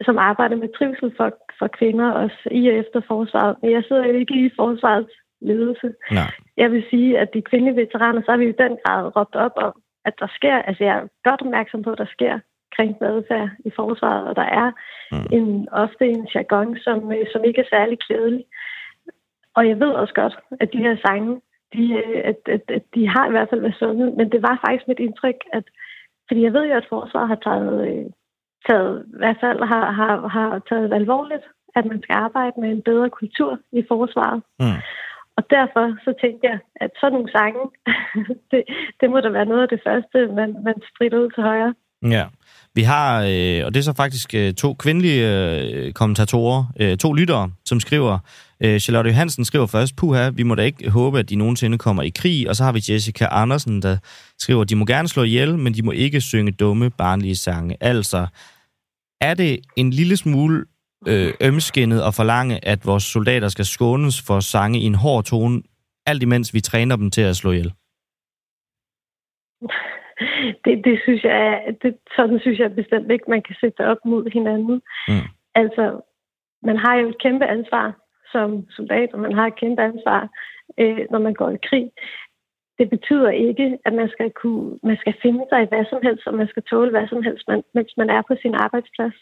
som 0.06 0.18
arbejder 0.18 0.56
med 0.56 0.70
trivsel 0.78 1.14
for, 1.18 1.30
for 1.60 1.68
kvinder, 1.80 2.12
også 2.12 2.40
i 2.52 2.68
og 2.68 2.76
efter 2.76 3.02
forsvaret. 3.08 3.56
Men 3.62 3.72
jeg 3.72 3.84
sidder 3.84 4.06
jo 4.06 4.14
ikke 4.14 4.46
i 4.46 4.50
forsvarets 4.56 5.16
ledelse. 5.42 5.94
Nej. 6.12 6.32
Jeg 6.58 6.72
vil 6.72 6.84
sige, 6.90 7.20
at 7.20 7.30
de 7.34 7.42
kvindelige 7.42 7.82
veteraner, 7.84 8.22
så 8.22 8.32
har 8.32 8.38
vi 8.38 8.50
i 8.50 8.62
den 8.64 8.78
grad 8.84 9.16
råbt 9.16 9.36
op 9.36 9.56
om, 9.56 9.74
at 10.06 10.14
der 10.20 10.28
sker, 10.38 10.56
altså 10.56 10.84
jeg 10.84 10.96
er 10.98 11.08
godt 11.30 11.42
opmærksom 11.42 11.82
på, 11.84 11.92
at 11.92 11.98
der 11.98 12.10
sker 12.16 12.40
krænkende 12.76 13.10
adfærd 13.10 13.50
i 13.66 13.72
forsvaret, 13.76 14.28
og 14.30 14.36
der 14.36 14.48
er 14.62 14.72
mm. 15.12 15.28
en, 15.38 15.70
ofte 15.72 16.06
en 16.06 16.28
jargon, 16.36 16.78
som, 16.86 17.12
øh, 17.12 17.26
som 17.32 17.44
ikke 17.44 17.62
er 17.62 17.74
særlig 17.76 18.00
klædelig. 18.00 18.46
Og 19.56 19.68
jeg 19.70 19.80
ved 19.80 19.92
også 20.02 20.14
godt, 20.14 20.36
at 20.60 20.74
de 20.74 20.78
her 20.78 20.96
sange, 21.06 21.42
de, 21.74 21.84
øh, 21.94 22.22
at, 22.24 22.40
at, 22.46 22.64
at 22.78 22.84
de 22.96 23.08
har 23.08 23.28
i 23.28 23.32
hvert 23.32 23.50
fald 23.50 23.62
været 23.62 23.82
sunget, 23.84 24.18
men 24.18 24.32
det 24.32 24.42
var 24.42 24.62
faktisk 24.66 24.88
mit 24.88 25.00
indtryk, 25.00 25.40
at 25.54 25.64
fordi 26.28 26.44
jeg 26.44 26.54
ved 26.54 26.66
jo, 26.68 26.74
at 26.74 26.90
forsvaret 26.90 27.28
har 27.28 27.40
taget, 27.48 27.88
øh, 27.88 28.06
taget 28.70 29.06
i 29.14 29.18
hvert 29.18 29.38
fald 29.44 29.60
har, 29.72 29.92
har, 29.92 30.28
har 30.28 30.62
taget 30.70 30.94
alvorligt, 30.94 31.46
at 31.76 31.86
man 31.86 32.02
skal 32.02 32.14
arbejde 32.14 32.56
med 32.62 32.70
en 32.72 32.82
bedre 32.82 33.10
kultur 33.10 33.60
i 33.72 33.84
forsvaret. 33.88 34.44
Mm. 34.60 34.80
Og 35.38 35.44
derfor 35.50 35.86
så 36.06 36.14
tænkte 36.22 36.48
jeg, 36.48 36.60
at 36.76 36.92
sådan 37.00 37.14
nogle 37.14 37.32
sange, 37.32 37.64
det, 38.52 38.64
det 39.00 39.10
må 39.10 39.20
da 39.20 39.30
være 39.30 39.52
noget 39.52 39.62
af 39.62 39.70
det 39.70 39.82
første, 39.88 40.18
man, 40.40 40.50
man 40.64 40.78
spritter 40.90 41.20
ud 41.20 41.30
til 41.32 41.44
højre. 41.44 41.74
Ja. 42.16 42.26
Vi 42.76 42.82
har, 42.82 43.22
øh, 43.22 43.66
og 43.66 43.74
det 43.74 43.80
er 43.80 43.84
så 43.84 43.94
faktisk 43.94 44.36
øh, 44.36 44.54
to 44.54 44.74
kvindelige 44.74 45.30
øh, 45.30 45.94
kommentatorer, 45.94 46.66
øh, 46.80 46.98
to 46.98 47.14
lyttere, 47.14 47.52
som 47.66 47.80
skriver, 47.80 48.20
øh, 48.64 48.80
Charlotte 48.80 49.10
Johansen 49.10 49.46
skriver 49.46 49.66
først, 49.66 49.96
puha, 49.96 50.30
vi 50.30 50.44
må 50.44 50.56
da 50.56 50.62
ikke 50.62 50.90
håbe, 50.90 51.20
at 51.20 51.30
de 51.30 51.36
nogensinde 51.36 51.78
kommer 51.78 52.04
i 52.04 52.10
krig, 52.10 52.50
og 52.50 52.56
så 52.56 52.64
har 52.64 52.72
vi 52.72 52.82
Jessica 52.90 53.28
Andersen, 53.32 53.82
der 53.82 53.98
skriver, 54.40 54.64
de 54.64 54.76
må 54.76 54.86
gerne 54.86 55.08
slå 55.08 55.24
ihjel, 55.24 55.58
men 55.58 55.74
de 55.74 55.82
må 55.82 55.92
ikke 55.92 56.22
synge 56.22 56.52
dumme, 56.52 56.90
barnlige 56.90 57.36
sange. 57.36 57.78
Altså, 57.82 58.28
er 59.22 59.34
det 59.34 59.60
en 59.76 59.90
lille 59.90 60.18
smule 60.18 60.66
øh, 61.08 61.34
ømskinnet 61.42 62.04
og 62.04 62.14
forlange, 62.14 62.66
at 62.66 62.86
vores 62.86 63.04
soldater 63.04 63.48
skal 63.48 63.66
skånes 63.66 64.22
for 64.22 64.40
sange 64.40 64.80
i 64.80 64.84
en 64.84 64.96
hård 64.96 65.24
tone, 65.24 65.62
alt 66.06 66.24
imens 66.24 66.54
vi 66.54 66.62
træner 66.62 66.96
dem 66.96 67.12
til 67.12 67.22
at 67.22 67.36
slå 67.36 67.52
ihjel? 67.52 67.74
Det, 70.66 70.86
det 70.86 71.00
synes 71.04 71.24
jeg, 71.24 71.76
det, 71.82 71.98
sådan 72.16 72.40
synes 72.40 72.60
jeg 72.60 72.76
bestemt 72.76 73.12
ikke, 73.12 73.30
man 73.30 73.42
kan 73.42 73.56
sætte 73.60 73.82
op 73.92 73.98
mod 74.06 74.30
hinanden. 74.34 74.82
Mm. 75.08 75.28
Altså, 75.56 76.02
man 76.64 76.78
har 76.78 76.96
jo 76.96 77.10
et 77.10 77.22
kæmpe 77.22 77.46
ansvar 77.46 77.94
som 78.32 78.66
soldat, 78.70 79.10
og 79.14 79.20
man 79.20 79.34
har 79.34 79.48
et 79.48 79.56
kæmpe 79.56 79.82
ansvar, 79.82 80.30
øh, 80.80 81.06
når 81.12 81.20
man 81.20 81.34
går 81.34 81.50
i 81.50 81.58
krig. 81.70 81.92
Det 82.80 82.90
betyder 82.90 83.30
ikke, 83.30 83.78
at 83.86 83.94
man 83.94 84.10
skal, 84.10 84.32
kunne, 84.32 84.80
man 84.84 84.98
skal 84.98 85.16
finde 85.22 85.46
sig 85.50 85.64
i 85.64 85.68
hvad 85.70 85.86
som 85.90 86.00
helst, 86.04 86.28
og 86.28 86.34
man 86.34 86.48
skal 86.48 86.64
tåle 86.64 86.92
hvad 86.92 87.08
som 87.08 87.24
helst, 87.24 87.48
man, 87.48 87.64
mens 87.74 87.94
man 87.98 88.10
er 88.10 88.22
på 88.22 88.36
sin 88.42 88.56
arbejdsplads. 88.56 89.18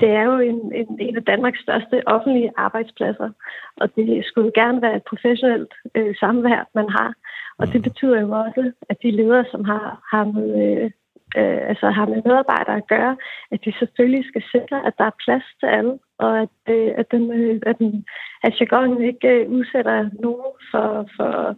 Det 0.00 0.08
er 0.08 0.22
jo 0.22 0.38
en, 0.38 0.72
en, 0.74 1.00
en 1.00 1.16
af 1.16 1.24
Danmarks 1.24 1.60
største 1.60 2.02
offentlige 2.08 2.52
arbejdspladser, 2.56 3.30
og 3.76 3.96
det 3.96 4.24
skulle 4.24 4.52
gerne 4.54 4.82
være 4.82 4.96
et 4.96 5.02
professionelt 5.08 5.74
øh, 5.94 6.14
samvær, 6.16 6.68
man 6.74 6.88
har. 6.88 7.14
Og 7.58 7.72
det 7.72 7.82
betyder 7.82 8.20
jo 8.20 8.30
også, 8.30 8.72
at 8.88 8.96
de 9.02 9.10
ledere, 9.10 9.44
som 9.50 9.64
har, 9.64 9.86
har 10.10 10.24
med 10.24 10.48
øh, 10.64 10.90
øh, 11.36 11.68
altså 11.70 11.90
har 11.90 12.06
med 12.06 12.22
medarbejdere 12.24 12.76
at 12.76 12.88
gøre, 12.88 13.16
at 13.50 13.64
de 13.64 13.72
selvfølgelig 13.78 14.24
skal 14.28 14.42
sikre, 14.54 14.86
at 14.86 14.94
der 14.98 15.04
er 15.04 15.20
plads 15.24 15.46
til 15.60 15.66
alle, 15.66 15.98
og 16.18 16.40
at, 16.42 16.56
øh, 16.68 16.92
at, 16.96 17.06
den, 17.10 17.32
øh, 17.32 17.60
at, 17.66 17.78
den, 17.78 18.04
at 18.42 18.60
jargonen 18.60 19.02
ikke 19.02 19.28
øh, 19.28 19.50
udsætter 19.50 20.10
nogen 20.20 20.52
for, 20.70 21.08
for, 21.16 21.56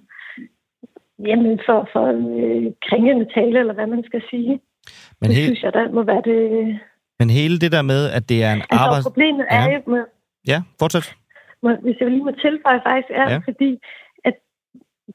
jamen 1.28 1.60
for, 1.66 1.88
for 1.92 2.06
øh, 2.42 2.72
kringende 2.88 3.26
tale, 3.34 3.58
eller 3.60 3.74
hvad 3.74 3.86
man 3.86 4.04
skal 4.04 4.22
sige. 4.30 4.60
Men 5.20 5.30
det 5.30 5.36
he- 5.36 5.44
synes 5.44 5.62
jeg, 5.62 5.72
der 5.72 5.90
må 5.90 6.02
være 6.02 6.22
det, 6.24 6.78
men 7.22 7.30
hele 7.40 7.56
det 7.64 7.70
der 7.76 7.84
med, 7.92 8.02
at 8.16 8.24
det 8.30 8.38
er 8.46 8.52
en 8.56 8.62
altså, 8.62 8.84
arbejds... 8.84 9.04
problemet 9.08 9.44
er 9.58 9.64
ja. 9.64 9.74
jo... 9.74 9.78
Med, 9.92 10.02
ja, 10.52 10.58
fortsæt. 10.80 11.06
Hvis 11.84 11.96
jeg 12.00 12.08
lige 12.10 12.26
må 12.28 12.32
tilføje 12.46 12.80
faktisk, 12.88 13.10
er 13.22 13.26
ja. 13.32 13.38
fordi, 13.48 13.70
at 14.28 14.36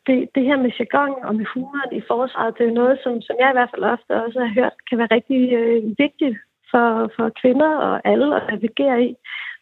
det, 0.07 0.17
det 0.35 0.43
her 0.49 0.57
med 0.63 0.71
jargon 0.79 1.13
og 1.27 1.33
med 1.39 1.45
humoren 1.53 1.91
i 1.99 2.01
forsvaret, 2.11 2.57
det 2.57 2.65
er 2.67 2.79
noget, 2.81 2.95
som, 3.03 3.13
som 3.27 3.35
jeg 3.41 3.49
i 3.49 3.57
hvert 3.57 3.71
fald 3.73 3.83
ofte 3.95 4.11
også 4.25 4.37
har 4.45 4.51
hørt, 4.59 4.75
kan 4.89 4.97
være 5.01 5.13
rigtig 5.17 5.41
øh, 5.59 5.79
vigtigt 6.03 6.37
for, 6.71 6.87
for 7.15 7.25
kvinder 7.41 7.71
og 7.87 7.95
alle 8.11 8.27
at 8.37 8.43
navigere 8.51 8.97
i. 9.09 9.11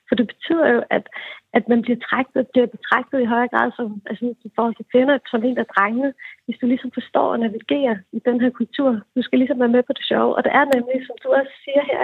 For 0.08 0.16
det 0.16 0.28
betyder 0.28 0.68
jo, 0.76 0.84
at, 0.90 1.06
at 1.54 1.64
man 1.72 1.82
bliver, 1.82 2.00
trækket, 2.08 2.48
bliver 2.54 2.68
betragtet 2.76 3.22
i 3.22 3.32
højere 3.34 3.54
grad 3.54 3.72
som, 3.78 4.02
altså 4.10 4.24
i 4.50 4.52
forhold 4.56 4.76
til 4.76 4.92
kvinder, 4.92 5.18
som 5.32 5.44
en 5.44 5.58
af 5.58 5.66
drengene, 5.66 6.14
hvis 6.46 6.58
du 6.62 6.66
ligesom 6.68 6.92
forstår 6.92 7.34
at 7.34 7.40
navigere 7.40 7.96
i 8.18 8.20
den 8.28 8.42
her 8.42 8.50
kultur. 8.50 8.90
Du 9.16 9.22
skal 9.22 9.40
ligesom 9.40 9.60
være 9.60 9.76
med 9.76 9.84
på 9.84 9.94
det 9.94 10.06
sjove. 10.06 10.36
Og 10.36 10.44
det 10.44 10.52
er 10.60 10.66
nemlig, 10.76 11.08
som 11.08 11.16
du 11.24 11.30
også 11.40 11.54
siger 11.64 11.84
her, 11.92 12.02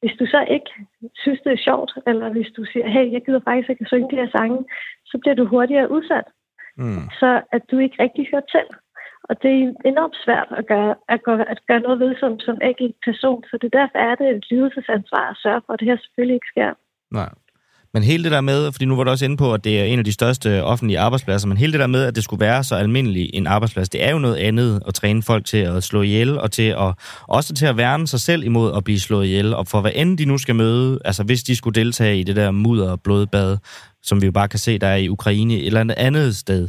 hvis 0.00 0.16
du 0.20 0.26
så 0.26 0.40
ikke 0.56 0.70
synes, 1.22 1.40
det 1.44 1.52
er 1.52 1.66
sjovt, 1.68 1.92
eller 2.06 2.28
hvis 2.28 2.50
du 2.56 2.64
siger, 2.64 2.86
hey, 2.88 3.12
jeg 3.12 3.22
gider 3.24 3.40
faktisk 3.48 3.70
ikke 3.70 3.84
at 3.84 3.88
synge 3.88 4.10
de 4.10 4.20
her 4.20 4.30
sange, 4.36 4.64
så 5.10 5.18
bliver 5.18 5.34
du 5.34 5.44
hurtigere 5.46 5.90
udsat. 5.90 6.28
Mm. 6.76 7.04
Så 7.20 7.30
at 7.52 7.62
du 7.70 7.78
ikke 7.78 8.02
rigtig 8.02 8.28
hører 8.32 8.48
til. 8.54 8.66
Og 9.28 9.42
det 9.42 9.50
er 9.50 9.72
enormt 9.84 10.16
svært 10.24 10.48
at 10.50 10.66
gøre, 10.66 10.94
at 11.08 11.22
gøre, 11.22 11.50
at 11.50 11.60
gøre 11.68 11.80
noget 11.80 12.00
ved 12.00 12.16
som, 12.20 12.40
som 12.40 12.58
enkelt 12.62 12.96
person. 13.04 13.44
Så 13.50 13.58
det 13.62 13.72
derfor 13.72 13.98
er 13.98 14.14
det 14.14 14.28
et 14.28 14.50
lidelsesansvar 14.50 15.30
at 15.30 15.36
sørge 15.42 15.62
for, 15.66 15.72
at 15.72 15.80
det 15.80 15.88
her 15.88 15.96
selvfølgelig 15.96 16.34
ikke 16.34 16.52
sker. 16.54 16.72
Nej. 17.12 17.28
Men 17.94 18.02
hele 18.02 18.24
det 18.24 18.32
der 18.32 18.40
med, 18.40 18.72
fordi 18.72 18.84
nu 18.84 18.96
var 18.96 19.04
du 19.04 19.10
også 19.10 19.24
inde 19.24 19.36
på, 19.36 19.54
at 19.54 19.64
det 19.64 19.80
er 19.80 19.84
en 19.84 19.98
af 19.98 20.04
de 20.04 20.12
største 20.12 20.64
offentlige 20.64 20.98
arbejdspladser, 20.98 21.48
men 21.48 21.56
hele 21.56 21.72
det 21.72 21.80
der 21.80 21.86
med, 21.86 22.04
at 22.04 22.14
det 22.14 22.24
skulle 22.24 22.40
være 22.40 22.64
så 22.64 22.74
almindelig 22.74 23.30
en 23.34 23.46
arbejdsplads, 23.46 23.88
det 23.88 24.04
er 24.04 24.10
jo 24.10 24.18
noget 24.18 24.36
andet 24.36 24.82
at 24.88 24.94
træne 24.94 25.22
folk 25.22 25.44
til 25.44 25.56
at 25.56 25.84
slå 25.84 26.02
ihjel, 26.02 26.38
og 26.38 26.52
til 26.52 26.62
at, 26.62 26.94
også 27.22 27.54
til 27.54 27.66
at 27.66 27.76
værne 27.76 28.06
sig 28.06 28.20
selv 28.20 28.44
imod 28.44 28.76
at 28.76 28.84
blive 28.84 29.00
slået 29.00 29.26
ihjel. 29.26 29.54
Og 29.54 29.66
for 29.66 29.80
hvad 29.80 29.90
end 29.94 30.18
de 30.18 30.24
nu 30.24 30.38
skal 30.38 30.54
møde, 30.54 30.98
altså 31.04 31.22
hvis 31.22 31.42
de 31.42 31.56
skulle 31.56 31.80
deltage 31.80 32.20
i 32.20 32.22
det 32.22 32.36
der 32.36 32.50
mudder 32.50 32.90
og 32.90 33.00
blodbad, 33.02 33.58
som 34.02 34.20
vi 34.22 34.26
jo 34.26 34.32
bare 34.32 34.48
kan 34.48 34.58
se, 34.58 34.78
der 34.78 34.86
er 34.86 34.96
i 34.96 35.08
Ukraine, 35.08 35.62
eller 35.62 35.80
et 35.80 35.90
andet 35.90 36.36
sted. 36.36 36.68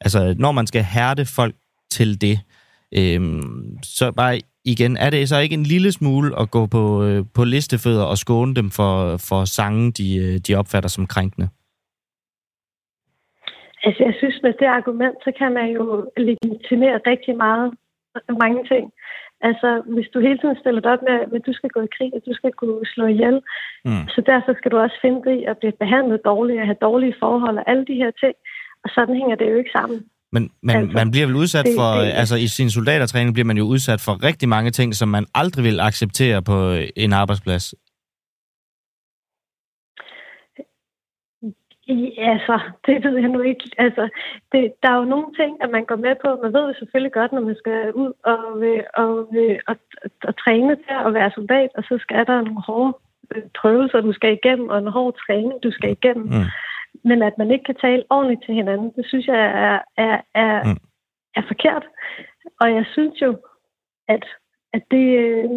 Altså 0.00 0.34
når 0.38 0.52
man 0.52 0.66
skal 0.66 0.82
hærde 0.82 1.26
folk 1.26 1.54
til 1.90 2.20
det, 2.20 2.40
øhm, 2.94 3.78
så 3.82 4.12
bare 4.12 4.40
igen, 4.72 4.96
er 4.96 5.10
det 5.10 5.28
så 5.28 5.38
ikke 5.38 5.58
en 5.60 5.70
lille 5.74 5.92
smule 5.92 6.38
at 6.40 6.50
gå 6.50 6.66
på, 6.66 7.04
øh, 7.04 7.24
på 7.34 7.44
listefødder 7.44 8.04
og 8.04 8.18
skåne 8.18 8.54
dem 8.54 8.70
for, 8.70 8.92
for 9.28 9.44
sange, 9.44 9.92
de, 9.92 10.08
øh, 10.24 10.34
de 10.46 10.54
opfatter 10.60 10.88
som 10.88 11.06
krænkende? 11.06 11.48
Altså, 13.84 14.04
jeg 14.04 14.14
synes, 14.18 14.36
med 14.42 14.52
det 14.60 14.66
argument, 14.78 15.16
så 15.24 15.32
kan 15.38 15.52
man 15.52 15.68
jo 15.76 16.10
legitimere 16.16 17.00
rigtig 17.06 17.36
meget, 17.36 17.74
mange 18.44 18.64
ting. 18.72 18.92
Altså, 19.40 19.82
hvis 19.94 20.08
du 20.14 20.18
hele 20.20 20.38
tiden 20.38 20.56
stiller 20.60 20.80
dig 20.80 20.92
op 20.92 21.02
med, 21.08 21.16
at 21.36 21.46
du 21.46 21.52
skal 21.52 21.70
gå 21.70 21.80
i 21.80 21.94
krig, 21.96 22.10
og 22.16 22.22
du 22.26 22.34
skal 22.34 22.52
kunne 22.52 22.86
slå 22.86 23.06
ihjel, 23.06 23.40
mm. 23.84 24.04
så 24.14 24.20
derfor 24.26 24.52
skal 24.54 24.70
du 24.70 24.78
også 24.78 24.96
finde 25.02 25.20
dig 25.24 25.34
i 25.40 25.44
at 25.44 25.58
blive 25.58 25.72
behandlet 25.82 26.20
dårligt, 26.24 26.60
og 26.60 26.66
have 26.66 26.84
dårlige 26.88 27.16
forhold 27.18 27.58
og 27.58 27.70
alle 27.70 27.84
de 27.90 28.00
her 28.02 28.10
ting. 28.22 28.34
Og 28.84 28.90
sådan 28.94 29.16
hænger 29.16 29.36
det 29.36 29.50
jo 29.50 29.56
ikke 29.56 29.76
sammen. 29.78 29.98
Men 30.32 30.50
man, 30.62 30.76
altså, 30.76 30.94
man 30.94 31.10
bliver 31.10 31.26
vel 31.26 31.36
udsat 31.36 31.64
det, 31.64 31.74
for, 31.78 31.90
det, 32.00 32.12
altså 32.14 32.36
i 32.36 32.46
sin 32.46 32.70
soldatertræning 32.70 33.34
bliver 33.34 33.46
man 33.46 33.56
jo 33.56 33.64
udsat 33.64 34.00
for 34.00 34.24
rigtig 34.24 34.48
mange 34.48 34.70
ting, 34.70 34.94
som 34.94 35.08
man 35.08 35.26
aldrig 35.34 35.64
vil 35.64 35.80
acceptere 35.80 36.42
på 36.42 36.76
en 36.96 37.12
arbejdsplads. 37.12 37.74
I, 41.88 42.18
altså, 42.18 42.60
det 42.86 43.04
ved 43.04 43.18
jeg 43.18 43.28
nu 43.28 43.40
ikke. 43.40 43.64
Altså, 43.78 44.08
det, 44.52 44.72
der 44.82 44.90
er 44.90 44.96
jo 44.96 45.04
nogle 45.04 45.34
ting, 45.40 45.52
at 45.62 45.70
man 45.70 45.84
går 45.84 45.96
med 45.96 46.14
på. 46.24 46.28
Man 46.42 46.52
ved 46.52 46.64
jo 46.68 46.74
selvfølgelig 46.78 47.12
godt, 47.12 47.32
når 47.32 47.40
man 47.40 47.56
skal 47.56 47.92
ud 47.92 48.12
og, 48.24 48.38
og, 49.02 49.12
og, 49.28 49.28
og, 49.66 49.76
og 50.28 50.36
træne 50.44 50.76
til 50.76 50.96
at 51.06 51.14
være 51.14 51.30
soldat, 51.34 51.70
og 51.78 51.82
så 51.88 51.98
skal 52.00 52.26
der 52.26 52.42
nogle 52.42 52.62
hårde 52.66 52.92
øh, 53.34 53.42
prøvelser, 53.60 54.00
du 54.00 54.12
skal 54.12 54.32
igennem, 54.32 54.68
og 54.68 54.78
en 54.78 54.94
hård 54.96 55.14
træning, 55.26 55.62
du 55.62 55.70
skal 55.70 55.90
igennem. 55.90 56.26
Mm. 56.26 56.46
Men 57.08 57.22
at 57.22 57.38
man 57.38 57.50
ikke 57.50 57.64
kan 57.64 57.74
tale 57.74 58.04
ordentligt 58.10 58.44
til 58.44 58.54
hinanden, 58.54 58.92
det 58.96 59.06
synes 59.06 59.26
jeg 59.26 59.40
er, 59.66 59.78
er, 60.06 60.20
er, 60.34 60.64
mm. 60.64 60.78
er 61.38 61.42
forkert. 61.46 61.84
Og 62.60 62.74
jeg 62.74 62.84
synes 62.92 63.22
jo, 63.22 63.30
at, 64.08 64.24
at 64.72 64.82
det... 64.90 65.06
Øh, 65.18 65.50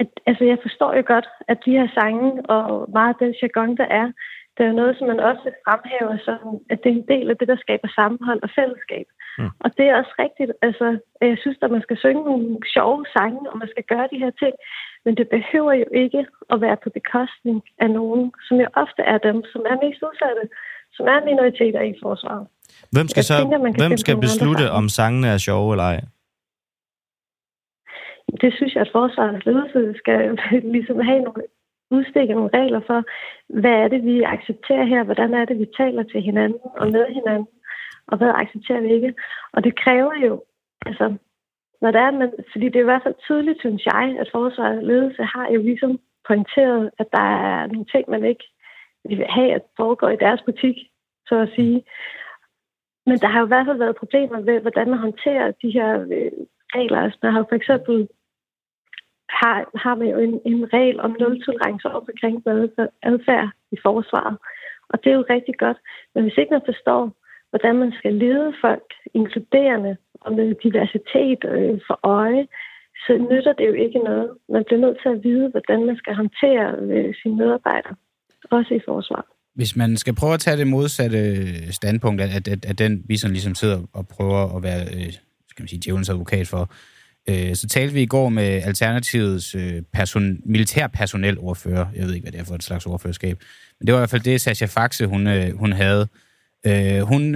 at, 0.00 0.10
altså, 0.26 0.44
jeg 0.44 0.58
forstår 0.62 0.94
jo 0.94 1.02
godt, 1.06 1.28
at 1.48 1.58
de 1.64 1.70
her 1.78 1.88
sange 1.94 2.46
og 2.54 2.90
meget 2.90 3.14
af 3.14 3.18
den 3.20 3.34
jargon, 3.42 3.76
der 3.76 3.88
er, 4.00 4.06
det 4.54 4.64
er 4.64 4.70
jo 4.70 4.80
noget, 4.80 4.98
som 4.98 5.06
man 5.08 5.20
også 5.20 5.46
fremhæver 5.66 6.16
som, 6.26 6.38
at 6.70 6.78
det 6.82 6.90
er 6.90 6.96
en 6.96 7.08
del 7.14 7.30
af 7.30 7.36
det, 7.36 7.48
der 7.48 7.56
skaber 7.56 7.88
sammenhold 7.98 8.40
og 8.42 8.50
fællesskab. 8.58 9.06
Mm. 9.38 9.50
Og 9.64 9.68
det 9.76 9.84
er 9.86 9.96
også 10.00 10.14
rigtigt. 10.24 10.52
Altså, 10.62 10.86
jeg 11.20 11.38
synes, 11.40 11.58
at 11.62 11.70
man 11.70 11.82
skal 11.82 11.98
synge 11.98 12.24
nogle 12.24 12.58
sjove 12.74 13.04
sange, 13.16 13.50
og 13.50 13.58
man 13.58 13.68
skal 13.68 13.84
gøre 13.92 14.08
de 14.12 14.22
her 14.24 14.32
ting. 14.42 14.54
Men 15.04 15.12
det 15.16 15.26
behøver 15.28 15.72
jo 15.72 15.88
ikke 16.02 16.26
at 16.52 16.60
være 16.60 16.76
på 16.84 16.90
bekostning 16.98 17.62
af 17.78 17.90
nogen, 17.90 18.32
som 18.48 18.56
jo 18.64 18.68
ofte 18.74 19.02
er 19.02 19.18
dem, 19.18 19.44
som 19.52 19.60
er 19.70 19.76
mest 19.84 20.02
udsatte, 20.08 20.44
som 20.92 21.06
er 21.06 21.24
minoriteter 21.24 21.82
i 21.82 21.94
forsvaret. 22.02 22.46
Hvem 22.92 23.08
skal, 23.08 23.24
så, 23.24 23.34
tænker, 23.38 23.58
hvem 23.82 23.96
skal 23.96 24.16
beslutte, 24.26 24.70
om 24.70 24.88
sangene 24.88 25.28
er 25.28 25.38
sjove 25.38 25.72
eller 25.72 25.84
ej? 25.84 26.00
Det 28.40 28.54
synes 28.56 28.74
jeg, 28.74 28.82
at 28.86 28.92
forsvarets 28.92 29.46
ledelse 29.46 29.98
skal 29.98 30.38
ligesom 30.76 31.00
have 31.00 31.20
nogle 31.26 31.42
udstikke 31.90 32.34
nogle 32.34 32.50
regler 32.54 32.80
for, 32.86 33.00
hvad 33.60 33.76
er 33.84 33.88
det, 33.88 34.04
vi 34.04 34.22
accepterer 34.22 34.84
her, 34.84 35.02
hvordan 35.04 35.34
er 35.34 35.44
det, 35.44 35.58
vi 35.58 35.66
taler 35.76 36.02
til 36.02 36.20
hinanden 36.22 36.60
og 36.80 36.86
med 36.90 37.06
hinanden, 37.14 37.48
og 38.06 38.18
hvad 38.18 38.32
accepterer 38.42 38.80
vi 38.80 38.92
ikke. 38.92 39.14
Og 39.52 39.64
det 39.64 39.78
kræver 39.84 40.14
jo, 40.26 40.42
altså, 40.86 41.16
når 41.80 41.90
det 41.90 42.00
er, 42.00 42.10
man, 42.10 42.32
fordi 42.52 42.66
det 42.66 42.76
er 42.76 42.86
i 42.86 42.92
hvert 42.92 43.02
fald 43.02 43.14
tydeligt, 43.26 43.60
synes 43.60 43.86
jeg, 43.86 44.16
at 44.20 44.28
forsvarets 44.32 44.86
ledelse 44.86 45.22
har 45.22 45.48
jo 45.54 45.62
ligesom 45.62 46.00
pointeret, 46.26 46.90
at 46.98 47.06
der 47.12 47.26
er 47.48 47.66
nogle 47.66 47.86
ting, 47.92 48.10
man 48.10 48.24
ikke 48.24 48.44
vil 49.04 49.26
have, 49.28 49.52
at 49.52 49.62
foregår 49.76 50.08
i 50.08 50.22
deres 50.24 50.42
butik, 50.46 50.76
så 51.26 51.34
at 51.36 51.52
sige. 51.56 51.84
Men 53.06 53.18
der 53.18 53.28
har 53.28 53.38
jo 53.40 53.46
i 53.46 53.52
hvert 53.52 53.66
fald 53.66 53.78
været 53.78 53.96
problemer 53.96 54.40
ved, 54.40 54.60
hvordan 54.60 54.90
man 54.90 54.98
håndterer 54.98 55.50
de 55.62 55.70
her 55.70 55.90
øh, 56.00 56.32
regler. 56.76 57.00
Altså, 57.00 57.18
man 57.22 57.32
har 57.32 57.44
for 57.48 57.56
eksempel 57.56 58.08
har, 59.30 59.78
har 59.84 59.94
man 59.94 60.08
jo 60.08 60.18
en, 60.18 60.40
en 60.44 60.72
regel 60.72 61.00
om 61.00 61.16
nul-tolerance 61.20 61.88
over 61.88 62.04
for 62.04 62.12
krænkende 62.20 62.70
adfærd 63.02 63.48
i 63.72 63.76
forsvaret. 63.82 64.36
Og 64.88 65.04
det 65.04 65.10
er 65.10 65.16
jo 65.16 65.24
rigtig 65.30 65.54
godt. 65.58 65.78
Men 66.14 66.22
hvis 66.22 66.38
ikke 66.38 66.50
man 66.50 66.68
forstår, 66.70 67.12
hvordan 67.50 67.76
man 67.76 67.92
skal 67.98 68.14
lede 68.14 68.54
folk 68.60 68.88
inkluderende 69.14 69.96
og 70.24 70.30
med 70.38 70.46
diversitet 70.64 71.40
øh, 71.54 71.74
for 71.86 71.98
øje, 72.02 72.44
så 73.04 73.12
nytter 73.30 73.52
det 73.58 73.66
jo 73.70 73.76
ikke 73.84 73.98
noget. 73.98 74.28
Man 74.54 74.64
bliver 74.66 74.80
nødt 74.80 74.98
til 75.02 75.10
at 75.14 75.20
vide, 75.26 75.48
hvordan 75.54 75.86
man 75.88 75.96
skal 75.96 76.14
håndtere 76.14 76.66
øh, 76.92 77.14
sine 77.22 77.36
medarbejdere, 77.36 77.94
også 78.50 78.74
i 78.74 78.80
forsvaret. 78.88 79.30
Hvis 79.54 79.76
man 79.76 79.96
skal 79.96 80.14
prøve 80.20 80.34
at 80.34 80.40
tage 80.40 80.56
det 80.56 80.66
modsatte 80.66 81.20
standpunkt, 81.72 82.20
at, 82.22 82.48
at, 82.48 82.64
at 82.70 82.78
den 82.78 82.92
vi 83.08 83.16
sådan 83.16 83.34
ligesom 83.38 83.54
sidder 83.54 83.78
og 83.92 84.08
prøver 84.08 84.56
at 84.56 84.62
være 84.62 84.82
øh, 84.94 85.12
skal 85.50 85.62
man 85.62 85.68
sige, 85.68 85.80
djævelens 85.84 86.10
advokat 86.10 86.46
for, 86.48 86.62
Øh, 87.30 87.54
så 87.54 87.68
talte 87.68 87.94
vi 87.94 88.02
i 88.02 88.06
går 88.06 88.28
med 88.28 88.62
Alternativets 88.64 89.54
øh, 89.54 89.82
person, 89.92 90.38
militærpersonelordfører. 90.44 91.86
Jeg 91.96 92.06
ved 92.06 92.14
ikke, 92.14 92.24
hvad 92.24 92.32
det 92.32 92.40
er 92.40 92.44
for 92.44 92.54
et 92.54 92.62
slags 92.62 92.86
ordførerskab. 92.86 93.38
Men 93.78 93.86
det 93.86 93.92
var 93.92 93.98
i 93.98 94.00
hvert 94.00 94.10
fald 94.10 94.22
det, 94.22 94.40
Sasha 94.40 94.66
Faxe, 94.66 95.06
hun, 95.06 95.26
øh, 95.26 95.58
hun 95.58 95.72
havde 95.72 96.08
hun 97.02 97.34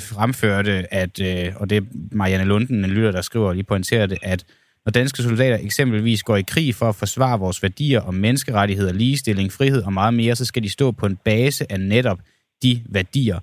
fremførte, 0.00 0.94
at, 0.94 1.20
og 1.56 1.70
det 1.70 1.76
er 1.76 1.82
Marianne 2.12 2.44
Lunden, 2.44 2.84
en 2.84 2.90
lytter, 2.90 3.12
der 3.12 3.22
skriver 3.22 3.52
lige 3.52 3.64
pointerer 3.64 4.06
det, 4.06 4.18
at 4.22 4.44
når 4.84 4.90
danske 4.90 5.22
soldater 5.22 5.58
eksempelvis 5.62 6.22
går 6.22 6.36
i 6.36 6.42
krig 6.42 6.74
for 6.74 6.88
at 6.88 6.94
forsvare 6.94 7.38
vores 7.38 7.62
værdier 7.62 8.00
om 8.00 8.14
menneskerettigheder, 8.14 8.92
ligestilling, 8.92 9.52
frihed 9.52 9.82
og 9.82 9.92
meget 9.92 10.14
mere, 10.14 10.36
så 10.36 10.44
skal 10.44 10.62
de 10.62 10.68
stå 10.68 10.90
på 10.90 11.06
en 11.06 11.16
base 11.16 11.72
af 11.72 11.80
netop 11.80 12.18
de 12.62 12.82
værdier. 12.88 13.38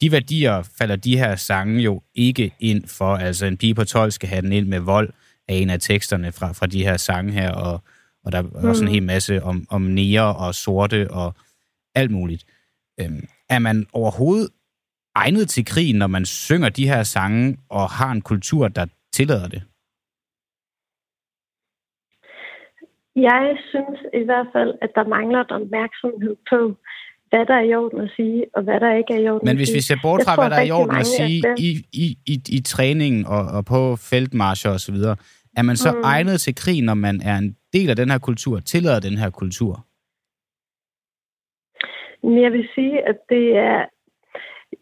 De 0.00 0.12
værdier 0.12 0.62
falder 0.78 0.96
de 0.96 1.16
her 1.16 1.36
sange 1.36 1.82
jo 1.82 2.02
ikke 2.14 2.52
ind 2.60 2.86
for. 2.86 3.16
Altså 3.16 3.46
en 3.46 3.56
pige 3.56 3.74
på 3.74 3.84
12 3.84 4.10
skal 4.10 4.28
have 4.28 4.42
den 4.42 4.52
ind 4.52 4.66
med 4.66 4.80
vold 4.80 5.12
af 5.48 5.54
en 5.54 5.70
af 5.70 5.80
teksterne 5.80 6.32
fra, 6.32 6.52
fra 6.52 6.66
de 6.66 6.82
her 6.82 6.96
sange 6.96 7.32
her, 7.32 7.50
og, 7.50 7.80
og 8.24 8.32
der 8.32 8.38
er 8.38 8.42
mm. 8.42 8.68
også 8.68 8.84
en 8.84 8.90
hel 8.90 9.02
masse 9.02 9.42
om, 9.42 9.66
om 9.70 9.82
nære 9.82 10.36
og 10.36 10.54
sorte 10.54 11.10
og 11.10 11.34
alt 11.94 12.10
muligt. 12.10 12.44
Øhm, 13.00 13.26
er 13.48 13.58
man 13.58 13.86
overhovedet 13.92 14.48
egnet 15.14 15.48
til 15.48 15.64
krig, 15.64 15.94
når 15.94 16.06
man 16.06 16.24
synger 16.24 16.68
de 16.68 16.88
her 16.88 17.02
sange 17.02 17.58
og 17.68 17.90
har 17.90 18.12
en 18.12 18.20
kultur, 18.20 18.68
der 18.68 18.86
tillader 19.12 19.48
det? 19.48 19.62
Jeg 23.16 23.56
synes 23.70 23.98
i 24.22 24.24
hvert 24.24 24.46
fald, 24.52 24.72
at 24.82 24.90
der 24.94 25.04
mangler 25.08 25.40
en 25.40 25.50
opmærksomhed 25.50 26.36
på, 26.50 26.60
hvad 27.28 27.46
der 27.46 27.54
er 27.54 27.64
i 27.70 27.74
orden 27.74 28.00
at 28.00 28.10
sige, 28.16 28.44
og 28.54 28.62
hvad 28.62 28.80
der 28.80 28.94
ikke 28.94 29.14
er 29.14 29.18
i 29.18 29.28
orden 29.28 29.48
Men 29.48 29.56
hvis 29.56 29.74
vi 29.74 29.80
ser 29.80 29.98
bort 30.02 30.20
fra, 30.26 30.34
hvad 30.40 30.50
der 30.50 30.56
er 30.56 30.68
i 30.70 30.70
orden 30.70 30.96
at 30.96 31.06
sige 31.06 31.42
i, 31.58 31.70
i, 31.92 32.06
i, 32.26 32.34
i 32.56 32.60
træningen 32.60 33.26
og, 33.26 33.42
og 33.56 33.64
på 33.64 33.96
feltmarscher 34.10 34.70
osv., 34.70 34.98
er 35.56 35.62
man 35.62 35.76
så 35.76 35.92
mm. 35.92 36.02
egnet 36.04 36.40
til 36.40 36.54
krig, 36.54 36.82
når 36.82 36.94
man 36.94 37.20
er 37.24 37.36
en 37.36 37.56
del 37.72 37.90
af 37.90 37.96
den 37.96 38.10
her 38.10 38.18
kultur, 38.18 38.60
tillader 38.60 39.00
den 39.00 39.18
her 39.18 39.30
kultur? 39.30 39.86
Jeg 42.22 42.52
vil 42.52 42.68
sige, 42.74 43.08
at 43.08 43.18
det 43.28 43.56
er... 43.56 43.84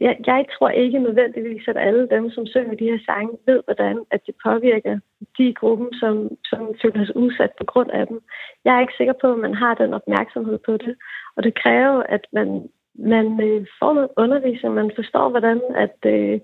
Jeg, 0.00 0.16
jeg 0.26 0.44
tror 0.54 0.68
ikke 0.68 0.98
nødvendigvis, 0.98 1.68
at 1.68 1.76
alle 1.76 2.08
dem, 2.08 2.30
som 2.30 2.46
synger 2.46 2.74
de 2.74 2.90
her 2.90 2.98
sange, 3.06 3.32
ved, 3.46 3.60
hvordan 3.64 3.96
at 4.10 4.20
det 4.26 4.34
påvirker 4.46 4.98
de 5.38 5.44
i 5.48 5.58
gruppen, 5.60 5.88
som, 6.00 6.14
som 6.44 6.60
føler 6.82 7.04
sig 7.04 7.16
udsat 7.16 7.52
på 7.60 7.64
grund 7.64 7.90
af 7.90 8.06
dem. 8.06 8.20
Jeg 8.64 8.76
er 8.76 8.80
ikke 8.80 8.98
sikker 9.00 9.14
på, 9.20 9.32
at 9.32 9.38
man 9.38 9.54
har 9.54 9.74
den 9.74 9.94
opmærksomhed 9.94 10.58
på 10.66 10.72
det. 10.72 10.94
Og 11.36 11.42
det 11.42 11.54
kræver, 11.62 12.02
at 12.02 12.24
man, 12.32 12.48
man 12.94 13.26
øh, 13.46 13.66
får 13.78 13.92
noget 13.94 14.10
undervisning, 14.16 14.74
man 14.74 14.90
forstår, 14.94 15.28
hvordan 15.30 15.60
at, 15.84 15.96
øh, 16.14 16.40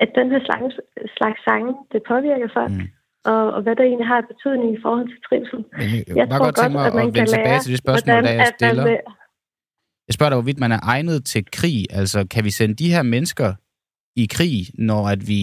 at 0.00 0.10
den 0.14 0.30
her 0.30 0.40
slags, 0.44 0.74
slags 1.16 1.40
sange, 1.44 1.74
det 1.92 2.02
påvirker 2.02 2.48
folk. 2.54 2.70
Mm 2.70 2.88
og, 3.32 3.44
og 3.54 3.60
hvad 3.62 3.74
der 3.76 3.84
egentlig 3.84 4.10
har 4.12 4.30
betydning 4.32 4.70
i 4.78 4.80
forhold 4.84 5.08
til 5.12 5.20
trivsel. 5.28 5.60
Men 5.78 5.88
jeg, 6.08 6.16
jeg 6.20 6.26
tror 6.28 6.44
godt, 6.44 6.56
godt 6.56 6.88
at 6.88 6.94
man 7.00 7.08
at 7.08 7.14
kan 7.14 7.26
tilbage 7.34 7.60
til 7.64 7.70
det 7.74 7.80
spørgsmål, 7.84 8.14
hvordan, 8.14 8.24
der 8.24 8.42
jeg 8.42 8.52
stiller. 8.58 8.84
Man, 8.84 8.98
jeg 10.06 10.14
spørger 10.14 10.30
dig, 10.30 10.36
hvorvidt 10.40 10.60
man 10.60 10.72
er 10.72 10.80
egnet 10.82 11.24
til 11.24 11.44
krig. 11.58 11.78
Altså, 11.90 12.26
kan 12.34 12.44
vi 12.44 12.50
sende 12.50 12.74
de 12.74 12.92
her 12.94 13.02
mennesker 13.02 13.50
i 14.16 14.26
krig, 14.36 14.58
når 14.88 15.02
at 15.14 15.22
vi 15.28 15.42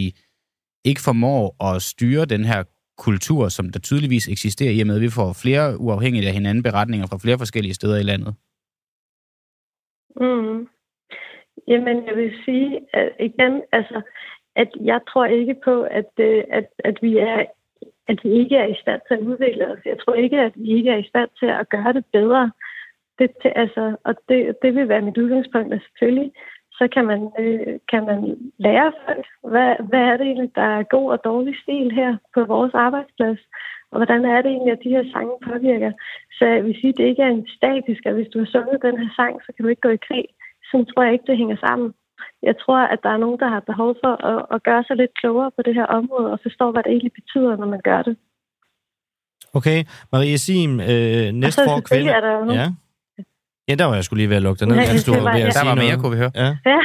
ikke 0.85 1.01
formår 1.01 1.43
at 1.67 1.81
styre 1.81 2.25
den 2.25 2.43
her 2.45 2.63
kultur, 2.97 3.49
som 3.49 3.69
der 3.69 3.79
tydeligvis 3.79 4.27
eksisterer 4.27 4.71
i 4.71 4.81
og 4.81 4.87
med, 4.87 4.95
at 4.95 5.01
vi 5.01 5.17
får 5.19 5.29
flere 5.43 5.79
uafhængige 5.79 6.27
af 6.27 6.33
hinanden 6.33 6.63
beretninger 6.63 7.07
fra 7.07 7.21
flere 7.23 7.37
forskellige 7.37 7.73
steder 7.73 7.97
i 7.99 8.09
landet? 8.11 8.33
Mm. 10.21 10.67
Jamen, 11.67 11.97
jeg 12.07 12.15
vil 12.15 12.31
sige, 12.45 12.79
at 12.93 13.09
igen, 13.19 13.61
altså, 13.71 14.01
at 14.55 14.69
jeg 14.81 14.99
tror 15.09 15.25
ikke 15.25 15.55
på, 15.63 15.81
at, 15.81 16.11
øh, 16.19 16.43
at, 16.51 16.67
at 16.79 16.97
vi 17.01 17.17
er 17.17 17.45
at 18.07 18.19
vi 18.23 18.31
ikke 18.41 18.55
er 18.55 18.67
i 18.67 18.81
stand 18.81 19.01
til 19.07 19.13
at 19.13 19.19
udvikle 19.29 19.67
os. 19.71 19.79
Jeg 19.85 19.97
tror 19.99 20.13
ikke, 20.13 20.39
at 20.39 20.53
vi 20.55 20.69
ikke 20.77 20.89
er 20.89 20.97
i 20.97 21.09
stand 21.11 21.29
til 21.39 21.45
at 21.45 21.69
gøre 21.69 21.93
det 21.93 22.05
bedre. 22.13 22.51
Det, 23.19 23.29
det, 23.43 23.51
altså, 23.55 23.95
og 24.05 24.15
det, 24.29 24.39
det 24.61 24.75
vil 24.75 24.89
være 24.89 25.01
mit 25.01 25.17
udgangspunkt, 25.17 25.73
og 25.73 25.79
selvfølgelig 25.85 26.31
så 26.71 26.87
kan 26.93 27.05
man, 27.05 27.21
øh, 27.39 27.79
kan 27.91 28.03
man 28.09 28.19
lære 28.65 28.91
folk, 29.05 29.25
hvad, 29.51 29.71
hvad 29.89 30.03
er 30.11 30.17
det 30.17 30.25
egentlig, 30.25 30.51
der 30.55 30.67
er 30.77 30.91
god 30.95 31.11
og 31.11 31.19
dårlig 31.23 31.55
stil 31.63 31.91
her 31.91 32.17
på 32.33 32.45
vores 32.53 32.73
arbejdsplads, 32.73 33.39
og 33.91 33.97
hvordan 33.99 34.25
er 34.25 34.41
det 34.41 34.51
egentlig, 34.51 34.73
at 34.73 34.83
de 34.83 34.95
her 34.95 35.05
sange 35.13 35.35
påvirker. 35.47 35.91
Så 36.37 36.45
jeg 36.45 36.63
vil 36.65 36.75
sige, 36.75 36.89
at 36.93 36.97
det 36.97 37.05
ikke 37.05 37.21
er 37.21 37.33
en 37.37 37.47
statisk, 37.57 38.01
at 38.05 38.13
hvis 38.13 38.31
du 38.33 38.39
har 38.39 38.49
sunget 38.55 38.85
den 38.87 38.97
her 39.01 39.09
sang, 39.15 39.33
så 39.45 39.49
kan 39.53 39.63
du 39.63 39.69
ikke 39.69 39.87
gå 39.87 39.93
i 39.97 40.05
krig. 40.07 40.25
Så 40.69 40.85
tror 40.89 41.03
jeg 41.03 41.13
ikke, 41.13 41.27
det 41.27 41.37
hænger 41.37 41.57
sammen 41.67 41.93
jeg 42.43 42.55
tror, 42.63 42.79
at 42.93 42.99
der 43.03 43.09
er 43.09 43.17
nogen, 43.17 43.39
der 43.39 43.49
har 43.55 43.59
behov 43.59 43.95
for 44.03 44.13
at, 44.31 44.45
at 44.55 44.63
gøre 44.63 44.83
sig 44.87 44.95
lidt 44.95 45.13
klogere 45.21 45.51
på 45.57 45.61
det 45.65 45.73
her 45.79 45.85
område 45.85 46.31
og 46.31 46.39
forstå, 46.43 46.71
hvad 46.71 46.83
det 46.83 46.91
egentlig 46.91 47.13
betyder, 47.19 47.57
når 47.57 47.67
man 47.67 47.81
gør 47.83 48.01
det. 48.01 48.15
Okay, 49.53 49.79
Marie 50.11 50.37
Sim, 50.37 50.79
øh, 50.79 51.27
næste 51.43 51.61
for 51.67 51.81
kvinde. 51.89 52.11
Er 52.11 52.21
der 52.21 52.31
jo 52.37 52.51
ja. 52.51 52.67
Ja, 53.67 53.73
der 53.79 53.85
var 53.85 53.95
jeg 53.99 54.05
skulle 54.05 54.21
lige 54.21 54.29
ved 54.29 54.41
at 54.41 54.45
lukke 54.47 54.59
dig 54.59 54.67
ned. 54.67 54.75
Ja, 54.77 54.81
det 54.81 55.23
var, 55.23 55.37
ja. 55.43 55.49
Der 55.59 55.65
var 55.69 55.75
mere, 55.83 55.95
kunne 55.99 56.13
vi 56.15 56.21
høre. 56.23 56.33
Ja. 56.43 56.49
ja. 56.71 56.81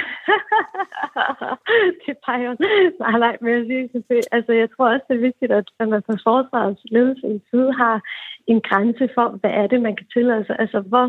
det 2.00 2.10
er 2.14 2.20
bare 2.26 2.56
Nej, 3.04 3.16
nej, 3.26 3.34
men 3.42 3.50
jeg 3.54 3.62
siger, 3.68 4.28
altså, 4.36 4.52
jeg 4.62 4.68
tror 4.72 4.86
også, 4.92 5.04
det 5.08 5.16
er 5.16 5.26
vigtigt, 5.28 5.52
at 5.58 5.66
man 5.92 6.02
på 6.08 6.12
forsvarets 6.26 6.82
ledelse 6.94 7.26
i 7.36 7.40
side 7.50 7.70
har 7.82 7.96
en 8.52 8.60
grænse 8.68 9.04
for, 9.16 9.26
hvad 9.40 9.52
er 9.60 9.66
det, 9.72 9.78
man 9.86 9.96
kan 9.98 10.06
tillade 10.14 10.44
sig. 10.46 10.56
Altså, 10.58 10.78
hvor, 10.90 11.06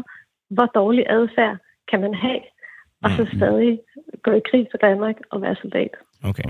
hvor 0.56 0.68
dårlig 0.80 1.04
adfærd 1.18 1.56
kan 1.92 2.00
man 2.06 2.14
have 2.26 2.42
og 3.04 3.10
så 3.10 3.24
mm, 3.24 3.30
mm. 3.32 3.38
stadig 3.40 3.80
gå 4.24 4.32
i 4.32 4.42
krig 4.50 4.68
for 4.72 4.78
Danmark 4.78 5.16
og 5.32 5.42
være 5.42 5.56
soldat. 5.62 5.94
Okay. 6.24 6.44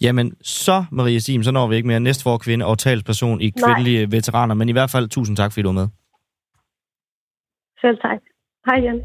Jamen, 0.00 0.36
så 0.42 0.84
Maria 0.92 1.18
Sim, 1.18 1.42
så 1.42 1.52
når 1.52 1.68
vi 1.68 1.76
ikke 1.76 1.88
mere 1.88 2.00
næste 2.00 2.22
for 2.22 2.38
kvinde 2.38 2.66
og 2.66 2.78
talsperson 2.78 3.40
i 3.40 3.50
kvindelige 3.50 4.06
Nej. 4.06 4.16
veteraner, 4.16 4.54
men 4.54 4.68
i 4.68 4.72
hvert 4.72 4.90
fald 4.90 5.08
tusind 5.08 5.36
tak, 5.36 5.52
fordi 5.52 5.62
du 5.62 5.68
var 5.68 5.80
med. 5.80 5.88
Selv 7.80 7.98
tak. 7.98 8.20
Hej 8.68 8.76
igen. 8.76 9.00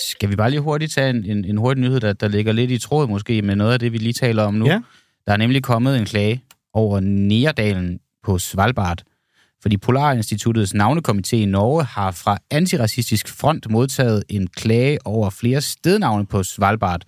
Skal 0.00 0.30
vi 0.30 0.36
bare 0.36 0.50
lige 0.50 0.60
hurtigt 0.60 0.92
tage 0.92 1.10
en, 1.10 1.24
en, 1.24 1.44
en 1.44 1.56
hurtig 1.56 1.84
nyhed, 1.84 2.00
der, 2.00 2.12
der 2.12 2.28
ligger 2.28 2.52
lidt 2.52 2.70
i 2.70 2.78
tråd 2.78 3.08
måske 3.08 3.42
med 3.42 3.56
noget 3.56 3.72
af 3.72 3.78
det, 3.78 3.92
vi 3.92 3.98
lige 3.98 4.12
taler 4.12 4.42
om 4.42 4.54
nu? 4.54 4.66
Ja. 4.66 4.80
Der 5.26 5.32
er 5.32 5.36
nemlig 5.36 5.62
kommet 5.62 5.98
en 5.98 6.04
klage 6.04 6.42
over 6.72 7.00
Nerdalen 7.00 8.00
på 8.24 8.38
Svalbard, 8.38 9.02
fordi 9.62 9.76
Polarinstituttets 9.76 10.74
navnekomité 10.74 11.36
i 11.36 11.44
Norge 11.44 11.84
har 11.84 12.10
fra 12.10 12.38
Antiracistisk 12.50 13.28
Front 13.28 13.70
modtaget 13.70 14.24
en 14.28 14.46
klage 14.46 14.98
over 15.06 15.30
flere 15.30 15.60
stednavne 15.60 16.26
på 16.26 16.42
Svalbard, 16.42 17.02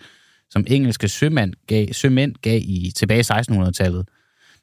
som 0.50 0.64
engelske 0.66 1.08
sømænd 1.08 1.52
gav, 1.66 1.86
sømænd 1.92 2.34
gav 2.42 2.60
i 2.62 2.92
tilbage 2.96 3.20
i 3.20 3.52
1600-tallet. 3.52 4.08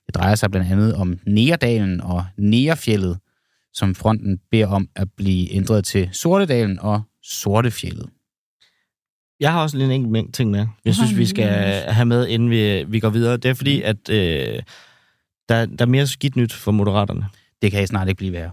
Det 0.06 0.16
drejer 0.16 0.36
sig 0.36 0.52
blandt 0.52 0.72
andet 0.72 0.96
om 0.96 1.20
Nerdalen 1.28 2.02
og 2.02 2.26
Nerfjellet, 2.38 3.18
som 3.76 3.96
fronten 3.96 4.40
beder 4.52 4.68
om 4.68 4.88
at 4.96 5.08
blive 5.18 5.54
ændret 5.54 5.86
til 5.86 6.10
Sortedalen 6.12 6.80
og 6.80 7.02
Sortefjellet. 7.24 8.10
Jeg 9.40 9.52
har 9.52 9.62
også 9.62 9.78
lige 9.78 9.86
en 9.86 9.92
enkelt 9.92 10.12
mængde 10.12 10.32
ting 10.32 10.52
med. 10.52 10.68
Jeg 10.86 10.96
synes, 10.96 11.18
vi 11.18 11.26
skal 11.26 11.48
have 11.94 12.06
med, 12.06 12.28
inden 12.28 12.50
vi, 12.50 12.84
vi 12.84 13.00
går 13.00 13.10
videre. 13.10 13.38
Det 13.38 13.46
er 13.46 13.54
fordi, 13.54 13.82
at 13.82 14.10
øh, 14.10 14.60
der, 15.50 15.66
der 15.66 15.86
er 15.86 15.86
mere 15.86 16.08
skidt 16.08 16.36
nyt 16.36 16.54
for 16.54 16.72
moderaterne. 16.72 17.26
Det 17.62 17.72
kan 17.72 17.84
I 17.84 17.88
snart 17.88 18.08
ikke 18.08 18.18
blive 18.18 18.34
værre. 18.34 18.52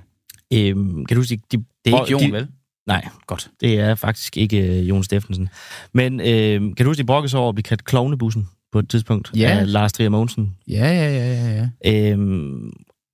Øhm, 0.55 1.05
kan 1.07 1.17
du 1.17 1.23
sige, 1.23 1.41
de, 1.53 1.57
Det 1.85 1.93
er 1.95 2.01
ikke 2.01 2.11
Jon, 2.13 2.21
de, 2.23 2.33
vel? 2.33 2.49
Nej, 2.87 3.09
Godt. 3.27 3.51
det 3.61 3.81
er 3.81 3.95
faktisk 3.95 4.37
ikke 4.37 4.79
øh, 4.81 4.89
Jon 4.89 5.05
Steffensen. 5.05 5.49
Men 5.95 6.21
øh, 6.21 6.61
kan 6.61 6.77
du 6.79 6.85
huske, 6.85 7.03
de 7.03 7.07
brokkede 7.07 7.31
sig 7.31 7.41
over 7.41 7.49
at 7.49 7.55
blive 7.55 7.63
kaldt 7.63 7.85
klovnebussen 7.85 8.49
på 8.73 8.79
et 8.79 8.89
tidspunkt 8.89 9.31
Ja. 9.37 9.59
af 9.59 9.73
Lars 9.73 9.93
Trier 9.93 10.09
Mogensen? 10.09 10.57
Ja, 10.69 10.87
ja, 10.87 11.11
ja, 11.17 11.35
ja, 11.35 11.69
ja. 11.85 12.11
Øhm, 12.11 12.73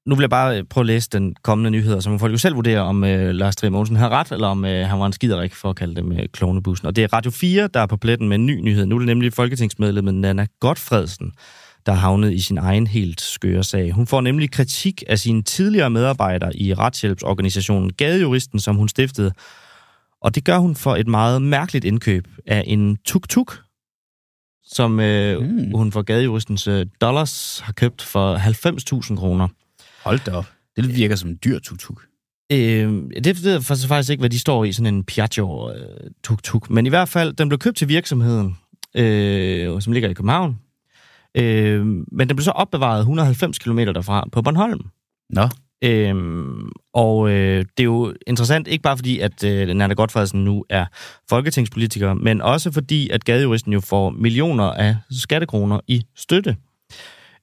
nu 0.09 0.15
vil 0.15 0.23
jeg 0.23 0.31
bare 0.31 0.65
prøve 0.65 0.83
at 0.83 0.87
læse 0.87 1.09
den 1.13 1.35
kommende 1.43 1.71
nyheder, 1.71 2.01
så 2.01 2.11
må 2.11 2.19
folk 2.19 2.33
jo 2.33 2.39
selv 2.39 2.55
vurdere, 2.55 2.81
om 2.81 3.05
øh, 3.05 3.31
Lars 3.31 3.57
Trier 3.57 3.71
Mogensen 3.71 3.97
har 3.97 4.09
ret, 4.09 4.33
eller 4.33 4.47
om 4.49 4.65
øh, 4.65 4.87
han 4.87 4.99
var 4.99 5.07
en 5.07 5.13
skiderik 5.13 5.55
for 5.55 5.71
at 5.71 5.77
kalde 5.77 5.97
dem 5.97 6.13
øh, 6.13 6.29
klovnebussen. 6.33 6.87
Og 6.87 6.97
det 6.97 7.05
er 7.05 7.13
Radio 7.13 7.31
4, 7.31 7.69
der 7.75 7.81
er 7.81 7.87
på 7.87 7.97
pletten 7.97 8.29
med 8.29 8.39
en 8.39 8.47
ny 8.47 8.61
nyhed. 8.61 8.87
Nu 8.87 8.95
er 8.95 8.99
det 8.99 9.07
nemlig 9.07 9.33
folketingsmedlemmet 9.33 10.15
Nana 10.15 10.47
Godfredsen, 10.61 11.33
der 11.87 11.93
havnet 11.93 12.33
i 12.33 12.41
sin 12.41 12.59
egen 12.59 12.87
helt 12.87 13.21
skøre 13.21 13.65
sag. 13.65 13.93
Hun 13.93 14.07
får 14.07 14.21
nemlig 14.21 14.51
kritik 14.51 15.03
af 15.09 15.19
sine 15.19 15.43
tidligere 15.43 15.91
medarbejdere 15.91 16.57
i 16.57 16.75
retshjælpsorganisationen 16.75 17.93
Gadejuristen, 17.93 18.61
som 18.61 18.77
hun 18.77 18.89
stiftede. 18.89 19.33
Og 20.21 20.35
det 20.35 20.45
gør 20.45 20.59
hun 20.59 20.77
for 20.77 20.97
et 20.97 21.07
meget 21.07 21.43
mærkeligt 21.43 21.85
indkøb 21.85 22.29
af 22.47 22.65
en 22.67 22.97
tuk-tuk, 23.05 23.59
som 24.65 25.01
øh, 25.01 25.41
mm. 25.41 25.73
hun 25.75 25.93
for 25.93 26.03
Gadejuristens 26.03 26.67
øh, 26.69 26.87
dollars 27.01 27.61
har 27.65 27.73
købt 27.73 28.03
for 28.03 28.37
90.000 29.11 29.17
kroner. 29.17 29.49
Hold 30.09 30.25
da 30.27 30.31
op. 30.31 30.47
Det 30.77 30.97
virker 30.97 31.17
som 31.17 31.31
en 31.31 31.39
dyr 31.45 31.59
tuk-tuk. 31.59 32.03
Øh, 32.53 32.93
det 33.25 33.45
ved 33.45 33.53
jeg 33.53 33.63
faktisk 33.63 33.89
faktisk 33.89 34.11
ikke, 34.11 34.21
hvad 34.21 34.31
de 34.31 34.39
står 34.39 34.65
i, 34.65 34.73
sådan 34.73 34.95
en 34.95 35.05
Piaggio 35.05 35.73
øh, 35.73 36.11
tuk-tuk. 36.25 36.71
Men 36.71 36.87
i 36.87 36.89
hvert 36.89 37.09
fald, 37.09 37.33
den 37.33 37.49
blev 37.49 37.59
købt 37.59 37.77
til 37.77 37.89
virksomheden, 37.89 38.57
øh, 38.95 39.83
som 39.83 39.93
ligger 39.93 40.09
i 40.09 40.13
København. 40.13 40.59
Øh, 41.35 41.87
men 41.87 42.29
den 42.29 42.37
blev 42.37 42.43
så 42.43 42.51
opbevaret 42.51 43.01
190 43.01 43.59
km 43.59 43.79
derfra 43.79 44.29
på 44.33 44.43
Bornholm. 44.43 44.81
Nå, 45.31 45.49
Øhm, 45.85 46.69
og 46.95 47.31
øh, 47.31 47.59
det 47.59 47.81
er 47.81 47.85
jo 47.85 48.15
interessant, 48.27 48.69
ikke 48.69 48.83
bare 48.83 48.97
fordi, 48.97 49.19
at 49.19 49.45
øh, 49.45 49.69
Nana 49.69 49.95
Godfredsen 49.95 50.45
nu 50.45 50.65
er 50.71 50.87
folketingspolitiker, 51.29 52.15
men 52.15 52.43
også 52.43 52.73
fordi, 52.73 53.09
at 53.09 53.25
gadejuristen 53.25 53.73
jo 53.73 53.81
får 53.81 54.11
millioner 54.11 54.65
af 54.65 54.97
skattekroner 55.11 55.81
i 55.87 56.05
støtte. 56.17 56.57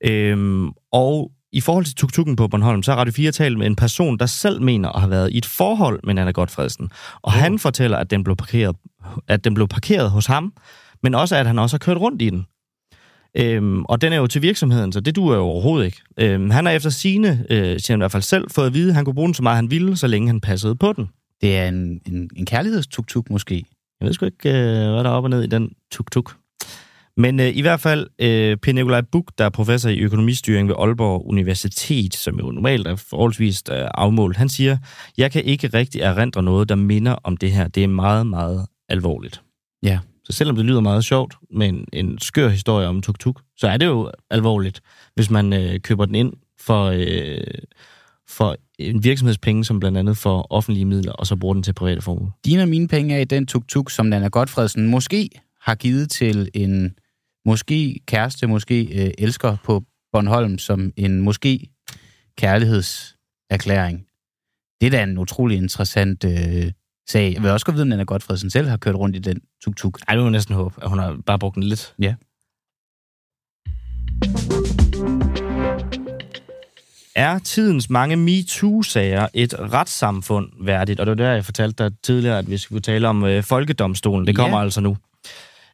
Øhm, 0.06 0.72
og 0.92 1.32
i 1.54 1.62
forhold 1.62 1.86
til 1.86 1.96
tuk-tukken 1.96 2.36
på 2.36 2.48
Bornholm, 2.48 2.84
så 2.84 2.92
har 2.92 3.00
Radio 3.00 3.14
4 3.14 3.32
talt 3.32 3.58
med 3.58 3.68
en 3.68 3.76
person, 3.76 4.18
der 4.20 4.26
selv 4.26 4.62
mener 4.62 4.90
at 4.90 5.02
have 5.02 5.12
været 5.12 5.32
i 5.32 5.38
et 5.38 5.46
forhold 5.46 6.00
med 6.04 6.14
Nana 6.14 6.32
Godfredsen. 6.32 6.90
Og 7.14 7.20
oh. 7.24 7.34
han 7.34 7.60
fortæller, 7.60 7.98
at 7.98 8.12
den, 8.12 8.24
blev 8.24 8.36
parkeret, 8.36 8.76
at 9.28 9.44
den 9.44 9.54
blev 9.54 9.68
parkeret 9.68 10.12
hos 10.12 10.26
ham, 10.26 10.54
men 11.04 11.16
også, 11.16 11.36
at 11.36 11.48
han 11.48 11.60
også 11.60 11.74
har 11.74 11.80
kørt 11.80 11.98
rundt 11.98 12.22
i 12.22 12.30
den. 12.30 12.46
Øhm, 13.38 13.86
og 13.86 14.02
den 14.02 14.14
er 14.14 14.18
jo 14.18 14.28
til 14.28 14.42
virksomheden, 14.42 14.92
så 14.92 15.00
det 15.00 15.16
duer 15.16 15.36
jo 15.36 15.42
overhovedet 15.42 15.86
ikke. 15.86 16.02
Øhm, 16.20 16.50
han 16.50 16.66
har 16.66 16.74
efter 16.74 16.90
sine, 16.90 17.46
øh, 17.50 17.80
siger 17.80 17.94
han 17.94 18.00
i 18.00 18.02
hvert 18.02 18.12
fald 18.12 18.24
selv, 18.24 18.50
fået 18.52 18.68
at 18.68 18.74
vide, 18.74 18.90
at 18.90 18.96
han 18.96 19.06
kunne 19.06 19.14
bruge 19.14 19.28
den 19.28 19.34
så 19.34 19.44
meget, 19.44 19.56
han 19.56 19.72
ville, 19.72 19.98
så 19.98 20.08
længe 20.08 20.28
han 20.28 20.42
passede 20.42 20.76
på 20.76 20.94
den. 20.94 21.10
det 21.42 21.58
er 21.58 21.68
en, 21.68 22.02
en, 22.08 22.30
en 22.36 22.46
kærlighedstuk-tuk 22.46 23.30
måske. 23.30 23.66
Jeg 24.00 24.06
ved 24.06 24.14
sgu 24.14 24.26
ikke, 24.26 24.50
øh, 24.50 24.94
hvad 24.94 25.04
der 25.04 25.10
er 25.10 25.14
op 25.14 25.24
og 25.24 25.30
ned 25.30 25.44
i 25.44 25.48
den 25.48 25.72
tuk-tuk. 25.92 26.36
Men 27.18 27.40
øh, 27.40 27.58
i 27.58 27.62
hvert 27.62 27.80
fald, 27.80 28.08
øh, 28.20 28.58
Per 28.58 28.74
Nikolaj 28.74 29.02
Buk, 29.02 29.32
der 29.38 29.46
er 29.46 29.50
professor 29.50 29.90
i 29.90 30.00
økonomistyring 30.00 30.68
ved 30.68 30.76
Aalborg 30.80 31.26
Universitet, 31.28 32.16
som 32.16 32.40
jo 32.40 32.52
normalt 32.52 32.88
er 32.88 32.96
forholdsvis 32.96 33.64
øh, 33.72 33.88
afmålt, 33.94 34.38
han 34.38 34.50
siger, 34.50 34.78
jeg 35.18 35.32
kan 35.32 35.44
ikke 35.44 35.68
rigtig 35.68 36.02
erindre 36.02 36.44
noget, 36.44 36.70
der 36.70 36.76
minder 36.76 37.16
om 37.24 37.38
det 37.38 37.52
her. 37.52 37.68
Det 37.68 37.84
er 37.84 37.88
meget, 37.88 38.28
meget 38.28 38.66
alvorligt. 38.90 39.42
Ja. 39.84 40.00
Så 40.24 40.34
selvom 40.34 40.56
det 40.56 40.66
lyder 40.66 40.82
meget 40.82 41.06
sjovt 41.06 41.36
med 41.52 41.68
en, 41.68 41.86
en 41.94 42.20
skør 42.20 42.50
historie 42.50 42.88
om 42.88 43.02
tuk-tuk, 43.02 43.42
så 43.58 43.68
er 43.68 43.78
det 43.78 43.86
jo 43.86 44.12
alvorligt, 44.30 44.82
hvis 45.16 45.30
man 45.30 45.54
øh, 45.54 45.80
køber 45.80 46.06
den 46.06 46.16
ind 46.16 46.34
for, 46.60 46.86
øh, 46.86 47.38
for 48.30 48.56
en 48.80 49.04
virksomhedspenge, 49.04 49.66
som 49.66 49.80
blandt 49.80 49.98
andet 49.98 50.18
får 50.18 50.48
offentlige 50.50 50.86
midler, 50.86 51.12
og 51.12 51.28
så 51.28 51.36
bruger 51.36 51.54
den 51.54 51.64
til 51.64 51.74
private 51.74 52.02
formål. 52.02 52.32
Dine 52.46 52.62
og 52.62 52.70
mine 52.70 52.88
penge 52.88 53.16
er 53.16 53.20
i 53.20 53.24
den 53.24 53.46
tuk-tuk, 53.46 53.92
som 53.92 54.06
Nana 54.06 54.28
Godfredsen 54.28 54.88
måske 54.88 55.30
har 55.62 55.76
givet 55.76 56.10
til 56.10 56.50
en 56.54 56.96
måske 57.46 58.00
kæreste, 58.08 58.48
måske 58.48 59.06
øh, 59.06 59.12
elsker 59.18 59.58
på 59.64 59.84
Bornholm, 60.12 60.58
som 60.58 60.92
en 60.98 61.22
måske 61.22 61.68
kærlighedserklæring. 62.38 64.06
Det 64.82 64.88
er 64.88 64.92
da 64.92 65.04
en 65.04 65.18
utrolig 65.18 65.58
interessant 65.58 66.24
øh, 66.24 66.72
sag. 67.10 67.34
Jeg 67.34 67.42
vil 67.44 67.52
også 67.52 67.66
godt 67.66 67.74
vide, 67.76 67.84
at 67.84 67.88
Nana 67.88 68.04
Godfredsen 68.04 68.50
selv 68.50 68.68
har 68.68 68.78
kørt 68.78 68.96
rundt 68.96 69.16
i 69.16 69.20
den 69.20 69.42
tuk-tuk. 69.64 70.00
Ej, 70.08 70.16
det 70.16 70.24
må 70.24 70.30
næsten 70.30 70.56
håbe, 70.56 70.76
at 70.84 70.90
hun 70.90 71.00
har 71.00 71.18
bare 71.26 71.40
brugt 71.40 71.56
den 71.56 71.64
lidt. 71.64 71.94
Ja. 72.00 72.16
Er 77.16 77.40
tidens 77.40 77.90
mange 77.90 78.16
MeToo-sager 78.16 79.28
et 79.34 79.54
retssamfund 79.60 80.50
værdigt? 80.66 81.00
Og 81.00 81.06
det 81.06 81.10
var 81.18 81.26
der, 81.26 81.32
jeg 81.34 81.46
fortalte 81.46 81.84
dig 81.84 81.92
tidligere, 82.04 82.38
at 82.40 82.50
vi 82.50 82.58
skulle 82.58 82.82
tale 82.82 83.08
om 83.08 83.24
øh, 83.24 83.44
folkedomstolen. 83.44 84.28
Det 84.28 84.36
kommer 84.36 84.58
Ja. 84.58 84.64
altså 84.64 84.82
nu. 84.82 84.98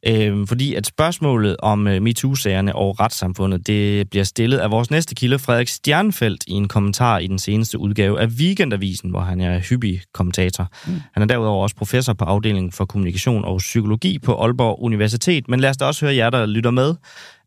Øhm, 0.07 0.47
fordi 0.47 0.73
at 0.75 0.85
spørgsmålet 0.85 1.55
om 1.59 1.87
øh, 1.87 2.01
MeToo-sagerne 2.01 2.75
og 2.75 2.99
retssamfundet, 2.99 3.67
det 3.67 4.09
bliver 4.09 4.23
stillet 4.23 4.57
af 4.57 4.71
vores 4.71 4.91
næste 4.91 5.15
kilde, 5.15 5.39
Frederik 5.39 5.67
Stjernfeldt, 5.67 6.43
i 6.47 6.51
en 6.51 6.67
kommentar 6.67 7.17
i 7.17 7.27
den 7.27 7.39
seneste 7.39 7.79
udgave 7.79 8.19
af 8.19 8.27
Weekendavisen, 8.27 9.09
hvor 9.09 9.19
han 9.19 9.41
er 9.41 9.59
hyppig 9.59 10.01
kommentator. 10.13 10.67
Mm. 10.87 10.93
Han 11.13 11.23
er 11.23 11.27
derudover 11.27 11.63
også 11.63 11.75
professor 11.75 12.13
på 12.13 12.25
afdelingen 12.25 12.71
for 12.71 12.85
kommunikation 12.85 13.45
og 13.45 13.57
psykologi 13.57 14.19
på 14.19 14.43
Aalborg 14.43 14.81
Universitet. 14.81 15.49
Men 15.49 15.59
lad 15.59 15.69
os 15.69 15.77
da 15.77 15.85
også 15.85 16.05
høre 16.05 16.15
jer, 16.15 16.29
der 16.29 16.45
lytter 16.45 16.71
med. 16.71 16.95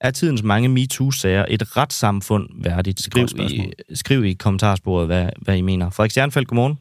Er 0.00 0.10
tidens 0.10 0.42
mange 0.42 0.68
MeToo-sager 0.68 1.44
et 1.48 1.76
retssamfund 1.76 2.48
værdigt? 2.62 3.02
Skriv 3.02 3.26
i, 3.38 3.72
skriv 3.94 4.24
i 4.24 4.32
kommentarsporet, 4.32 5.06
hvad, 5.06 5.28
hvad 5.38 5.56
I 5.56 5.60
mener. 5.60 5.90
Frederik 5.90 6.10
Stjernfeldt, 6.10 6.48
godmorgen. 6.48 6.78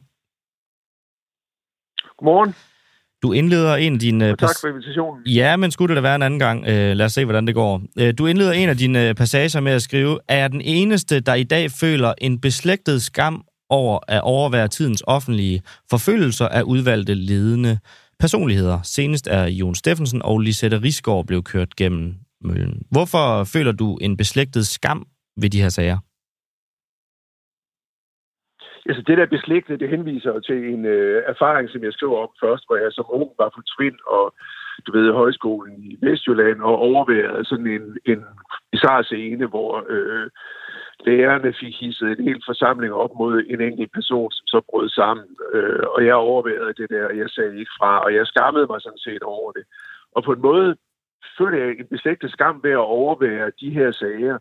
Godmorgen, 2.18 2.54
Du 3.24 3.32
indleder 3.32 3.76
en 3.76 3.92
af 3.92 3.98
dine... 3.98 4.30
og 4.30 4.38
tak 4.38 4.50
for 4.60 4.68
invitationen. 4.68 5.26
Ja, 5.26 5.56
men 5.56 5.70
skulle 5.70 5.88
det 5.88 5.96
da 5.96 6.00
være 6.08 6.14
en 6.14 6.22
anden 6.22 6.38
gang. 6.38 6.66
Øh, 6.68 6.96
lad 6.96 7.06
os 7.06 7.12
se, 7.12 7.24
hvordan 7.24 7.46
det 7.46 7.54
går. 7.54 7.82
Øh, 7.98 8.14
du 8.18 8.26
indleder 8.26 8.52
en 8.52 8.68
af 8.68 8.76
dine 8.76 9.08
øh, 9.08 9.14
passager 9.14 9.60
med 9.60 9.72
at 9.72 9.82
skrive, 9.82 10.18
er 10.28 10.38
jeg 10.38 10.52
den 10.52 10.60
eneste, 10.60 11.20
der 11.20 11.34
i 11.34 11.42
dag 11.42 11.70
føler 11.70 12.14
en 12.18 12.40
beslægtet 12.40 13.02
skam 13.02 13.44
over 13.70 13.98
at 14.08 14.20
overvære 14.20 14.68
tidens 14.68 15.02
offentlige 15.06 15.62
forfølgelser 15.90 16.48
af 16.48 16.62
udvalgte 16.62 17.14
ledende 17.14 17.78
personligheder. 18.20 18.78
Senest 18.82 19.28
er 19.30 19.44
Jon 19.46 19.74
Steffensen 19.74 20.22
og 20.22 20.40
Lisette 20.40 20.82
Risgaard 20.82 21.26
blev 21.26 21.42
kørt 21.42 21.76
gennem 21.76 22.14
møllen. 22.44 22.82
Hvorfor 22.90 23.44
føler 23.44 23.72
du 23.72 23.96
en 23.96 24.16
beslægtet 24.16 24.66
skam 24.66 25.06
ved 25.40 25.50
de 25.50 25.62
her 25.62 25.68
sager? 25.68 25.98
Altså 28.88 29.02
det 29.06 29.18
der 29.18 29.26
beslægtede, 29.26 29.78
det 29.78 29.88
henviser 29.88 30.40
til 30.40 30.58
en 30.74 30.84
øh, 30.84 31.22
erfaring, 31.26 31.70
som 31.70 31.84
jeg 31.84 31.92
skrev 31.92 32.16
om 32.16 32.28
først, 32.40 32.64
hvor 32.66 32.76
jeg 32.76 32.92
som 32.92 33.04
ung 33.08 33.30
var 33.38 33.48
på 33.54 33.60
Tvind 33.62 33.98
og 34.06 34.34
du 34.86 34.92
ved, 34.92 35.12
højskolen 35.12 35.84
i 35.84 35.98
Vestjylland 36.02 36.60
og 36.60 36.78
overværede 36.78 37.44
sådan 37.44 37.66
en, 37.66 37.98
en 38.06 38.24
bizarre 38.72 39.04
scene, 39.04 39.46
hvor 39.46 39.84
øh, 39.88 40.30
lærerne 41.06 41.54
fik 41.60 41.74
hisset 41.80 42.18
en 42.18 42.24
hel 42.24 42.42
forsamling 42.46 42.92
op 42.92 43.10
mod 43.18 43.44
en 43.48 43.60
enkelt 43.60 43.92
person, 43.92 44.30
som 44.32 44.46
så 44.46 44.60
brød 44.70 44.88
sammen. 44.88 45.26
Øh, 45.52 45.84
og 45.94 46.06
jeg 46.06 46.14
overværede 46.14 46.74
det 46.80 46.90
der, 46.90 47.04
og 47.06 47.16
jeg 47.18 47.28
sagde 47.30 47.58
ikke 47.58 47.76
fra, 47.78 48.04
og 48.04 48.14
jeg 48.14 48.26
skammede 48.26 48.66
mig 48.70 48.80
sådan 48.80 48.98
set 49.06 49.22
over 49.22 49.52
det. 49.52 49.64
Og 50.14 50.24
på 50.24 50.32
en 50.32 50.40
måde 50.40 50.76
følte 51.38 51.58
jeg 51.58 51.68
en 51.68 51.86
beslægtet 51.86 52.30
skam 52.30 52.60
ved 52.62 52.70
at 52.70 52.88
overvære 53.00 53.52
de 53.60 53.70
her 53.70 53.92
sager. 53.92 54.38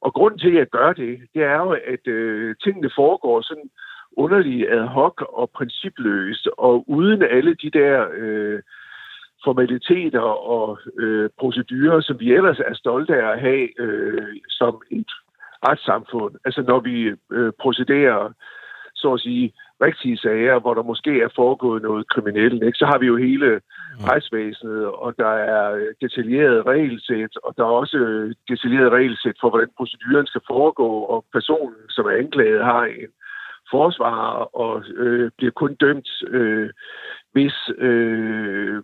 Og 0.00 0.14
grunden 0.14 0.38
til, 0.38 0.48
at 0.48 0.58
jeg 0.58 0.66
gør 0.66 0.92
det, 0.92 1.20
det 1.34 1.42
er 1.42 1.56
jo, 1.56 1.70
at 1.70 2.06
øh, 2.06 2.56
tingene 2.64 2.90
foregår 2.96 3.40
sådan 3.40 3.70
underligt 4.16 4.70
ad 4.70 4.86
hoc 4.86 5.22
og 5.22 5.50
principløst, 5.50 6.48
og 6.58 6.84
uden 6.90 7.22
alle 7.22 7.54
de 7.54 7.70
der 7.70 8.06
øh, 8.14 8.62
formaliteter 9.44 10.20
og 10.54 10.78
øh, 10.98 11.30
procedurer, 11.38 12.00
som 12.00 12.20
vi 12.20 12.32
ellers 12.32 12.58
er 12.58 12.74
stolte 12.74 13.16
af 13.16 13.32
at 13.32 13.40
have 13.40 13.80
øh, 13.80 14.36
som 14.48 14.82
et 14.90 15.10
retssamfund. 15.68 16.34
Altså 16.44 16.62
når 16.62 16.80
vi 16.80 17.14
øh, 17.32 17.52
procederer, 17.60 18.32
så 18.94 19.12
at 19.12 19.20
sige, 19.20 19.52
rigtige 19.82 20.18
sager, 20.18 20.60
hvor 20.60 20.74
der 20.74 20.82
måske 20.82 21.22
er 21.22 21.28
foregået 21.36 21.82
noget 21.82 22.08
kriminelt, 22.08 22.62
ikke? 22.62 22.78
så 22.78 22.86
har 22.86 22.98
vi 22.98 23.06
jo 23.06 23.16
hele 23.16 23.60
retsvæsenet, 24.10 24.86
og 24.86 25.14
der 25.18 25.32
er 25.56 25.92
detaljeret 26.00 26.66
regelsæt, 26.66 27.36
og 27.44 27.54
der 27.56 27.62
er 27.62 27.74
også 27.82 27.98
detaljeret 28.48 28.92
regelsæt 28.92 29.36
for, 29.40 29.50
hvordan 29.50 29.68
proceduren 29.76 30.26
skal 30.26 30.40
foregå, 30.46 30.90
og 31.14 31.24
personen, 31.32 31.82
som 31.88 32.06
er 32.06 32.10
anklaget, 32.10 32.64
har 32.64 32.84
en 32.84 33.12
forsvar 33.70 34.22
og 34.62 34.84
øh, 34.96 35.30
bliver 35.38 35.52
kun 35.52 35.74
dømt, 35.74 36.08
øh, 36.28 36.70
hvis 37.32 37.56
øh, 37.78 38.82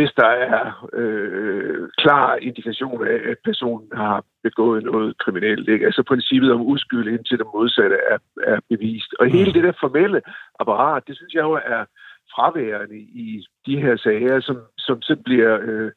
hvis 0.00 0.12
der 0.22 0.30
er 0.48 0.88
øh, 0.92 1.88
klar 1.98 2.36
indikation 2.36 3.06
af, 3.06 3.18
at 3.30 3.36
personen 3.44 3.88
har 3.94 4.24
begået 4.42 4.84
noget 4.84 5.18
kriminelt. 5.18 5.68
Ikke? 5.68 5.86
Altså 5.86 6.02
princippet 6.02 6.52
om 6.52 6.60
uskyld 6.60 7.08
indtil 7.08 7.38
det 7.38 7.46
modsatte 7.54 7.96
er, 8.10 8.18
er 8.52 8.58
bevist. 8.68 9.10
Og 9.20 9.26
hele 9.26 9.50
mm. 9.50 9.52
det 9.52 9.62
der 9.64 9.80
formelle 9.80 10.20
apparat, 10.60 11.02
det 11.06 11.16
synes 11.16 11.34
jeg 11.34 11.42
jo 11.42 11.52
er 11.76 11.82
fraværende 12.34 12.98
i 12.98 13.46
de 13.66 13.76
her 13.84 13.96
sager, 13.96 14.40
som, 14.40 14.56
som 14.78 15.02
så 15.02 15.16
bliver 15.24 15.58
øh, 15.62 15.90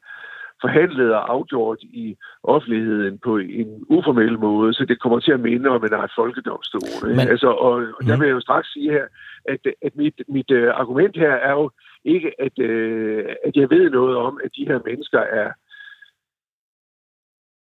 forhandlet 0.60 1.14
og 1.14 1.32
afgjort 1.34 1.80
i 1.82 2.16
offentligheden 2.42 3.18
på 3.18 3.36
en 3.36 3.70
uformel 3.96 4.38
måde, 4.38 4.74
så 4.74 4.84
det 4.84 5.00
kommer 5.00 5.18
til 5.20 5.32
at 5.32 5.40
minde 5.40 5.68
om 5.70 5.84
en 5.84 5.94
art 5.94 6.12
folkedomstol. 6.20 7.08
Men, 7.18 7.26
altså, 7.34 7.48
og, 7.66 7.74
og 7.96 8.02
der 8.08 8.16
vil 8.18 8.26
jeg 8.26 8.34
jo 8.38 8.46
straks 8.48 8.68
sige 8.72 8.90
her, 8.90 9.06
at, 9.52 9.60
at 9.86 9.92
mit, 9.96 10.16
mit 10.28 10.50
uh, 10.50 10.68
argument 10.82 11.16
her 11.16 11.34
er 11.48 11.52
jo 11.60 11.70
ikke, 12.04 12.40
at, 12.40 12.58
uh, 12.58 13.24
at 13.44 13.56
jeg 13.56 13.70
ved 13.70 13.90
noget 13.90 14.16
om, 14.16 14.40
at 14.44 14.50
de 14.56 14.66
her 14.66 14.80
mennesker 14.86 15.18
er 15.20 15.52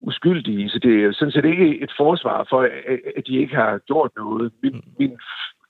uskyldige. 0.01 0.69
Så 0.69 0.79
det 0.79 1.03
er 1.03 1.11
sådan 1.13 1.31
set 1.31 1.45
ikke 1.45 1.81
et 1.84 1.91
forsvar 1.97 2.47
for, 2.49 2.61
at, 2.61 2.99
at 3.17 3.23
de 3.27 3.38
ikke 3.38 3.55
har 3.55 3.77
gjort 3.77 4.11
noget. 4.15 4.53
Min, 4.63 4.84
min 4.99 5.19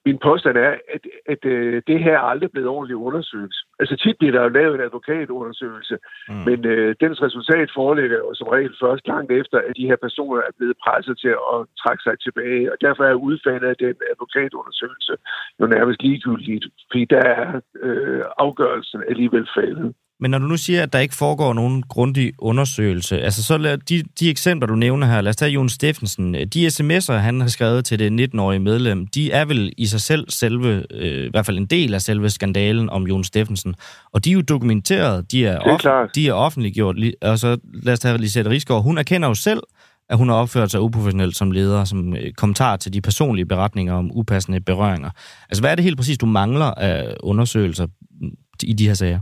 min 0.05 0.17
påstand 0.27 0.57
er, 0.57 0.73
at, 0.95 1.03
at, 1.33 1.45
øh, 1.45 1.81
det 1.87 1.99
her 2.03 2.15
er 2.17 2.29
aldrig 2.31 2.51
blevet 2.51 2.69
ordentligt 2.69 3.03
undersøgt. 3.07 3.55
Altså 3.79 3.95
tit 3.95 4.17
bliver 4.17 4.33
der 4.33 4.43
jo 4.43 4.49
lavet 4.49 4.75
en 4.75 4.85
advokatundersøgelse, 4.87 5.97
mm. 6.29 6.35
men 6.47 6.65
øh, 6.65 6.95
dens 7.03 7.21
resultat 7.21 7.69
foreligger 7.79 8.17
jo 8.17 8.33
som 8.33 8.47
regel 8.47 8.73
først 8.83 9.07
langt 9.07 9.31
efter, 9.31 9.57
at 9.67 9.77
de 9.77 9.87
her 9.89 9.95
personer 9.95 10.41
er 10.41 10.53
blevet 10.57 10.77
presset 10.83 11.15
til 11.19 11.33
at 11.53 11.59
trække 11.81 12.03
sig 12.03 12.15
tilbage. 12.19 12.71
Og 12.71 12.77
derfor 12.81 13.03
er 13.03 13.23
udfaldet 13.29 13.67
af 13.67 13.77
den 13.85 13.95
advokatundersøgelse 14.11 15.13
jo 15.59 15.65
nærmest 15.65 16.01
ligegyldigt, 16.01 16.65
fordi 16.91 17.05
der 17.05 17.23
er 17.37 17.61
øh, 17.85 18.23
afgørelsen 18.37 19.03
alligevel 19.09 19.47
faldet. 19.55 19.93
Men 20.23 20.31
når 20.31 20.39
du 20.39 20.47
nu 20.47 20.57
siger, 20.57 20.83
at 20.83 20.93
der 20.93 20.99
ikke 20.99 21.15
foregår 21.15 21.53
nogen 21.53 21.83
grundig 21.89 22.33
undersøgelse, 22.37 23.21
altså 23.21 23.43
så 23.43 23.57
lad, 23.57 23.77
de, 23.77 24.03
de 24.19 24.29
eksempler, 24.29 24.67
du 24.67 24.75
nævner 24.75 25.07
her, 25.07 25.21
lad 25.21 25.29
os 25.29 25.35
tage 25.35 25.51
Jon 25.51 25.69
Steffensen. 25.69 26.33
De 26.33 26.67
sms'er, 26.67 27.13
han 27.13 27.41
har 27.41 27.47
skrevet 27.47 27.85
til 27.85 27.99
det 27.99 28.29
19-årige 28.33 28.59
medlem, 28.59 29.07
de 29.07 29.31
er 29.31 29.45
vel 29.45 29.73
i 29.77 29.85
sig 29.85 30.01
selv 30.01 30.25
selve, 30.29 30.85
øh, 30.91 31.25
i 31.25 31.29
hvert 31.29 31.45
fald 31.45 31.57
en 31.57 31.65
del 31.65 31.93
af 31.93 32.01
selve 32.01 32.29
skandalen 32.29 32.89
om 32.89 33.07
Jon 33.07 33.23
Steffensen. 33.23 33.75
Og 34.13 34.25
de 34.25 34.29
er 34.29 34.33
jo 34.33 34.41
dokumenteret, 34.41 35.31
de 35.31 35.45
er, 35.45 35.51
er, 35.51 36.05
off- 36.05 36.11
de 36.15 36.27
er 36.27 36.33
offentliggjort. 36.33 36.95
Og 37.21 37.39
så 37.39 37.57
lad 37.73 37.93
os 37.93 37.99
tage 37.99 38.17
Lisette 38.17 38.49
Rigsgaard. 38.49 38.83
Hun 38.83 38.97
erkender 38.97 39.27
jo 39.27 39.33
selv, 39.33 39.63
at 40.09 40.17
hun 40.17 40.29
har 40.29 40.35
opført 40.35 40.71
sig 40.71 40.81
uprofessionelt 40.81 41.37
som 41.37 41.51
leder, 41.51 41.85
som 41.85 42.15
øh, 42.15 42.33
kommentar 42.33 42.77
til 42.77 42.93
de 42.93 43.01
personlige 43.01 43.45
beretninger 43.45 43.93
om 43.93 44.11
upassende 44.13 44.61
berøringer. 44.61 45.09
Altså, 45.49 45.61
hvad 45.61 45.71
er 45.71 45.75
det 45.75 45.83
helt 45.83 45.97
præcis, 45.97 46.17
du 46.17 46.25
mangler 46.25 46.65
af 46.65 47.15
undersøgelser 47.23 47.87
i 48.63 48.73
de 48.73 48.87
her 48.87 48.93
sager? 48.93 49.19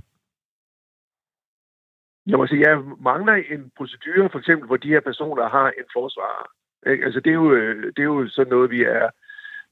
Jeg 2.28 2.38
må 2.38 2.48
sige, 2.48 2.70
jeg 2.70 2.84
mangler 3.00 3.34
en 3.34 3.72
procedure, 3.78 4.30
for 4.30 4.40
eksempel, 4.40 4.68
hvor 4.68 4.78
de 4.78 4.88
her 4.88 5.00
personer 5.00 5.50
har 5.50 5.68
en 5.68 5.88
forsvar. 5.94 6.52
Ikke? 6.92 7.06
Altså, 7.06 7.20
det 7.20 7.30
er, 7.30 7.40
jo, 7.44 7.56
det 7.96 8.00
er 8.00 8.12
jo 8.14 8.28
sådan 8.28 8.52
noget, 8.52 8.72
vi 8.72 8.84
er 8.84 9.10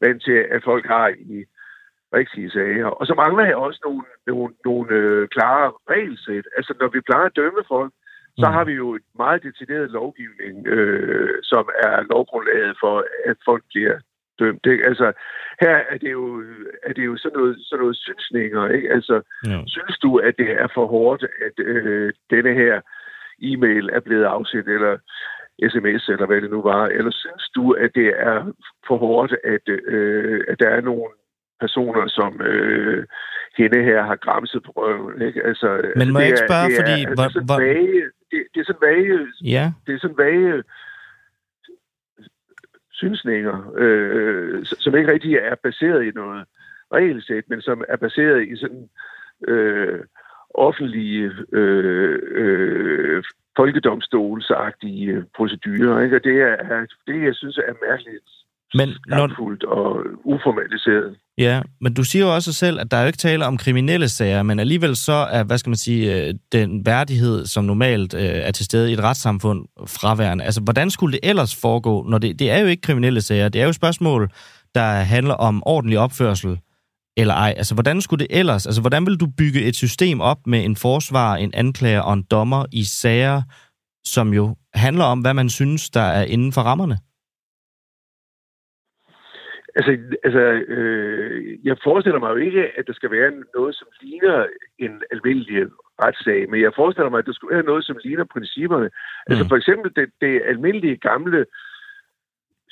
vant 0.01 0.23
til, 0.23 0.37
at 0.55 0.63
folk 0.63 0.85
har 0.85 1.07
i 1.07 1.45
rigtige 2.13 2.51
sager. 2.51 2.85
Og 2.85 3.07
så 3.07 3.13
mangler 3.13 3.45
jeg 3.45 3.55
også 3.55 3.79
nogle, 3.85 4.03
nogle, 4.27 4.53
nogle 4.65 4.95
øh, 4.95 5.27
klare 5.27 5.71
regelsæt. 5.89 6.45
Altså, 6.57 6.73
når 6.79 6.87
vi 6.87 7.01
plejer 7.01 7.25
at 7.25 7.35
dømme 7.35 7.63
folk, 7.67 7.93
så 8.37 8.47
mm. 8.47 8.53
har 8.53 8.63
vi 8.63 8.73
jo 8.73 8.95
et 8.95 9.07
meget 9.17 9.43
detaljeret 9.43 9.91
lovgivning, 9.91 10.67
øh, 10.67 11.33
som 11.43 11.69
er 11.83 12.01
lovgrundlaget 12.01 12.77
for, 12.79 13.05
at 13.25 13.37
folk 13.45 13.63
bliver 13.69 13.99
dømt. 14.39 14.65
Ikke? 14.65 14.85
Altså, 14.85 15.11
her 15.61 15.75
er 15.91 15.97
det 15.97 16.11
jo, 16.11 16.43
er 16.83 16.93
det 16.93 17.05
jo 17.05 17.17
sådan, 17.17 17.37
noget, 17.39 17.57
sådan 17.61 17.81
noget 17.81 17.97
synsninger. 17.97 18.67
Ikke? 18.67 18.91
Altså, 18.91 19.21
ja. 19.45 19.59
synes 19.67 19.97
du, 19.97 20.17
at 20.17 20.33
det 20.37 20.51
er 20.51 20.67
for 20.73 20.85
hårdt, 20.87 21.23
at 21.47 21.65
øh, 21.65 22.13
denne 22.29 22.53
her 22.53 22.81
e-mail 23.41 23.89
er 23.93 23.99
blevet 23.99 24.23
afsendt, 24.23 24.67
eller 24.67 24.97
sms, 25.71 26.09
eller 26.09 26.25
hvad 26.25 26.41
det 26.41 26.51
nu 26.51 26.61
var? 26.61 26.85
Eller 26.85 27.11
synes 27.11 27.49
du, 27.55 27.71
at 27.71 27.91
det 27.95 28.13
er 28.17 28.53
for 28.87 28.97
hårdt, 28.97 29.35
at, 29.43 29.69
øh, 29.69 30.41
at 30.47 30.59
der 30.59 30.69
er 30.69 30.81
nogle 30.81 31.09
personer, 31.59 32.07
som 32.07 32.41
øh, 32.41 33.05
hende 33.57 33.83
her 33.83 34.03
har 34.03 34.15
græmset 34.15 34.63
på 34.63 34.71
røven. 34.75 35.21
Ikke? 35.21 35.45
Altså, 35.45 35.67
Men 35.95 36.13
må 36.13 36.19
altså, 36.19 36.19
jeg 36.19 36.27
ikke 36.27 36.47
spørge, 36.49 36.69
er, 36.71 36.77
fordi... 36.79 36.97
Altså, 37.23 37.39
hvor, 37.39 37.45
hvor... 37.49 37.59
Vage, 37.65 38.03
det, 38.31 38.41
det 38.53 38.59
er 38.59 38.67
sådan 38.69 38.87
vage... 38.89 39.19
Ja. 39.55 39.65
Det 39.85 39.93
er 39.95 39.99
sådan 39.99 40.17
vage 40.17 40.63
synsninger, 43.01 43.57
øh, 43.77 44.65
som 44.65 44.95
ikke 44.95 45.11
rigtig 45.11 45.33
er 45.35 45.55
baseret 45.55 46.01
i 46.05 46.11
noget 46.21 46.45
regelsæt, 46.93 47.45
men 47.47 47.61
som 47.61 47.83
er 47.87 47.97
baseret 47.97 48.47
i 48.47 48.55
sådan 48.55 48.89
øh, 49.47 49.99
offentlige 50.53 51.31
øh, 51.51 52.19
øh, 52.43 53.23
folkedomstolsagtige 53.55 55.25
procedurer. 55.35 56.01
Ikke? 56.03 56.15
Og 56.15 56.23
det 56.23 56.41
er 56.41 56.85
det, 57.07 57.23
jeg 57.23 57.35
synes 57.35 57.57
er 57.57 57.73
mærkeligt 57.89 58.29
men 58.73 58.89
når... 59.07 59.29
og 59.67 59.97
uformaliseret. 60.23 61.15
Ja, 61.37 61.61
men 61.81 61.93
du 61.93 62.03
siger 62.03 62.25
jo 62.25 62.35
også 62.35 62.53
selv, 62.53 62.79
at 62.79 62.91
der 62.91 62.97
er 62.97 63.01
jo 63.01 63.07
ikke 63.07 63.17
tale 63.17 63.45
om 63.45 63.57
kriminelle 63.57 64.09
sager, 64.09 64.43
men 64.43 64.59
alligevel 64.59 64.95
så 64.95 65.13
er, 65.13 65.43
hvad 65.43 65.57
skal 65.57 65.69
man 65.69 65.77
sige, 65.77 66.27
øh, 66.27 66.33
den 66.51 66.85
værdighed, 66.85 67.45
som 67.45 67.65
normalt 67.65 68.13
øh, 68.13 68.21
er 68.21 68.51
til 68.51 68.65
stede 68.65 68.89
i 68.89 68.93
et 68.93 69.03
retssamfund, 69.03 69.65
fraværende. 69.87 70.43
Altså, 70.43 70.61
hvordan 70.61 70.89
skulle 70.89 71.11
det 71.11 71.19
ellers 71.29 71.61
foregå, 71.61 72.05
når 72.09 72.17
det, 72.17 72.39
det 72.39 72.51
er 72.51 72.59
jo 72.59 72.67
ikke 72.67 72.81
kriminelle 72.81 73.21
sager, 73.21 73.49
det 73.49 73.61
er 73.61 73.65
jo 73.65 73.73
spørgsmål, 73.73 74.29
der 74.75 74.91
handler 74.91 75.33
om 75.33 75.63
ordentlig 75.65 75.99
opførsel, 75.99 76.59
eller 77.17 77.33
ej. 77.33 77.53
Altså, 77.57 77.73
hvordan 77.73 78.01
skulle 78.01 78.25
det 78.25 78.37
ellers? 78.37 78.65
Altså, 78.65 78.81
hvordan 78.81 79.05
vil 79.05 79.17
du 79.17 79.27
bygge 79.37 79.61
et 79.61 79.75
system 79.75 80.21
op 80.21 80.47
med 80.47 80.65
en 80.65 80.75
forsvar, 80.75 81.35
en 81.35 81.51
anklager 81.53 82.01
og 82.01 82.13
en 82.13 82.23
dommer 82.31 82.65
i 82.71 82.83
sager, 82.83 83.41
som 84.05 84.33
jo 84.33 84.55
handler 84.73 85.03
om, 85.03 85.19
hvad 85.19 85.33
man 85.33 85.49
synes, 85.49 85.89
der 85.89 86.01
er 86.01 86.23
inden 86.23 86.53
for 86.53 86.61
rammerne? 86.61 86.97
Altså, 89.75 89.91
altså 90.23 90.39
øh, 90.73 91.65
jeg 91.65 91.77
forestiller 91.83 92.19
mig 92.19 92.29
jo 92.29 92.35
ikke, 92.35 92.63
at 92.77 92.87
der 92.87 92.93
skal 92.93 93.11
være 93.11 93.31
noget, 93.55 93.75
som 93.75 93.87
ligner 94.01 94.45
en 94.77 95.03
almindelig 95.11 95.67
retssag, 96.03 96.49
men 96.49 96.61
jeg 96.61 96.71
forestiller 96.75 97.09
mig, 97.09 97.19
at 97.19 97.25
der 97.25 97.33
skulle 97.33 97.55
være 97.55 97.65
noget, 97.65 97.85
som 97.85 97.97
ligner 98.03 98.23
principperne. 98.23 98.85
Altså, 98.85 98.99
mm. 99.27 99.31
Altså 99.31 99.47
for 99.47 99.55
eksempel 99.55 99.91
det, 99.95 100.09
det 100.21 100.41
almindelige 100.45 100.97
gamle 100.97 101.45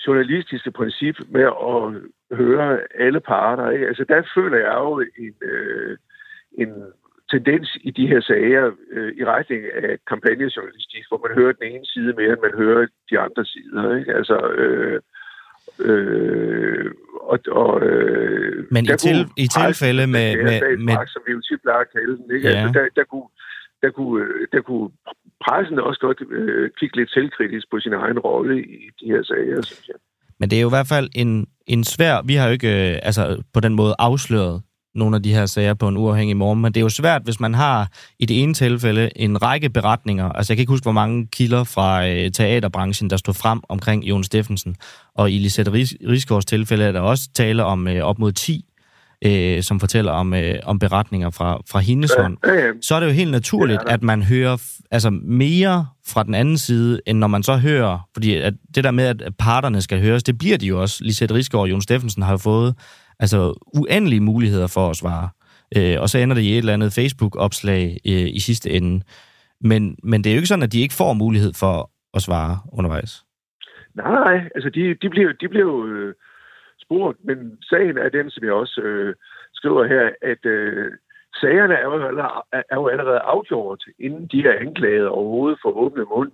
journalistiske 0.07 0.71
princip 0.71 1.15
med 1.29 1.45
at 1.69 1.83
høre 2.37 2.79
alle 2.95 3.19
parter. 3.19 3.69
Ikke? 3.69 3.87
Altså 3.87 4.03
der 4.03 4.21
føler 4.35 4.57
jeg 4.57 4.75
jo 4.77 4.99
en, 4.99 5.35
øh, 5.41 5.97
en 6.57 6.71
tendens 7.31 7.77
i 7.81 7.91
de 7.91 8.07
her 8.07 8.21
sager 8.21 8.71
øh, 8.91 9.13
i 9.17 9.25
retning 9.25 9.63
af 9.73 9.97
kampagnejournalistik, 10.07 11.03
hvor 11.07 11.27
man 11.27 11.37
hører 11.37 11.53
den 11.53 11.71
ene 11.71 11.85
side 11.85 12.13
mere, 12.13 12.33
end 12.33 12.41
man 12.41 12.57
hører 12.63 12.87
de 13.09 13.19
andre 13.19 13.45
sider. 13.45 13.95
Ikke? 13.95 14.13
Altså, 14.13 14.37
øh, 14.51 15.01
Øh, 15.79 16.91
og, 17.31 17.39
og, 17.51 17.81
øh, 17.81 18.65
Men 18.71 18.85
i, 18.85 18.87
til, 18.87 19.17
i 19.37 19.47
tilfælde 19.47 20.07
med... 20.07 20.27
med, 20.35 20.43
med, 20.43 20.77
med 20.77 20.95
som 21.07 21.21
vi 21.27 21.31
jo 21.31 21.41
tit 21.41 21.61
plejer 21.61 21.79
at 21.79 21.91
kalde 21.95 22.17
den, 22.17 22.35
ikke? 22.35 22.49
Ja. 22.49 22.55
Altså, 22.55 22.79
der, 22.79 22.85
der, 22.95 23.05
kunne, 23.11 23.29
der, 23.81 23.91
kunne, 23.97 24.25
der 24.53 24.61
kunne 24.61 24.89
pressen 25.45 25.79
også 25.79 25.99
godt 25.99 26.19
øh, 26.31 26.69
kigge 26.79 26.95
lidt 26.97 27.11
selvkritisk 27.11 27.65
på 27.71 27.79
sin 27.79 27.93
egen 27.93 28.19
rolle 28.19 28.63
i 28.63 28.89
de 28.99 29.05
her 29.05 29.23
sager, 29.23 29.61
synes 29.61 29.87
jeg. 29.87 29.99
Men 30.39 30.49
det 30.49 30.57
er 30.57 30.61
jo 30.61 30.71
i 30.71 30.77
hvert 30.77 30.91
fald 30.95 31.09
en, 31.15 31.47
en 31.67 31.83
svær... 31.83 32.21
Vi 32.25 32.33
har 32.35 32.45
jo 32.47 32.53
ikke 32.53 32.73
øh, 32.91 32.99
altså, 33.03 33.43
på 33.53 33.59
den 33.59 33.73
måde 33.75 33.93
afsløret 33.99 34.61
nogle 34.97 35.15
af 35.15 35.23
de 35.23 35.33
her 35.33 35.45
sager 35.45 35.73
på 35.73 35.87
en 35.87 35.97
uafhængig 35.97 36.37
morgen, 36.37 36.61
men 36.61 36.73
det 36.73 36.79
er 36.79 36.83
jo 36.83 36.89
svært, 36.89 37.21
hvis 37.23 37.39
man 37.39 37.53
har 37.53 37.89
i 38.19 38.25
det 38.25 38.43
ene 38.43 38.53
tilfælde 38.53 39.09
en 39.15 39.41
række 39.41 39.69
beretninger. 39.69 40.29
Altså 40.29 40.53
jeg 40.53 40.57
kan 40.57 40.61
ikke 40.61 40.71
huske, 40.71 40.85
hvor 40.85 40.91
mange 40.91 41.27
kilder 41.27 41.63
fra 41.63 42.07
øh, 42.07 42.31
teaterbranchen, 42.31 43.09
der 43.09 43.17
stod 43.17 43.33
frem 43.33 43.61
omkring 43.69 44.03
Jon 44.03 44.23
Steffensen. 44.23 44.75
Og 45.15 45.31
i 45.31 45.37
Lisette 45.37 45.71
Rigsgaards 46.07 46.45
tilfælde 46.45 46.83
er 46.83 46.91
der 46.91 47.01
også 47.01 47.29
tale 47.35 47.63
om 47.63 47.87
øh, 47.87 48.03
op 48.03 48.19
mod 48.19 48.31
10 48.31 48.65
øh, 49.25 49.63
som 49.63 49.79
fortæller 49.79 50.11
om, 50.11 50.33
øh, 50.33 50.55
om 50.63 50.79
beretninger 50.79 51.29
fra, 51.29 51.61
fra 51.69 51.79
hendes 51.79 52.11
ja, 52.17 52.21
hånd, 52.21 52.37
ja, 52.45 52.53
ja. 52.53 52.71
så 52.81 52.95
er 52.95 52.99
det 52.99 53.07
jo 53.07 53.11
helt 53.11 53.31
naturligt, 53.31 53.81
ja, 53.87 53.93
at 53.93 54.03
man 54.03 54.23
hører 54.23 54.57
altså 54.91 55.09
mere 55.09 55.87
fra 56.07 56.23
den 56.23 56.35
anden 56.35 56.57
side, 56.57 57.01
end 57.05 57.17
når 57.17 57.27
man 57.27 57.43
så 57.43 57.57
hører, 57.57 58.07
fordi 58.13 58.35
at 58.35 58.53
det 58.75 58.83
der 58.83 58.91
med, 58.91 59.05
at 59.05 59.21
parterne 59.39 59.81
skal 59.81 60.01
høres, 60.01 60.23
det 60.23 60.37
bliver 60.37 60.57
de 60.57 60.67
jo 60.67 60.81
også. 60.81 61.03
Lisette 61.03 61.35
Rigsgaard 61.35 61.61
og 61.61 61.69
Jon 61.69 61.81
Steffensen 61.81 62.23
har 62.23 62.31
jo 62.31 62.37
fået 62.37 62.75
altså 63.19 63.39
uendelige 63.73 64.21
muligheder 64.21 64.67
for 64.67 64.89
at 64.89 64.95
svare. 64.95 65.29
Øh, 65.77 66.01
og 66.01 66.09
så 66.09 66.17
ender 66.17 66.35
det 66.35 66.41
i 66.41 66.51
et 66.51 66.57
eller 66.57 66.73
andet 66.73 66.93
Facebook-opslag 66.93 67.83
øh, 68.05 68.27
i 68.37 68.39
sidste 68.39 68.69
ende. 68.69 69.03
Men, 69.61 69.97
men 70.03 70.23
det 70.23 70.29
er 70.29 70.33
jo 70.33 70.37
ikke 70.37 70.47
sådan, 70.53 70.63
at 70.63 70.73
de 70.73 70.81
ikke 70.81 70.99
får 71.01 71.13
mulighed 71.13 71.53
for 71.59 71.91
at 72.13 72.21
svare 72.21 72.57
undervejs. 72.73 73.23
Nej, 73.95 74.35
altså 74.55 74.69
de, 74.69 74.93
de 75.01 75.09
bliver, 75.09 75.31
de 75.41 75.47
bliver 75.49 75.65
jo 75.65 75.87
øh, 75.87 76.13
spurgt, 76.81 77.17
men 77.25 77.37
sagen 77.69 77.97
er 77.97 78.09
den, 78.09 78.29
som 78.29 78.43
jeg 78.43 78.53
også 78.53 78.81
øh, 78.81 79.15
skriver 79.53 79.87
her, 79.87 80.09
at 80.21 80.45
øh, 80.45 80.91
sagerne 81.41 81.73
er 81.73 81.83
jo, 81.83 81.95
er 82.71 82.75
jo 82.75 82.87
allerede 82.87 83.19
afgjort, 83.19 83.83
inden 83.99 84.27
de 84.31 84.39
er 84.47 84.59
anklaget 84.59 85.07
overhovedet 85.07 85.59
for 85.61 85.69
åbne 85.69 86.03
mund. 86.03 86.31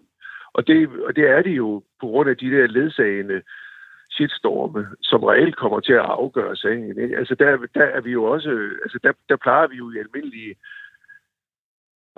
Og 0.54 0.68
det, 0.68 0.90
og 1.08 1.16
det 1.16 1.30
er 1.30 1.42
de 1.42 1.50
jo 1.50 1.84
på 2.02 2.08
grund 2.08 2.30
af 2.30 2.38
de 2.38 2.52
der 2.52 2.68
ledsagende 2.68 3.42
shitstorme, 4.16 4.88
som 5.01 5.24
reelt 5.24 5.55
kommer 5.55 5.80
til 5.80 5.93
at 5.93 6.09
afgøre 6.22 6.55
sagen. 6.55 7.01
Ikke? 7.03 7.18
Altså 7.18 7.36
der, 7.36 7.57
der 7.76 7.86
er 7.97 8.01
vi 8.01 8.11
jo 8.11 8.24
også, 8.24 8.49
altså 8.84 8.99
der, 9.03 9.14
der 9.30 9.36
plejer 9.36 9.68
vi 9.68 9.76
jo 9.76 9.91
i 9.91 9.99
almindelige 9.99 10.55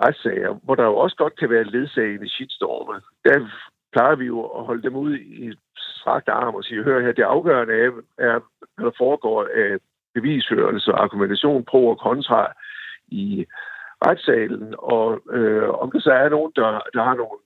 retssager, 0.02 0.52
hvor 0.64 0.74
der 0.74 0.84
jo 0.84 0.96
også 0.96 1.16
godt 1.16 1.36
kan 1.36 1.50
være 1.50 1.64
ledsagende 1.64 2.28
shitstorme. 2.28 3.00
Der 3.24 3.50
plejer 3.92 4.16
vi 4.16 4.24
jo 4.24 4.40
at 4.42 4.64
holde 4.64 4.82
dem 4.82 4.96
ud 4.96 5.16
i 5.16 5.52
strakt 5.76 6.28
arm 6.28 6.54
og 6.54 6.64
sige, 6.64 6.82
hør 6.82 7.00
her, 7.00 7.12
det 7.12 7.22
afgørende 7.22 7.74
er, 7.74 7.90
er 8.18 8.40
hvad 8.74 8.84
der 8.86 8.92
foregår 8.98 9.48
af 9.54 9.78
bevisførelse 10.14 10.92
og 10.92 11.02
argumentation 11.02 11.64
pro 11.64 11.88
og 11.88 11.98
kontra 11.98 12.52
i 13.08 13.46
retssalen, 14.06 14.74
og 14.78 15.20
øh, 15.30 15.68
om 15.68 15.90
der 15.90 16.00
så 16.00 16.12
er 16.12 16.28
nogen, 16.28 16.52
der, 16.56 16.80
der 16.94 17.02
har 17.02 17.14
nogle 17.14 17.38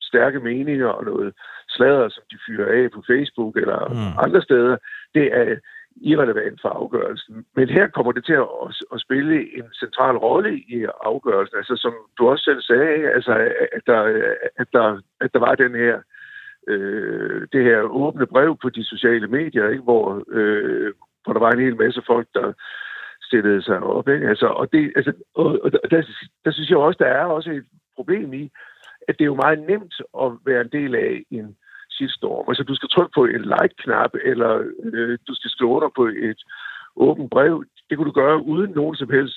stærke 0.00 0.40
meninger 0.40 0.88
og 0.88 1.04
noget 1.04 1.34
sladder, 1.76 2.08
som 2.08 2.24
de 2.30 2.38
fyrer 2.46 2.68
af 2.78 2.90
på 2.90 3.00
Facebook 3.10 3.56
eller 3.56 3.80
mm. 3.88 4.18
andre 4.24 4.42
steder, 4.42 4.76
det 5.14 5.26
er 5.40 5.56
irrelevant 5.96 6.58
for 6.62 6.68
afgørelsen. 6.68 7.44
Men 7.56 7.68
her 7.68 7.86
kommer 7.86 8.12
det 8.12 8.24
til 8.24 8.32
at, 8.32 8.48
at 8.94 9.00
spille 9.00 9.58
en 9.58 9.68
central 9.82 10.16
rolle 10.16 10.58
i 10.58 10.86
afgørelsen. 11.04 11.56
Altså 11.56 11.76
som 11.76 11.94
du 12.18 12.28
også 12.28 12.44
selv 12.44 12.62
sagde, 12.62 13.10
altså, 13.16 13.32
at, 13.72 13.82
der, 13.86 14.00
at, 14.56 14.68
der, 14.72 15.00
at 15.20 15.30
der 15.34 15.38
var 15.38 15.54
den 15.54 15.74
her 15.74 15.96
øh, 16.68 17.46
det 17.52 17.64
her 17.64 17.80
åbne 17.80 18.26
brev 18.26 18.56
på 18.62 18.68
de 18.68 18.84
sociale 18.84 19.28
medier, 19.28 19.68
ikke? 19.68 19.82
Hvor, 19.82 20.22
øh, 20.28 20.92
hvor 21.24 21.32
der 21.32 21.40
var 21.40 21.50
en 21.50 21.64
hel 21.64 21.76
masse 21.76 22.02
folk, 22.06 22.28
der 22.34 22.52
stillede 23.22 23.62
sig 23.62 23.78
op. 23.82 24.08
Ikke? 24.08 24.28
Altså, 24.28 24.46
og 24.46 24.72
det, 24.72 24.92
altså, 24.96 25.12
og, 25.34 25.58
og 25.62 25.72
der, 25.72 26.02
der 26.44 26.50
synes 26.50 26.70
jeg 26.70 26.78
også, 26.78 26.98
der 27.00 27.06
er 27.06 27.24
også 27.24 27.50
et 27.50 27.64
problem 27.96 28.32
i, 28.32 28.50
at 29.08 29.18
det 29.18 29.24
er 29.24 29.32
jo 29.34 29.42
meget 29.44 29.58
nemt 29.58 29.94
at 30.22 30.32
være 30.46 30.60
en 30.60 30.72
del 30.72 30.94
af 30.94 31.22
en 31.30 31.56
shitstorm. 32.02 32.44
Altså, 32.48 32.62
du 32.62 32.74
skal 32.74 32.88
trykke 32.88 33.12
på 33.14 33.24
en 33.24 33.44
like-knap, 33.54 34.12
eller 34.24 34.52
øh, 34.92 35.18
du 35.28 35.34
skal 35.34 35.50
skrive 35.50 35.70
under 35.70 35.90
på 35.96 36.04
et 36.06 36.40
åbent 36.96 37.30
brev. 37.30 37.64
Det 37.88 37.96
kunne 37.96 38.10
du 38.10 38.20
gøre 38.22 38.44
uden 38.52 38.70
nogen 38.70 38.96
som 38.96 39.10
helst 39.10 39.36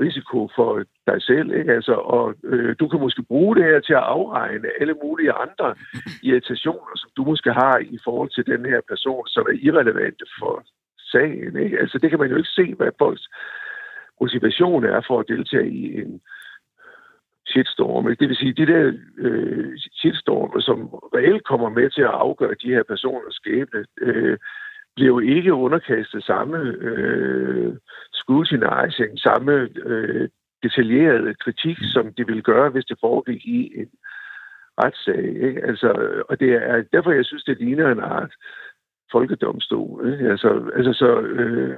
risiko 0.00 0.48
for 0.56 0.84
dig 1.06 1.22
selv. 1.22 1.48
Ikke? 1.58 1.72
Altså, 1.72 1.92
og 1.92 2.34
øh, 2.44 2.76
du 2.80 2.88
kan 2.88 3.00
måske 3.00 3.22
bruge 3.22 3.56
det 3.56 3.64
her 3.64 3.80
til 3.80 3.92
at 3.92 4.08
afregne 4.16 4.68
alle 4.80 4.94
mulige 5.04 5.32
andre 5.32 5.74
irritationer, 6.22 6.94
som 6.96 7.10
du 7.16 7.22
måske 7.24 7.52
har 7.52 7.78
i 7.78 7.98
forhold 8.04 8.30
til 8.30 8.46
den 8.46 8.64
her 8.66 8.80
person, 8.88 9.28
som 9.28 9.42
er 9.50 9.58
irrelevante 9.62 10.24
for 10.38 10.64
sagen. 11.12 11.56
Ikke? 11.64 11.78
Altså, 11.78 11.98
det 11.98 12.10
kan 12.10 12.18
man 12.18 12.30
jo 12.30 12.36
ikke 12.36 12.56
se, 12.60 12.74
hvad 12.74 12.92
folks 12.98 13.28
motivation 14.20 14.84
er 14.84 15.00
for 15.06 15.20
at 15.20 15.28
deltage 15.28 15.70
i 15.70 16.00
en 16.00 16.20
shitstorm. 17.50 18.04
Det 18.20 18.28
vil 18.28 18.36
sige, 18.36 18.52
de 18.52 18.66
der 18.66 18.92
øh, 19.18 19.78
shitstorme, 19.92 20.62
som 20.62 20.78
reelt 21.16 21.44
kommer 21.44 21.68
med 21.68 21.90
til 21.90 22.02
at 22.02 22.16
afgøre 22.26 22.54
de 22.62 22.68
her 22.74 22.82
personers 22.82 23.34
skæbne, 23.34 23.84
øh, 24.00 24.38
bliver 24.94 25.08
jo 25.08 25.18
ikke 25.18 25.54
underkastet 25.54 26.24
samme 26.24 26.58
øh, 26.58 27.72
scrutinizing, 28.12 29.18
samme 29.18 29.68
øh, 29.86 30.28
detaljerede 30.62 31.34
kritik, 31.34 31.78
som 31.92 32.12
de 32.12 32.26
ville 32.26 32.42
gøre, 32.42 32.70
hvis 32.70 32.84
det 32.84 32.98
foregik 33.00 33.46
i 33.46 33.72
en 33.80 33.90
retssag. 34.82 35.24
Ikke? 35.46 35.64
Altså, 35.64 35.88
og 36.28 36.40
det 36.40 36.52
er 36.52 36.82
derfor, 36.92 37.10
jeg 37.12 37.24
synes, 37.24 37.44
det 37.44 37.58
ligner 37.58 37.92
en 37.92 38.00
art 38.00 38.32
folkedomstol. 39.12 40.12
Ikke? 40.12 40.30
Altså, 40.30 40.70
altså 40.76 40.92
så, 40.92 41.20
øh, 41.20 41.76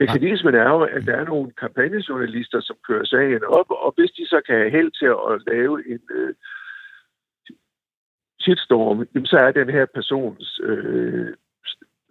Mekanismen 0.00 0.54
er 0.54 0.68
jo, 0.68 0.80
at 0.80 1.06
der 1.06 1.16
er 1.16 1.24
nogle 1.24 1.52
kampagnejournalister, 1.52 2.60
som 2.60 2.76
kører 2.88 3.04
sagen 3.04 3.44
op, 3.44 3.70
og 3.70 3.94
hvis 3.96 4.10
de 4.10 4.26
så 4.26 4.40
kan 4.46 4.56
have 4.56 4.70
held 4.70 4.90
til 5.00 5.10
at 5.30 5.54
lave 5.54 5.90
en 5.92 6.00
øh, 6.10 6.34
shitstorm, 8.40 9.06
så 9.24 9.36
er 9.36 9.50
den 9.50 9.70
her 9.70 9.86
persons 9.94 10.60
øh, 10.62 11.34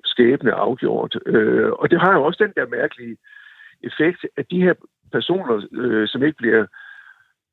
skæbne 0.03 0.51
afgjort. 0.51 1.17
Øh, 1.25 1.71
og 1.71 1.91
det 1.91 1.99
har 2.01 2.13
jo 2.13 2.23
også 2.23 2.43
den 2.43 2.53
der 2.55 2.75
mærkelige 2.77 3.17
effekt, 3.83 4.25
at 4.37 4.45
de 4.51 4.61
her 4.61 4.73
personer, 5.11 5.67
øh, 5.71 6.07
som 6.07 6.23
ikke 6.23 6.37
bliver 6.37 6.65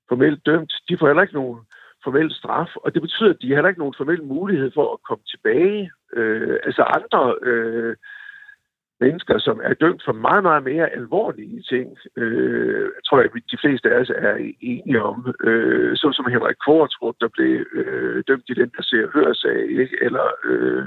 formelt 0.09 0.47
dømt, 0.47 0.72
de 0.89 0.99
får 0.99 1.07
heller 1.07 1.22
ikke 1.22 1.41
nogen 1.43 1.61
formel 2.05 2.35
straf, 2.35 2.70
og 2.76 2.95
det 2.95 3.03
betyder, 3.03 3.30
at 3.30 3.43
de 3.43 3.49
har 3.49 3.55
heller 3.55 3.68
ikke 3.68 3.85
nogen 3.85 4.01
formel 4.01 4.22
mulighed 4.22 4.70
for 4.74 4.93
at 4.93 5.03
komme 5.09 5.24
tilbage. 5.33 5.91
Øh, 6.16 6.59
altså 6.64 6.83
andre 6.83 7.37
øh, 7.43 7.97
mennesker, 9.05 9.38
som 9.38 9.61
er 9.68 9.74
dømt 9.74 10.03
for 10.05 10.12
meget, 10.12 10.42
meget 10.42 10.62
mere 10.70 10.92
alvorlige 10.98 11.62
ting, 11.72 11.88
øh, 12.16 12.84
jeg 12.96 13.05
tror, 13.07 13.18
at 13.18 13.30
de 13.53 13.62
fleste 13.62 13.90
af 13.90 14.00
os 14.00 14.11
er 14.11 14.34
enige 14.61 15.03
om, 15.03 15.34
øh, 15.48 15.96
så 15.96 16.07
som 16.12 16.32
Henrik 16.32 16.59
Kvartrup, 16.64 17.14
der 17.20 17.28
blev 17.36 17.55
øh, 17.72 18.24
dømt 18.28 18.46
i 18.48 18.55
den, 18.61 18.70
der 18.76 18.82
ser 18.82 19.05
hørsag, 19.14 19.61
ikke? 19.82 19.96
eller 20.07 20.26
øh, 20.44 20.84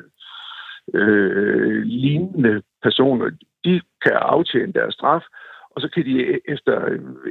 øh, 0.94 1.82
lignende 1.84 2.62
personer, 2.84 3.30
de 3.66 3.82
kan 4.04 4.18
aftjene 4.36 4.74
deres 4.74 4.94
straf, 4.94 5.24
og 5.74 5.82
så 5.82 5.88
kan 5.94 6.06
de 6.06 6.40
efter 6.54 6.86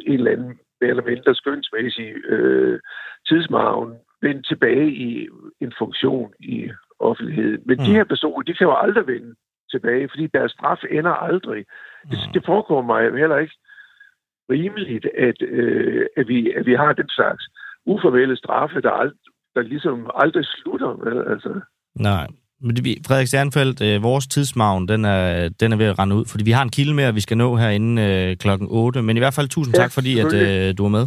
en 0.07 0.18
eller 0.18 0.30
anden 0.30 0.59
mere 0.80 0.91
eller 0.91 1.11
mindre 1.11 1.35
skønsmæssig 1.35 2.11
øh, 2.35 2.80
tidsmarven 3.28 3.95
vende 4.22 4.43
tilbage 4.43 4.91
i 4.91 5.28
en 5.61 5.72
funktion 5.78 6.32
i 6.41 6.70
offentligheden. 6.99 7.62
Men 7.66 7.76
mm. 7.78 7.85
de 7.85 7.97
her 7.99 8.05
personer, 8.05 8.43
de 8.43 8.55
kan 8.55 8.66
jo 8.66 8.76
aldrig 8.85 9.07
vende 9.07 9.35
tilbage, 9.75 10.09
fordi 10.12 10.27
deres 10.37 10.53
straf 10.57 10.81
ender 10.99 11.14
aldrig. 11.29 11.61
Mm. 11.64 12.11
Det, 12.11 12.18
det 12.35 12.43
foregår 12.51 12.83
mig 12.91 13.01
heller 13.22 13.39
ikke 13.45 13.57
rimeligt, 14.51 15.07
at, 15.29 15.39
øh, 15.43 16.07
at, 16.16 16.29
vi, 16.29 16.39
at 16.59 16.66
vi 16.66 16.75
har 16.83 16.93
den 16.93 17.09
slags 17.09 17.43
uforvælde 17.87 18.37
straffe, 18.37 18.81
der, 18.87 18.95
ald- 19.03 19.53
der 19.55 19.62
ligesom 19.62 20.11
aldrig 20.14 20.45
slutter. 20.45 20.91
Med, 21.05 21.16
altså. 21.33 21.51
Nej, 21.95 22.27
men 22.61 22.77
det, 22.77 22.83
Frederik 23.07 23.27
Sternfeldt, 23.27 23.81
øh, 23.83 24.03
vores 24.03 24.27
tidsmagen, 24.27 24.89
den 24.89 25.05
er, 25.05 25.49
den 25.61 25.72
er 25.72 25.77
ved 25.77 25.87
at 25.87 25.99
rende 25.99 26.16
ud, 26.16 26.25
fordi 26.31 26.45
vi 26.45 26.51
har 26.51 26.62
en 26.62 26.70
kilde 26.77 26.95
mere, 26.95 27.14
vi 27.14 27.20
skal 27.20 27.37
nå 27.37 27.57
herinde 27.57 28.03
øh, 28.03 28.37
klokken 28.37 28.68
8. 28.70 29.03
Men 29.03 29.16
i 29.16 29.20
hvert 29.20 29.35
fald 29.35 29.49
tusind 29.49 29.75
ja, 29.77 29.83
tak, 29.83 29.93
fordi 29.93 30.18
at, 30.18 30.33
øh, 30.35 30.79
du 30.79 30.85
er 30.85 30.89
med. 30.89 31.07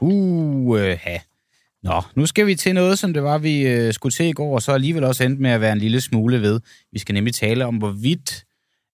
Uh, 0.00 0.76
ha. 0.76 1.16
Nå, 1.82 2.02
nu 2.14 2.26
skal 2.26 2.46
vi 2.46 2.54
til 2.54 2.74
noget, 2.74 2.98
som 2.98 3.12
det 3.12 3.22
var, 3.22 3.38
vi 3.38 3.60
øh, 3.60 3.92
skulle 3.92 4.12
til 4.12 4.26
i 4.26 4.32
går, 4.32 4.54
og 4.54 4.62
så 4.62 4.72
alligevel 4.72 5.04
også 5.04 5.24
endte 5.24 5.42
med 5.42 5.50
at 5.50 5.60
være 5.60 5.72
en 5.72 5.78
lille 5.78 6.00
smule 6.00 6.42
ved. 6.42 6.60
Vi 6.92 6.98
skal 6.98 7.12
nemlig 7.12 7.34
tale 7.34 7.66
om, 7.66 7.76
hvorvidt 7.76 8.44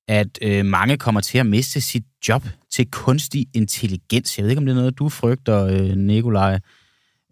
at 0.09 0.39
øh, 0.43 0.65
mange 0.65 0.97
kommer 0.97 1.21
til 1.21 1.39
at 1.39 1.47
miste 1.47 1.81
sit 1.81 2.05
job 2.29 2.45
til 2.73 2.91
kunstig 2.91 3.47
intelligens. 3.55 4.39
Jeg 4.39 4.43
ved 4.45 4.51
ikke, 4.51 4.59
om 4.59 4.67
det 4.67 4.73
er 4.73 4.77
noget, 4.77 4.99
du 4.99 5.09
frygter, 5.09 5.65
øh, 5.65 5.97
Nikolaj, 5.97 6.59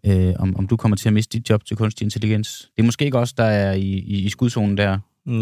øh, 0.05 0.33
om, 0.39 0.55
om 0.55 0.67
du 0.67 0.77
kommer 0.77 0.95
til 0.95 1.09
at 1.09 1.13
miste 1.13 1.37
dit 1.37 1.49
job 1.49 1.65
til 1.65 1.77
kunstig 1.77 2.05
intelligens. 2.05 2.69
Det 2.75 2.81
er 2.81 2.85
måske 2.85 3.05
ikke 3.05 3.19
også, 3.19 3.33
der 3.37 3.43
er 3.43 3.73
i, 3.73 3.81
i, 3.81 4.25
i 4.25 4.29
skudzonen 4.29 4.77
der. 4.77 4.99
Nej, 5.25 5.37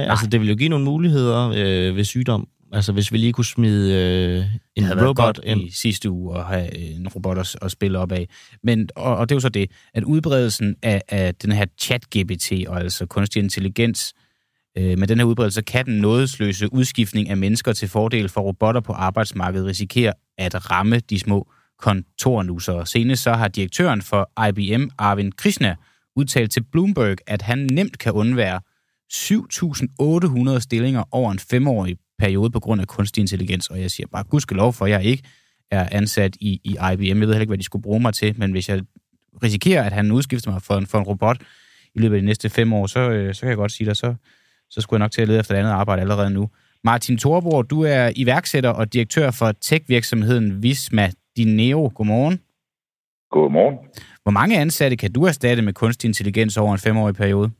Nej, 0.00 0.10
altså 0.10 0.26
det 0.26 0.40
vil 0.40 0.48
jo 0.48 0.54
give 0.54 0.68
nogle 0.68 0.84
muligheder 0.84 1.48
øh, 1.48 1.96
ved 1.96 2.04
sygdom. 2.04 2.48
Altså, 2.72 2.92
hvis 2.92 3.12
vi 3.12 3.18
lige 3.18 3.32
kunne 3.32 3.44
smide 3.44 3.94
øh, 3.94 4.44
en 4.76 4.84
det 4.84 5.02
robot 5.02 5.16
godt 5.16 5.40
ind. 5.44 5.60
i 5.60 5.70
sidste 5.70 6.10
uge 6.10 6.36
og 6.36 6.46
have 6.46 6.76
en 6.76 7.08
robot 7.08 7.38
at, 7.38 7.56
at 7.62 7.70
spille 7.70 7.98
op 7.98 8.12
af. 8.12 8.28
Men, 8.62 8.88
og, 8.96 9.16
og 9.16 9.28
det 9.28 9.34
er 9.34 9.36
jo 9.36 9.40
så 9.40 9.48
det, 9.48 9.70
at 9.94 10.04
udbredelsen 10.04 10.76
af, 10.82 11.02
af 11.08 11.34
den 11.34 11.52
her 11.52 11.66
chat-GPT, 11.82 12.70
og 12.70 12.80
altså 12.80 13.06
kunstig 13.06 13.42
intelligens, 13.42 14.14
øh, 14.78 14.98
med 14.98 15.06
den 15.06 15.18
her 15.18 15.24
udbredelse, 15.24 15.62
kan 15.62 15.86
den 15.86 16.00
nådesløse 16.00 16.72
udskiftning 16.72 17.30
af 17.30 17.36
mennesker 17.36 17.72
til 17.72 17.88
fordel 17.88 18.28
for 18.28 18.40
robotter 18.40 18.80
på 18.80 18.92
arbejdsmarkedet 18.92 19.66
risikere 19.66 20.12
at 20.38 20.70
ramme 20.70 21.00
de 21.00 21.18
små 21.18 21.48
kontornusere. 21.78 22.86
Senest 22.86 23.22
så 23.22 23.32
har 23.32 23.48
direktøren 23.48 24.02
for 24.02 24.46
IBM, 24.48 24.88
Arvind 24.98 25.32
Krishna, 25.32 25.76
udtalt 26.16 26.52
til 26.52 26.64
Bloomberg, 26.72 27.16
at 27.26 27.42
han 27.42 27.58
nemt 27.72 27.98
kan 27.98 28.12
undvære 28.12 28.60
7.800 29.12 30.60
stillinger 30.60 31.04
over 31.10 31.32
en 31.32 31.38
femårig 31.38 31.96
periode 32.18 32.50
på 32.50 32.60
grund 32.60 32.80
af 32.80 32.86
kunstig 32.86 33.20
intelligens, 33.20 33.70
og 33.70 33.80
jeg 33.80 33.90
siger 33.90 34.06
bare, 34.12 34.24
gudskelov 34.24 34.72
for, 34.72 34.84
at 34.84 34.90
jeg 34.90 35.04
ikke 35.04 35.22
er 35.70 35.88
ansat 35.92 36.36
i, 36.40 36.60
i 36.64 36.70
IBM. 36.92 37.02
Jeg 37.02 37.16
ved 37.16 37.20
heller 37.20 37.40
ikke, 37.40 37.50
hvad 37.50 37.58
de 37.58 37.64
skulle 37.64 37.82
bruge 37.82 38.00
mig 38.00 38.14
til, 38.14 38.34
men 38.38 38.50
hvis 38.50 38.68
jeg 38.68 38.82
risikerer, 39.42 39.82
at 39.82 39.92
han 39.92 40.12
udskifter 40.12 40.50
mig 40.50 40.62
for 40.62 40.74
en, 40.74 40.86
for 40.86 40.98
en 40.98 41.04
robot 41.04 41.36
i 41.94 41.98
løbet 41.98 42.16
af 42.16 42.22
de 42.22 42.26
næste 42.26 42.50
fem 42.50 42.72
år, 42.72 42.86
så, 42.86 43.00
øh, 43.00 43.34
så 43.34 43.40
kan 43.40 43.48
jeg 43.48 43.56
godt 43.56 43.72
sige 43.72 43.86
dig, 43.86 43.96
så, 43.96 44.14
så 44.70 44.80
skulle 44.80 44.98
jeg 44.98 45.04
nok 45.04 45.10
til 45.10 45.22
at 45.22 45.28
lede 45.28 45.38
efter 45.38 45.54
et 45.54 45.58
andet 45.58 45.70
arbejde 45.70 46.02
allerede 46.02 46.30
nu. 46.30 46.50
Martin 46.84 47.18
Thorborg, 47.18 47.70
du 47.70 47.82
er 47.82 48.10
iværksætter 48.16 48.70
og 48.70 48.92
direktør 48.92 49.30
for 49.30 49.52
tech-virksomheden 49.52 50.62
Visma 50.62 51.10
Dineo. 51.36 51.90
Godmorgen. 51.94 52.40
Godmorgen. 53.30 53.78
Hvor 54.22 54.32
mange 54.32 54.58
ansatte 54.58 54.96
kan 54.96 55.12
du 55.12 55.24
erstatte 55.24 55.62
med 55.62 55.72
kunstig 55.72 56.08
intelligens 56.08 56.56
over 56.56 56.72
en 56.72 56.78
femårig 56.78 57.14
periode? 57.14 57.50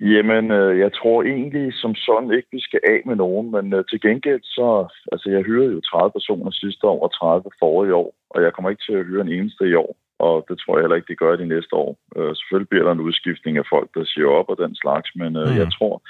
Jamen, 0.00 0.50
øh, 0.50 0.78
jeg 0.78 0.92
tror 0.92 1.22
egentlig 1.22 1.74
som 1.74 1.94
sådan 1.94 2.32
ikke, 2.32 2.48
vi 2.52 2.60
skal 2.60 2.80
af 2.92 3.02
med 3.06 3.16
nogen, 3.16 3.50
men 3.50 3.72
øh, 3.72 3.84
til 3.90 4.00
gengæld 4.00 4.42
så, 4.42 4.86
altså 5.12 5.30
jeg 5.30 5.42
hyrede 5.42 5.72
jo 5.72 5.80
30 5.80 6.10
personer 6.10 6.50
sidste 6.50 6.86
år 6.86 7.02
og 7.02 7.12
30 7.12 7.50
forrige 7.58 7.94
år, 7.94 8.14
og 8.30 8.42
jeg 8.42 8.52
kommer 8.52 8.70
ikke 8.70 8.84
til 8.86 8.96
at 8.98 9.06
hyre 9.06 9.20
en 9.20 9.32
eneste 9.38 9.64
i 9.68 9.74
år, 9.74 9.96
og 10.18 10.44
det 10.48 10.58
tror 10.58 10.76
jeg 10.76 10.82
heller 10.82 10.96
ikke, 10.96 11.10
det 11.12 11.18
gør 11.18 11.36
de 11.36 11.52
næste 11.54 11.74
år. 11.74 11.90
Øh, 12.16 12.32
selvfølgelig 12.36 12.68
bliver 12.68 12.84
der 12.84 12.92
en 12.92 13.06
udskiftning 13.08 13.58
af 13.58 13.66
folk, 13.74 13.88
der 13.94 14.04
siger 14.04 14.28
op 14.28 14.48
og 14.48 14.58
den 14.64 14.74
slags, 14.82 15.08
men 15.16 15.36
øh, 15.36 15.48
mm. 15.48 15.58
jeg 15.62 15.68
tror, 15.76 16.02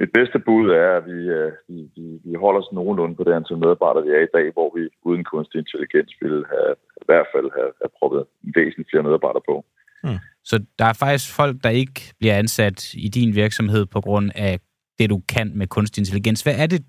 mit 0.00 0.12
bedste 0.18 0.38
bud 0.38 0.66
er, 0.70 0.90
at 0.98 1.06
vi, 1.12 1.20
øh, 1.38 1.52
vi, 1.68 1.78
vi, 1.96 2.06
vi 2.24 2.34
holder 2.44 2.60
os 2.60 2.72
nogenlunde 2.72 3.14
på 3.16 3.24
det 3.24 3.32
antal 3.32 3.58
medarbejdere, 3.64 4.04
vi 4.06 4.10
er 4.10 4.22
i 4.24 4.34
dag, 4.38 4.46
hvor 4.56 4.68
vi 4.76 4.82
uden 5.08 5.24
kunstig 5.24 5.58
intelligens 5.58 6.12
ville 6.22 6.44
have, 6.54 6.72
i 7.02 7.04
hvert 7.08 7.28
fald 7.32 7.48
have, 7.58 7.72
have 7.82 7.92
proppet 7.98 8.22
væsentligt 8.56 8.90
flere 8.90 9.06
medarbejdere 9.08 9.48
på. 9.50 9.64
Hmm. 10.04 10.18
Så 10.44 10.64
der 10.78 10.84
er 10.84 10.92
faktisk 10.92 11.36
folk, 11.36 11.56
der 11.64 11.70
ikke 11.70 12.00
bliver 12.18 12.34
ansat 12.34 12.94
i 12.94 13.08
din 13.08 13.34
virksomhed 13.34 13.86
på 13.86 14.00
grund 14.00 14.30
af 14.34 14.60
det, 14.98 15.10
du 15.10 15.22
kan 15.34 15.52
med 15.54 15.66
kunstig 15.66 16.00
intelligens. 16.00 16.42
Hvad 16.42 16.54
er 16.58 16.66
det, 16.66 16.80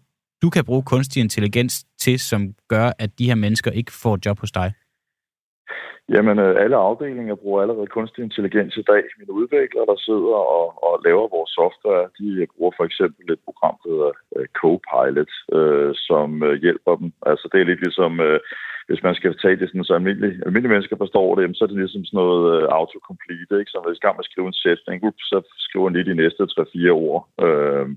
du 0.42 0.50
kan 0.50 0.66
bruge 0.66 0.84
kunstig 0.84 1.20
intelligens 1.22 1.84
til, 1.98 2.20
som 2.20 2.42
gør, 2.68 2.92
at 3.00 3.20
de 3.20 3.28
her 3.28 3.36
mennesker 3.36 3.72
ikke 3.72 3.92
får 4.04 4.20
job 4.26 4.40
hos 4.40 4.52
dig? 4.52 4.74
Jamen, 6.16 6.40
øh, 6.40 6.64
alle 6.64 6.76
afdelinger 6.76 7.36
bruger 7.36 7.62
allerede 7.62 7.88
kunstig 7.88 8.24
intelligens 8.24 8.78
i 8.78 8.86
dag. 8.92 9.04
Mine 9.18 9.34
udviklere, 9.40 9.86
der 9.92 9.98
sidder 10.08 10.38
og, 10.60 10.68
og 10.88 10.94
laver 11.06 11.28
vores 11.36 11.52
software, 11.60 12.06
de 12.20 12.48
bruger 12.56 12.74
for 12.78 12.86
eksempel 12.90 13.24
et 13.34 13.42
program, 13.48 13.76
der 13.84 13.90
hedder 13.94 14.14
uh, 14.36 14.46
Copilot, 14.62 15.34
uh, 15.58 15.92
som 16.08 16.28
uh, 16.50 16.54
hjælper 16.64 16.96
dem. 17.02 17.10
Altså, 17.30 17.46
det 17.52 17.58
er 17.60 17.70
lidt 17.70 17.82
ligesom, 17.86 18.12
uh, 18.30 18.40
hvis 18.90 19.04
man 19.08 19.16
skal 19.20 19.32
tage 19.38 19.60
det 19.60 19.68
sådan, 19.68 19.90
så 19.90 19.94
almindelige, 20.00 20.36
almindelige 20.46 20.74
mennesker 20.74 20.98
forstår 21.04 21.30
det, 21.36 21.58
så 21.58 21.64
er 21.64 21.70
det 21.70 21.78
ligesom 21.78 22.06
sådan 22.06 22.18
noget 22.24 22.44
uh, 22.56 22.78
autocomplete, 22.80 23.54
ikke? 23.60 23.72
Så 23.74 23.78
hvis 23.88 24.04
gang 24.04 24.16
man 24.18 24.30
skriver 24.30 24.48
en 24.48 24.62
sætning, 24.66 24.98
så 25.32 25.38
skriver 25.68 25.86
den 25.88 25.96
lige 25.96 26.10
de 26.12 26.22
næste 26.22 26.44
3-4 26.44 26.90
ord. 27.08 27.22
Uh, 27.46 27.88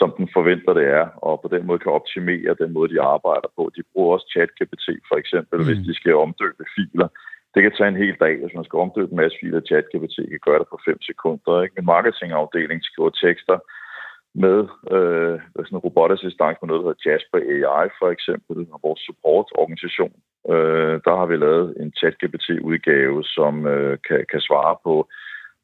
som 0.00 0.08
den 0.18 0.28
forventer 0.36 0.72
det 0.78 0.86
er, 1.00 1.06
og 1.28 1.34
på 1.42 1.48
den 1.54 1.62
måde 1.66 1.82
kan 1.82 1.96
optimere 2.00 2.60
den 2.62 2.70
måde, 2.76 2.92
de 2.94 3.00
arbejder 3.14 3.50
på. 3.56 3.62
De 3.76 3.82
bruger 3.92 4.12
også 4.14 4.26
ChatGPT 4.34 4.86
for 5.08 5.16
eksempel, 5.22 5.58
mm. 5.58 5.66
hvis 5.66 5.80
de 5.88 5.94
skal 6.00 6.14
omdøbe 6.24 6.64
filer. 6.76 7.08
Det 7.54 7.60
kan 7.62 7.72
tage 7.74 7.90
en 7.92 8.02
hel 8.04 8.16
dag, 8.24 8.34
hvis 8.40 8.56
man 8.58 8.66
skal 8.66 8.78
omdøbe 8.84 9.10
en 9.10 9.20
masse 9.22 9.36
filer. 9.40 9.60
ChatGPT 9.70 10.16
kan 10.32 10.46
gøre 10.48 10.60
det 10.62 10.68
på 10.70 10.78
5 10.84 11.02
sekunder. 11.10 11.62
Ikke? 11.62 11.74
Min 11.76 11.90
marketingafdeling 11.94 12.80
skriver 12.88 13.10
tekster 13.24 13.58
med 14.34 14.58
øh, 14.96 15.36
sådan 15.66 15.76
en 15.76 15.84
robotassistent 15.86 16.56
med 16.58 16.66
noget, 16.66 16.80
der 16.80 16.88
hedder 16.88 17.06
Jasper 17.06 17.38
AI 17.54 17.86
for 18.00 18.08
eksempel, 18.16 18.56
og 18.74 18.80
vores 18.86 19.00
supportorganisation. 19.08 20.16
Øh, 20.52 20.94
der 21.06 21.14
har 21.20 21.26
vi 21.30 21.36
lavet 21.36 21.66
en 21.82 21.90
ChatGPT-udgave, 21.98 23.18
som 23.36 23.54
øh, 23.74 23.98
kan, 24.08 24.20
kan 24.32 24.40
svare 24.48 24.76
på 24.86 24.94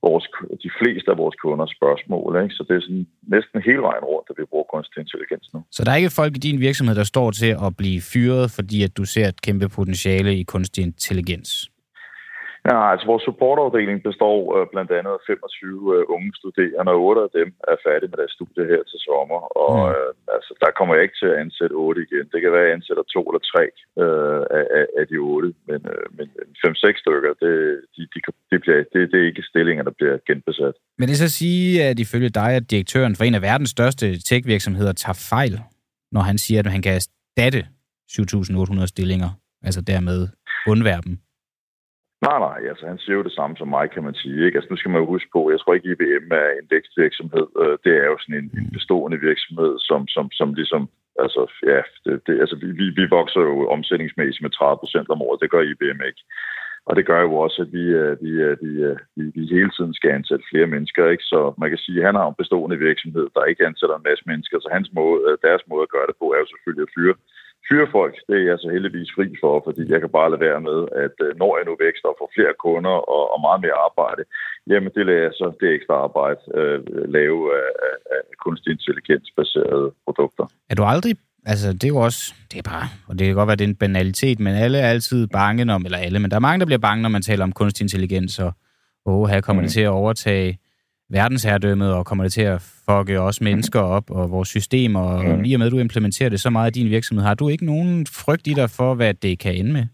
vores, 0.07 0.25
de 0.65 0.71
fleste 0.81 1.11
af 1.11 1.19
vores 1.23 1.37
kunders 1.43 1.73
spørgsmål. 1.79 2.43
Ikke? 2.43 2.55
Så 2.55 2.63
det 2.69 2.77
er 2.77 2.81
sådan 2.81 3.07
næsten 3.35 3.63
hele 3.69 3.83
vejen 3.89 4.05
rundt, 4.13 4.27
at 4.31 4.37
vi 4.39 4.45
bruger 4.51 4.69
kunstig 4.75 5.01
intelligens 5.01 5.47
nu. 5.55 5.59
Så 5.77 5.81
der 5.85 5.91
er 5.93 5.97
ikke 6.01 6.19
folk 6.21 6.33
i 6.37 6.45
din 6.49 6.61
virksomhed, 6.61 6.95
der 6.95 7.05
står 7.15 7.31
til 7.31 7.53
at 7.67 7.71
blive 7.81 8.01
fyret, 8.13 8.45
fordi 8.57 8.79
at 8.87 8.97
du 8.99 9.05
ser 9.05 9.27
et 9.29 9.43
kæmpe 9.47 9.69
potentiale 9.69 10.31
i 10.41 10.43
kunstig 10.43 10.83
intelligens? 10.85 11.51
Ja, 12.69 12.79
altså 12.93 13.07
vores 13.13 13.25
supportafdeling 13.29 13.99
består 14.09 14.41
øh, 14.57 14.65
blandt 14.73 14.91
andet 14.99 15.13
af 15.17 15.23
25 15.27 15.97
øh, 15.97 16.03
unge 16.15 16.31
studerende, 16.41 16.93
og 16.97 17.01
8 17.09 17.21
af 17.27 17.31
dem 17.39 17.49
er 17.73 17.77
færdige 17.87 18.11
med 18.11 18.19
deres 18.21 18.35
studie 18.39 18.65
her 18.73 18.83
til 18.91 18.99
sommer. 19.09 19.41
Og 19.65 19.75
mm. 19.79 19.91
øh, 19.93 20.11
altså, 20.37 20.53
der 20.65 20.71
kommer 20.79 20.93
jeg 20.95 21.03
ikke 21.05 21.19
til 21.21 21.31
at 21.33 21.41
ansætte 21.45 21.75
8 21.75 22.07
igen. 22.07 22.27
Det 22.33 22.39
kan 22.41 22.53
være, 22.55 22.65
at 22.65 22.69
jeg 22.71 22.77
ansætter 22.79 23.05
to 23.15 23.23
eller 23.31 23.43
tre 23.53 23.65
øh, 24.03 24.43
af, 24.79 24.85
af 25.01 25.05
de 25.11 25.17
8, 25.17 25.55
men, 25.69 25.81
øh, 25.93 26.05
men 26.17 26.27
5-6 26.63 27.03
stykker, 27.03 27.33
det, 27.43 27.55
de, 27.95 28.03
de, 28.13 28.19
de 28.51 28.57
bliver, 28.63 28.81
det, 28.93 29.01
det 29.13 29.19
er 29.21 29.27
ikke 29.31 29.49
stillinger, 29.51 29.85
der 29.89 29.95
bliver 29.99 30.17
genbesat. 30.29 30.77
Men 30.99 31.07
det 31.09 31.17
så 31.17 31.31
sige, 31.41 31.85
at 31.89 31.97
ifølge 32.05 32.31
dig, 32.41 32.51
at 32.59 32.65
direktøren 32.73 33.17
for 33.17 33.25
en 33.25 33.39
af 33.39 33.43
verdens 33.51 33.71
største 33.77 34.07
tech-virksomheder 34.29 34.93
tager 35.03 35.19
fejl, 35.33 35.55
når 36.15 36.23
han 36.31 36.39
siger, 36.45 36.59
at 36.63 36.71
han 36.75 36.83
kan 36.83 36.95
erstatte 36.99 37.61
7.800 38.13 38.87
stillinger, 38.95 39.31
altså 39.67 39.81
dermed 39.93 40.21
undvære 40.73 41.03
dem? 41.07 41.15
Nej, 42.27 42.39
nej, 42.39 42.59
altså 42.71 42.87
han 42.87 42.99
siger 42.99 43.17
jo 43.17 43.23
det 43.23 43.33
samme 43.39 43.57
som 43.57 43.69
mig, 43.69 43.91
kan 43.91 44.05
man 44.05 44.15
sige. 44.15 44.45
Ikke? 44.47 44.57
Altså 44.57 44.71
nu 44.71 44.77
skal 44.77 44.91
man 44.91 45.01
jo 45.01 45.07
huske 45.15 45.31
på, 45.33 45.51
jeg 45.51 45.61
tror 45.61 45.75
ikke 45.75 45.91
IBM 45.93 46.33
er 46.43 46.49
en 46.61 46.69
vækstvirksomhed. 46.71 47.47
Øh, 47.63 47.77
det 47.85 47.95
er 48.03 48.07
jo 48.13 48.19
sådan 48.21 48.39
en, 48.43 48.51
en 48.59 48.71
bestående 48.77 49.19
virksomhed, 49.29 49.73
som, 49.89 50.01
som, 50.15 50.25
som 50.39 50.55
ligesom, 50.55 50.83
altså 51.25 51.43
ja, 51.73 51.81
det, 52.05 52.15
det, 52.27 52.41
altså 52.43 52.57
vi, 52.63 52.87
vi 53.01 53.05
vokser 53.19 53.41
jo 53.41 53.69
omsætningsmæssigt 53.77 54.43
med 54.43 54.51
30 54.51 54.79
procent 54.83 55.09
om 55.11 55.23
året. 55.23 55.41
Det 55.43 55.51
gør 55.51 55.63
IBM 55.71 56.01
ikke. 56.11 56.23
Og 56.89 56.97
det 56.97 57.07
gør 57.07 57.21
jo 57.27 57.33
også, 57.45 57.59
at 57.63 57.73
vi, 57.77 57.85
øh, 58.03 58.15
vi, 58.25 58.31
øh, 58.47 58.57
vi, 58.63 58.71
vi, 59.17 59.25
vi 59.35 59.43
hele 59.57 59.71
tiden 59.77 59.95
skal 59.95 60.11
ansætte 60.11 60.45
flere 60.51 60.73
mennesker. 60.75 61.03
Ikke? 61.15 61.25
Så 61.33 61.41
man 61.61 61.71
kan 61.71 61.79
sige, 61.85 61.99
at 62.01 62.07
han 62.09 62.19
har 62.21 62.29
en 62.29 62.41
bestående 62.43 62.79
virksomhed, 62.89 63.27
der 63.35 63.51
ikke 63.51 63.67
ansætter 63.67 63.97
en 63.97 64.09
masse 64.09 64.25
mennesker. 64.31 64.57
Så 64.61 64.69
hans 64.73 64.89
måde, 64.99 65.37
deres 65.47 65.63
måde 65.71 65.83
at 65.87 65.95
gøre 65.95 66.07
det 66.11 66.17
på 66.21 66.27
er 66.35 66.39
jo 66.43 66.49
selvfølgelig 66.51 66.85
at 66.87 66.95
fyre 66.97 67.15
fyre 67.69 67.89
folk, 67.97 68.15
det 68.29 68.37
er 68.39 68.47
jeg 68.51 68.59
så 68.59 68.69
heldigvis 68.75 69.11
fri 69.17 69.27
for, 69.43 69.55
fordi 69.67 69.83
jeg 69.93 70.01
kan 70.01 70.13
bare 70.19 70.31
lade 70.31 70.45
være 70.49 70.61
med, 70.69 70.81
at 71.05 71.17
øh, 71.27 71.31
når 71.43 71.53
jeg 71.59 71.65
nu 71.67 71.75
vækster 71.85 72.09
og 72.13 72.17
får 72.21 72.31
flere 72.37 72.55
kunder 72.65 72.97
og, 73.17 73.23
og 73.35 73.39
meget 73.47 73.61
mere 73.65 73.79
arbejde, 73.89 74.23
jamen 74.71 74.91
det 74.97 75.05
lader 75.07 75.25
jeg 75.27 75.35
så 75.41 75.47
det 75.61 75.69
ekstra 75.77 75.95
arbejde 76.07 76.41
øh, 76.59 76.79
lave 77.17 77.39
af, 77.61 77.71
af, 78.15 78.23
kunstig 78.45 78.71
intelligensbaserede 78.77 79.89
produkter. 80.07 80.45
Er 80.71 80.77
du 80.81 80.85
aldrig 80.95 81.15
Altså, 81.53 81.73
det 81.73 81.85
er 81.85 81.89
jo 81.89 81.97
også, 81.97 82.35
det 82.53 82.59
er 82.59 82.63
bare, 82.63 82.87
og 83.09 83.19
det 83.19 83.27
kan 83.27 83.35
godt 83.35 83.47
være, 83.47 83.57
det 83.57 83.65
er 83.65 83.69
en 83.69 83.85
banalitet, 83.87 84.41
men 84.41 84.55
alle 84.55 84.79
er 84.79 84.89
altid 84.91 85.27
bange, 85.27 85.65
når, 85.65 85.77
eller 85.85 85.99
alle, 85.99 86.19
men 86.19 86.31
der 86.31 86.37
er 86.37 86.41
mange, 86.41 86.61
der 86.61 86.67
bliver 86.67 86.79
bange, 86.79 87.03
når 87.03 87.09
man 87.09 87.23
taler 87.23 87.45
om 87.45 87.53
kunstig 87.53 87.85
intelligens, 87.85 88.39
og 88.39 88.53
åh, 89.07 89.29
her 89.29 89.41
kommer 89.41 89.63
mm. 89.63 89.65
det 89.65 89.73
til 89.73 89.81
at 89.81 89.89
overtage 89.89 90.59
verdensherredømmet, 91.11 91.95
og 91.95 92.07
kommer 92.07 92.25
det 92.25 92.33
til 92.33 92.43
at 92.43 92.83
fucke 92.89 93.21
os 93.21 93.41
mennesker 93.41 93.81
op, 93.81 94.11
og 94.11 94.31
vores 94.31 94.49
systemer, 94.49 95.01
og 95.01 95.25
mm. 95.25 95.43
lige 95.43 95.59
med, 95.59 95.67
at 95.67 95.73
du 95.73 95.79
implementerer 95.79 96.31
det 96.31 96.41
så 96.41 96.51
meget 96.51 96.77
i 96.77 96.81
din 96.81 96.91
virksomhed, 96.91 97.25
har 97.25 97.35
du 97.35 97.49
ikke 97.49 97.67
nogen 97.67 98.07
frygt 98.07 98.47
i 98.47 98.55
dig 98.61 98.71
for, 98.71 98.95
hvad 98.95 99.15
det 99.15 99.39
kan 99.39 99.55
ende 99.55 99.73
med? 99.73 99.87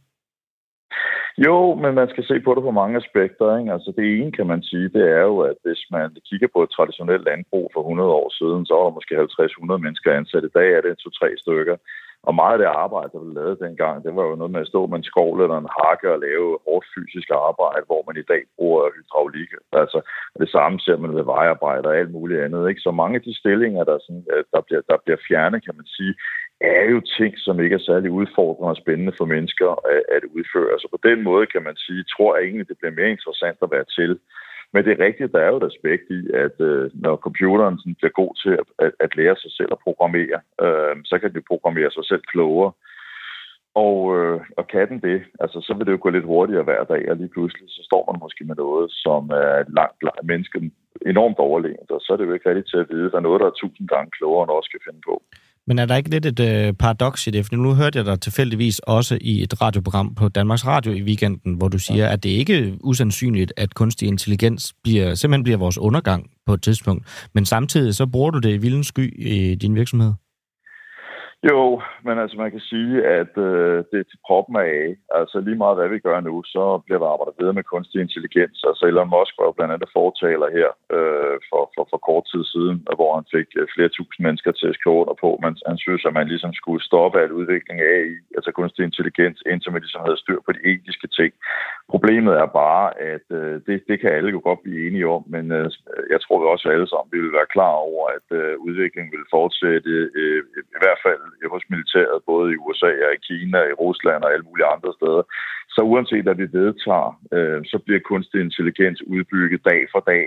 Jo, 1.46 1.56
men 1.82 1.92
man 2.00 2.08
skal 2.08 2.24
se 2.30 2.36
på 2.40 2.50
det 2.54 2.62
på 2.62 2.74
mange 2.80 2.96
aspekter. 3.02 3.58
Ikke? 3.58 3.72
Altså 3.76 3.90
det 3.96 4.04
ene, 4.14 4.32
kan 4.38 4.46
man 4.52 4.62
sige, 4.62 4.88
det 4.96 5.04
er 5.18 5.24
jo, 5.30 5.36
at 5.50 5.56
hvis 5.64 5.82
man 5.96 6.08
kigger 6.28 6.48
på 6.52 6.60
et 6.62 6.74
traditionelt 6.76 7.24
landbrug 7.24 7.66
for 7.74 7.80
100 7.80 8.10
år 8.20 8.28
siden, 8.38 8.66
så 8.66 8.72
var 8.74 8.84
der 8.86 8.98
måske 8.98 9.14
50-100 9.76 9.84
mennesker 9.84 10.10
ansat. 10.12 10.44
I 10.44 10.56
dag 10.58 10.68
er 10.72 10.82
det 10.82 10.98
to-tre 10.98 11.28
stykker. 11.44 11.76
Og 12.28 12.34
meget 12.34 12.54
af 12.56 12.60
det 12.62 12.70
arbejde, 12.84 13.10
der 13.12 13.20
blev 13.22 13.34
lavet 13.40 13.62
dengang, 13.66 14.04
det 14.04 14.12
var 14.16 14.24
jo 14.30 14.34
noget 14.34 14.52
med 14.54 14.60
at 14.64 14.70
stå 14.72 14.80
med 14.86 14.98
en 14.98 15.10
skovl 15.10 15.42
eller 15.42 15.58
en 15.58 15.74
hakke 15.78 16.08
og 16.14 16.20
lave 16.26 16.48
hårdt 16.66 16.86
fysisk 16.94 17.28
arbejde, 17.48 17.84
hvor 17.86 18.02
man 18.06 18.16
i 18.22 18.28
dag 18.32 18.42
bruger 18.56 18.94
hydraulik. 18.96 19.50
Altså, 19.82 19.98
det 20.42 20.48
samme 20.56 20.76
ser 20.80 20.96
man 20.96 21.14
ved 21.16 21.24
vejarbejde 21.34 21.88
og 21.88 21.96
alt 22.00 22.12
muligt 22.16 22.40
andet. 22.44 22.68
Ikke? 22.68 22.80
Så 22.86 22.90
mange 22.90 23.16
af 23.18 23.22
de 23.22 23.38
stillinger, 23.40 23.84
der, 23.84 23.98
sådan, 24.06 24.26
øh, 24.34 24.44
der, 24.52 24.60
bliver, 24.66 24.82
der 24.90 24.96
bliver 25.04 25.20
fjernet, 25.28 25.64
kan 25.66 25.76
man 25.80 25.86
sige, 25.96 26.14
er 26.60 26.84
jo 26.94 27.00
ting, 27.18 27.32
som 27.38 27.60
ikke 27.60 27.74
er 27.76 27.88
særlig 27.90 28.10
udfordrende 28.10 28.70
og 28.74 28.80
spændende 28.82 29.14
for 29.18 29.24
mennesker 29.34 29.68
at, 29.92 30.02
at 30.16 30.24
udføre. 30.36 30.78
Så 30.78 30.88
på 30.94 30.98
den 31.08 31.22
måde 31.22 31.46
kan 31.46 31.62
man 31.68 31.76
sige, 31.76 32.04
tror 32.04 32.36
jeg 32.36 32.44
egentlig, 32.44 32.68
det 32.68 32.78
bliver 32.78 32.98
mere 32.98 33.10
interessant 33.16 33.58
at 33.62 33.70
være 33.70 33.86
til 33.98 34.12
men 34.74 34.84
det 34.84 34.92
er 34.92 35.04
rigtigt, 35.06 35.32
der 35.32 35.40
er 35.42 35.50
jo 35.50 35.56
et 35.56 35.70
aspekt 35.72 36.06
i, 36.18 36.20
at 36.44 36.56
øh, 36.68 36.90
når 36.94 37.16
computeren 37.16 37.78
sådan, 37.78 37.94
bliver 38.00 38.18
god 38.22 38.32
til 38.42 38.52
at, 38.60 38.68
at, 38.84 38.92
at 39.04 39.16
lære 39.16 39.36
sig 39.36 39.52
selv 39.58 39.70
at 39.72 39.82
programmere, 39.86 40.38
øh, 40.64 40.94
så 41.10 41.14
kan 41.18 41.32
den 41.34 41.50
programmere 41.50 41.90
sig 41.90 42.04
selv 42.10 42.22
klogere. 42.32 42.72
Og, 43.86 43.98
øh, 44.18 44.40
og 44.58 44.64
kan 44.72 44.88
den 44.88 45.00
det, 45.08 45.18
altså, 45.40 45.58
så 45.66 45.74
vil 45.74 45.86
det 45.86 45.92
jo 45.92 46.04
gå 46.04 46.10
lidt 46.10 46.30
hurtigere 46.32 46.68
hver 46.68 46.84
dag, 46.84 47.02
og 47.10 47.16
lige 47.16 47.34
pludselig 47.34 47.68
så 47.68 47.82
står 47.88 48.02
man 48.08 48.22
måske 48.24 48.44
med 48.44 48.56
noget, 48.64 48.86
som 49.04 49.22
er 49.30 49.56
langt, 49.78 50.00
langt 50.06 50.24
mennesken 50.30 50.62
enormt 51.12 51.38
overlegent, 51.38 51.90
og 51.90 52.00
så 52.00 52.12
er 52.12 52.16
det 52.16 52.26
jo 52.26 52.32
ikke 52.32 52.48
rigtigt 52.48 52.70
til 52.70 52.82
at 52.82 52.90
vide, 52.90 53.06
at 53.06 53.12
der 53.12 53.18
er 53.18 53.28
noget, 53.28 53.40
der 53.40 53.46
er 53.46 53.60
tusind 53.60 53.88
gange 53.88 54.10
klogere, 54.18 54.42
end 54.42 54.50
også 54.58 54.70
kan 54.70 54.86
finde 54.86 55.02
på. 55.10 55.14
Men 55.66 55.78
er 55.78 55.86
der 55.86 55.96
ikke 55.96 56.10
lidt 56.10 56.26
et 56.26 56.40
øh, 56.40 56.72
paradoks 56.72 57.26
i 57.26 57.30
det? 57.30 57.46
For 57.46 57.56
nu 57.56 57.74
hørte 57.74 57.98
jeg 57.98 58.06
dig 58.06 58.20
tilfældigvis 58.20 58.78
også 58.78 59.18
i 59.20 59.42
et 59.42 59.62
radioprogram 59.62 60.14
på 60.14 60.28
Danmarks 60.28 60.66
Radio 60.66 60.92
i 60.92 61.02
weekenden, 61.02 61.54
hvor 61.54 61.68
du 61.68 61.78
siger, 61.78 62.04
ja. 62.04 62.12
at 62.12 62.22
det 62.22 62.30
ikke 62.30 62.58
er 62.58 62.72
usandsynligt, 62.80 63.52
at 63.56 63.74
kunstig 63.74 64.08
intelligens 64.08 64.74
bliver, 64.82 65.14
simpelthen 65.14 65.42
bliver 65.42 65.56
vores 65.56 65.78
undergang 65.78 66.30
på 66.46 66.54
et 66.54 66.62
tidspunkt. 66.62 67.28
Men 67.34 67.46
samtidig 67.46 67.94
så 67.94 68.06
bruger 68.06 68.30
du 68.30 68.38
det 68.38 68.54
i 68.54 68.56
vildens 68.56 68.86
sky 68.86 69.26
i 69.26 69.54
din 69.54 69.74
virksomhed. 69.74 70.12
Jo, 71.50 71.82
men 72.06 72.18
altså 72.18 72.36
man 72.36 72.50
kan 72.50 72.64
sige, 72.72 72.94
at 73.20 73.32
øh, 73.48 73.76
det 73.90 73.98
er 74.00 74.08
til 74.10 74.24
proppen 74.26 74.56
af. 74.56 74.96
Altså 75.18 75.36
lige 75.40 75.62
meget 75.62 75.76
hvad 75.78 75.88
vi 75.88 75.98
gør 75.98 76.20
nu, 76.20 76.34
så 76.54 76.64
bliver 76.84 77.00
der 77.00 77.08
arbejdet 77.12 77.38
videre 77.38 77.58
med 77.58 77.70
kunstig 77.72 78.00
intelligens. 78.00 78.58
Altså 78.68 78.82
Elon 78.86 79.12
Musk 79.14 79.34
var 79.38 79.46
jo 79.46 79.56
blandt 79.56 79.74
andet 79.74 79.94
fortaler 79.98 80.48
her 80.58 80.70
øh, 80.96 81.36
for, 81.50 81.62
for, 81.74 81.84
for 81.90 81.98
kort 82.08 82.24
tid 82.32 82.44
siden, 82.54 82.76
hvor 82.98 83.10
han 83.18 83.26
fik 83.36 83.48
øh, 83.60 83.66
flere 83.74 83.90
tusind 83.96 84.22
mennesker 84.26 84.52
til 84.52 84.68
at 84.70 84.78
skrive 84.78 85.00
under 85.02 85.16
på. 85.24 85.30
Men 85.44 85.52
han 85.70 85.78
synes, 85.84 86.02
at 86.08 86.16
man 86.18 86.28
ligesom 86.32 86.52
skulle 86.60 86.82
stoppe 86.88 87.16
al 87.22 87.32
udvikling 87.40 87.78
af 87.80 87.90
AI, 88.00 88.16
altså 88.36 88.50
kunstig 88.58 88.82
intelligens, 88.84 89.38
indtil 89.50 89.72
man 89.72 89.82
ligesom 89.84 90.04
havde 90.06 90.22
styr 90.24 90.40
på 90.46 90.52
de 90.56 90.62
etiske 90.72 91.08
ting. 91.18 91.32
Problemet 91.94 92.34
er 92.44 92.48
bare, 92.64 92.86
at 93.14 93.26
øh, 93.38 93.54
det, 93.66 93.76
det 93.88 93.96
kan 94.00 94.10
alle 94.16 94.30
jo 94.36 94.40
godt 94.48 94.60
blive 94.64 94.80
enige 94.86 95.08
om, 95.16 95.22
men 95.34 95.44
øh, 95.58 95.66
jeg 96.12 96.20
tror 96.20 96.36
vi 96.40 96.46
også 96.54 96.66
alle 96.74 96.88
sammen 96.88 97.10
vil 97.14 97.36
være 97.38 97.52
klar 97.56 97.74
over, 97.88 98.04
at 98.16 98.28
øh, 98.40 98.52
udviklingen 98.66 99.12
vil 99.16 99.26
fortsætte 99.36 99.94
øh, 100.22 100.40
i 100.76 100.80
hvert 100.84 101.00
fald 101.06 101.22
hos 101.54 101.64
militæret, 101.72 102.18
både 102.32 102.46
i 102.52 102.60
USA 102.64 102.92
og 103.06 103.12
i 103.16 103.24
Kina, 103.28 103.60
i 103.70 103.78
Rusland 103.84 104.20
og 104.24 104.32
alle 104.32 104.46
mulige 104.48 104.72
andre 104.74 104.92
steder. 104.98 105.22
Så 105.74 105.80
uanset 105.90 106.26
hvad 106.26 106.38
vi 106.42 106.48
vedtager, 106.60 107.10
øh, 107.36 107.60
så 107.72 107.76
bliver 107.84 108.08
kunstig 108.10 108.40
intelligens 108.40 109.00
udbygget 109.12 109.64
dag 109.70 109.80
for 109.92 110.02
dag. 110.12 110.24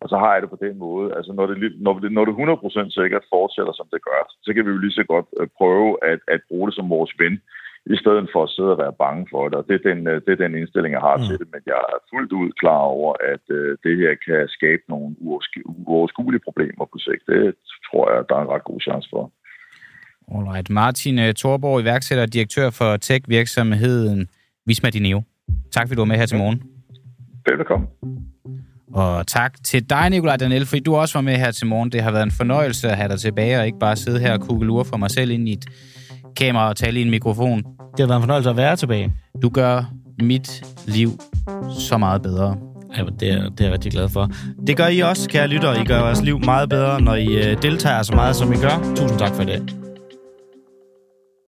Og 0.00 0.08
så 0.08 0.16
har 0.22 0.32
jeg 0.32 0.42
det 0.42 0.50
på 0.50 0.64
den 0.66 0.78
måde, 0.78 1.06
altså 1.16 1.32
når 1.32 1.46
det, 1.46 1.56
når 1.86 1.94
det, 1.98 2.12
når 2.12 2.24
det 2.24 2.34
100% 2.34 3.00
sikkert 3.00 3.24
fortsætter, 3.34 3.72
som 3.76 3.88
det 3.92 4.00
gør, 4.08 4.22
så 4.44 4.50
kan 4.54 4.64
vi 4.66 4.70
jo 4.70 4.78
lige 4.78 4.98
så 5.00 5.04
godt 5.04 5.26
øh, 5.40 5.48
prøve 5.58 5.90
at, 6.10 6.20
at 6.28 6.40
bruge 6.48 6.66
det 6.68 6.74
som 6.76 6.90
vores 6.90 7.12
ven 7.18 7.36
i 7.94 7.96
stedet 8.02 8.28
for 8.32 8.42
at 8.44 8.50
sidde 8.56 8.74
og 8.74 8.78
være 8.84 9.00
bange 9.04 9.26
for 9.32 9.48
det. 9.48 9.56
Og 9.58 9.64
det 9.68 9.74
er 9.78 9.88
den, 9.90 10.00
øh, 10.12 10.20
det 10.24 10.32
er 10.32 10.42
den 10.44 10.54
indstilling, 10.54 10.92
jeg 10.92 11.06
har 11.08 11.16
mm. 11.16 11.24
til 11.24 11.38
det, 11.40 11.48
men 11.54 11.62
jeg 11.66 11.80
er 11.92 11.98
fuldt 12.12 12.32
ud 12.32 12.50
klar 12.62 12.82
over, 12.96 13.12
at 13.32 13.44
øh, 13.58 13.78
det 13.84 13.94
her 14.02 14.12
kan 14.26 14.48
skabe 14.56 14.82
nogle 14.88 15.08
uoverskuelige 15.86 16.46
problemer 16.48 16.84
på 16.92 16.98
sigt. 17.06 17.24
Det 17.26 17.54
tror 17.88 18.04
jeg, 18.12 18.20
der 18.28 18.34
er 18.36 18.42
en 18.42 18.54
ret 18.54 18.64
god 18.70 18.80
chance 18.80 19.08
for. 19.12 19.24
Alright. 20.34 20.70
Martin 20.70 21.18
øh, 21.18 21.34
Thorborg, 21.34 21.80
iværksætter 21.80 22.22
og 22.22 22.32
direktør 22.32 22.70
for 22.70 22.96
tech-virksomheden 22.96 24.26
Visma 24.66 24.90
Dineo. 24.90 25.22
Tak 25.72 25.88
fordi 25.88 25.94
du 25.94 26.00
var 26.00 26.06
med 26.06 26.16
her 26.16 26.26
til 26.26 26.38
morgen. 26.38 26.62
Velkommen. 27.46 27.88
Og 28.94 29.26
tak 29.26 29.54
til 29.64 29.90
dig, 29.90 30.10
Nikolaj 30.10 30.36
Danel, 30.36 30.66
fordi 30.66 30.80
du 30.80 30.96
også 30.96 31.18
var 31.18 31.22
med 31.22 31.36
her 31.36 31.50
til 31.50 31.66
morgen. 31.66 31.92
Det 31.92 32.02
har 32.02 32.10
været 32.10 32.22
en 32.22 32.30
fornøjelse 32.30 32.88
at 32.88 32.96
have 32.96 33.08
dig 33.08 33.20
tilbage, 33.20 33.58
og 33.58 33.66
ikke 33.66 33.78
bare 33.78 33.96
sidde 33.96 34.20
her 34.20 34.32
og 34.32 34.40
kugelure 34.40 34.84
for 34.84 34.96
mig 34.96 35.10
selv 35.10 35.30
ind 35.30 35.48
i 35.48 35.52
et 35.52 35.64
kamera 36.36 36.68
og 36.68 36.76
tale 36.76 36.98
i 36.98 37.02
en 37.02 37.10
mikrofon. 37.10 37.58
Det 37.58 38.00
har 38.00 38.06
været 38.06 38.16
en 38.16 38.22
fornøjelse 38.22 38.50
at 38.50 38.56
være 38.56 38.76
tilbage. 38.76 39.12
Du 39.42 39.48
gør 39.48 39.92
mit 40.22 40.62
liv 40.86 41.10
så 41.78 41.98
meget 41.98 42.22
bedre. 42.22 42.56
Ja, 42.96 43.02
det 43.20 43.32
er, 43.32 43.48
det 43.48 43.60
er 43.60 43.64
jeg 43.64 43.72
rigtig 43.72 43.92
glad 43.92 44.08
for. 44.08 44.30
Det 44.66 44.76
gør 44.76 44.86
I 44.86 45.00
også, 45.00 45.28
kære 45.28 45.48
lytter. 45.48 45.82
I 45.82 45.84
gør 45.84 45.98
jeres 45.98 46.22
liv 46.22 46.40
meget 46.44 46.68
bedre, 46.68 47.00
når 47.00 47.14
I 47.14 47.50
øh, 47.50 47.62
deltager 47.62 48.02
så 48.02 48.14
meget, 48.14 48.36
som 48.36 48.52
I 48.52 48.56
gør. 48.56 48.94
Tusind 48.96 49.18
tak 49.18 49.34
for 49.34 49.44
det. 49.44 49.87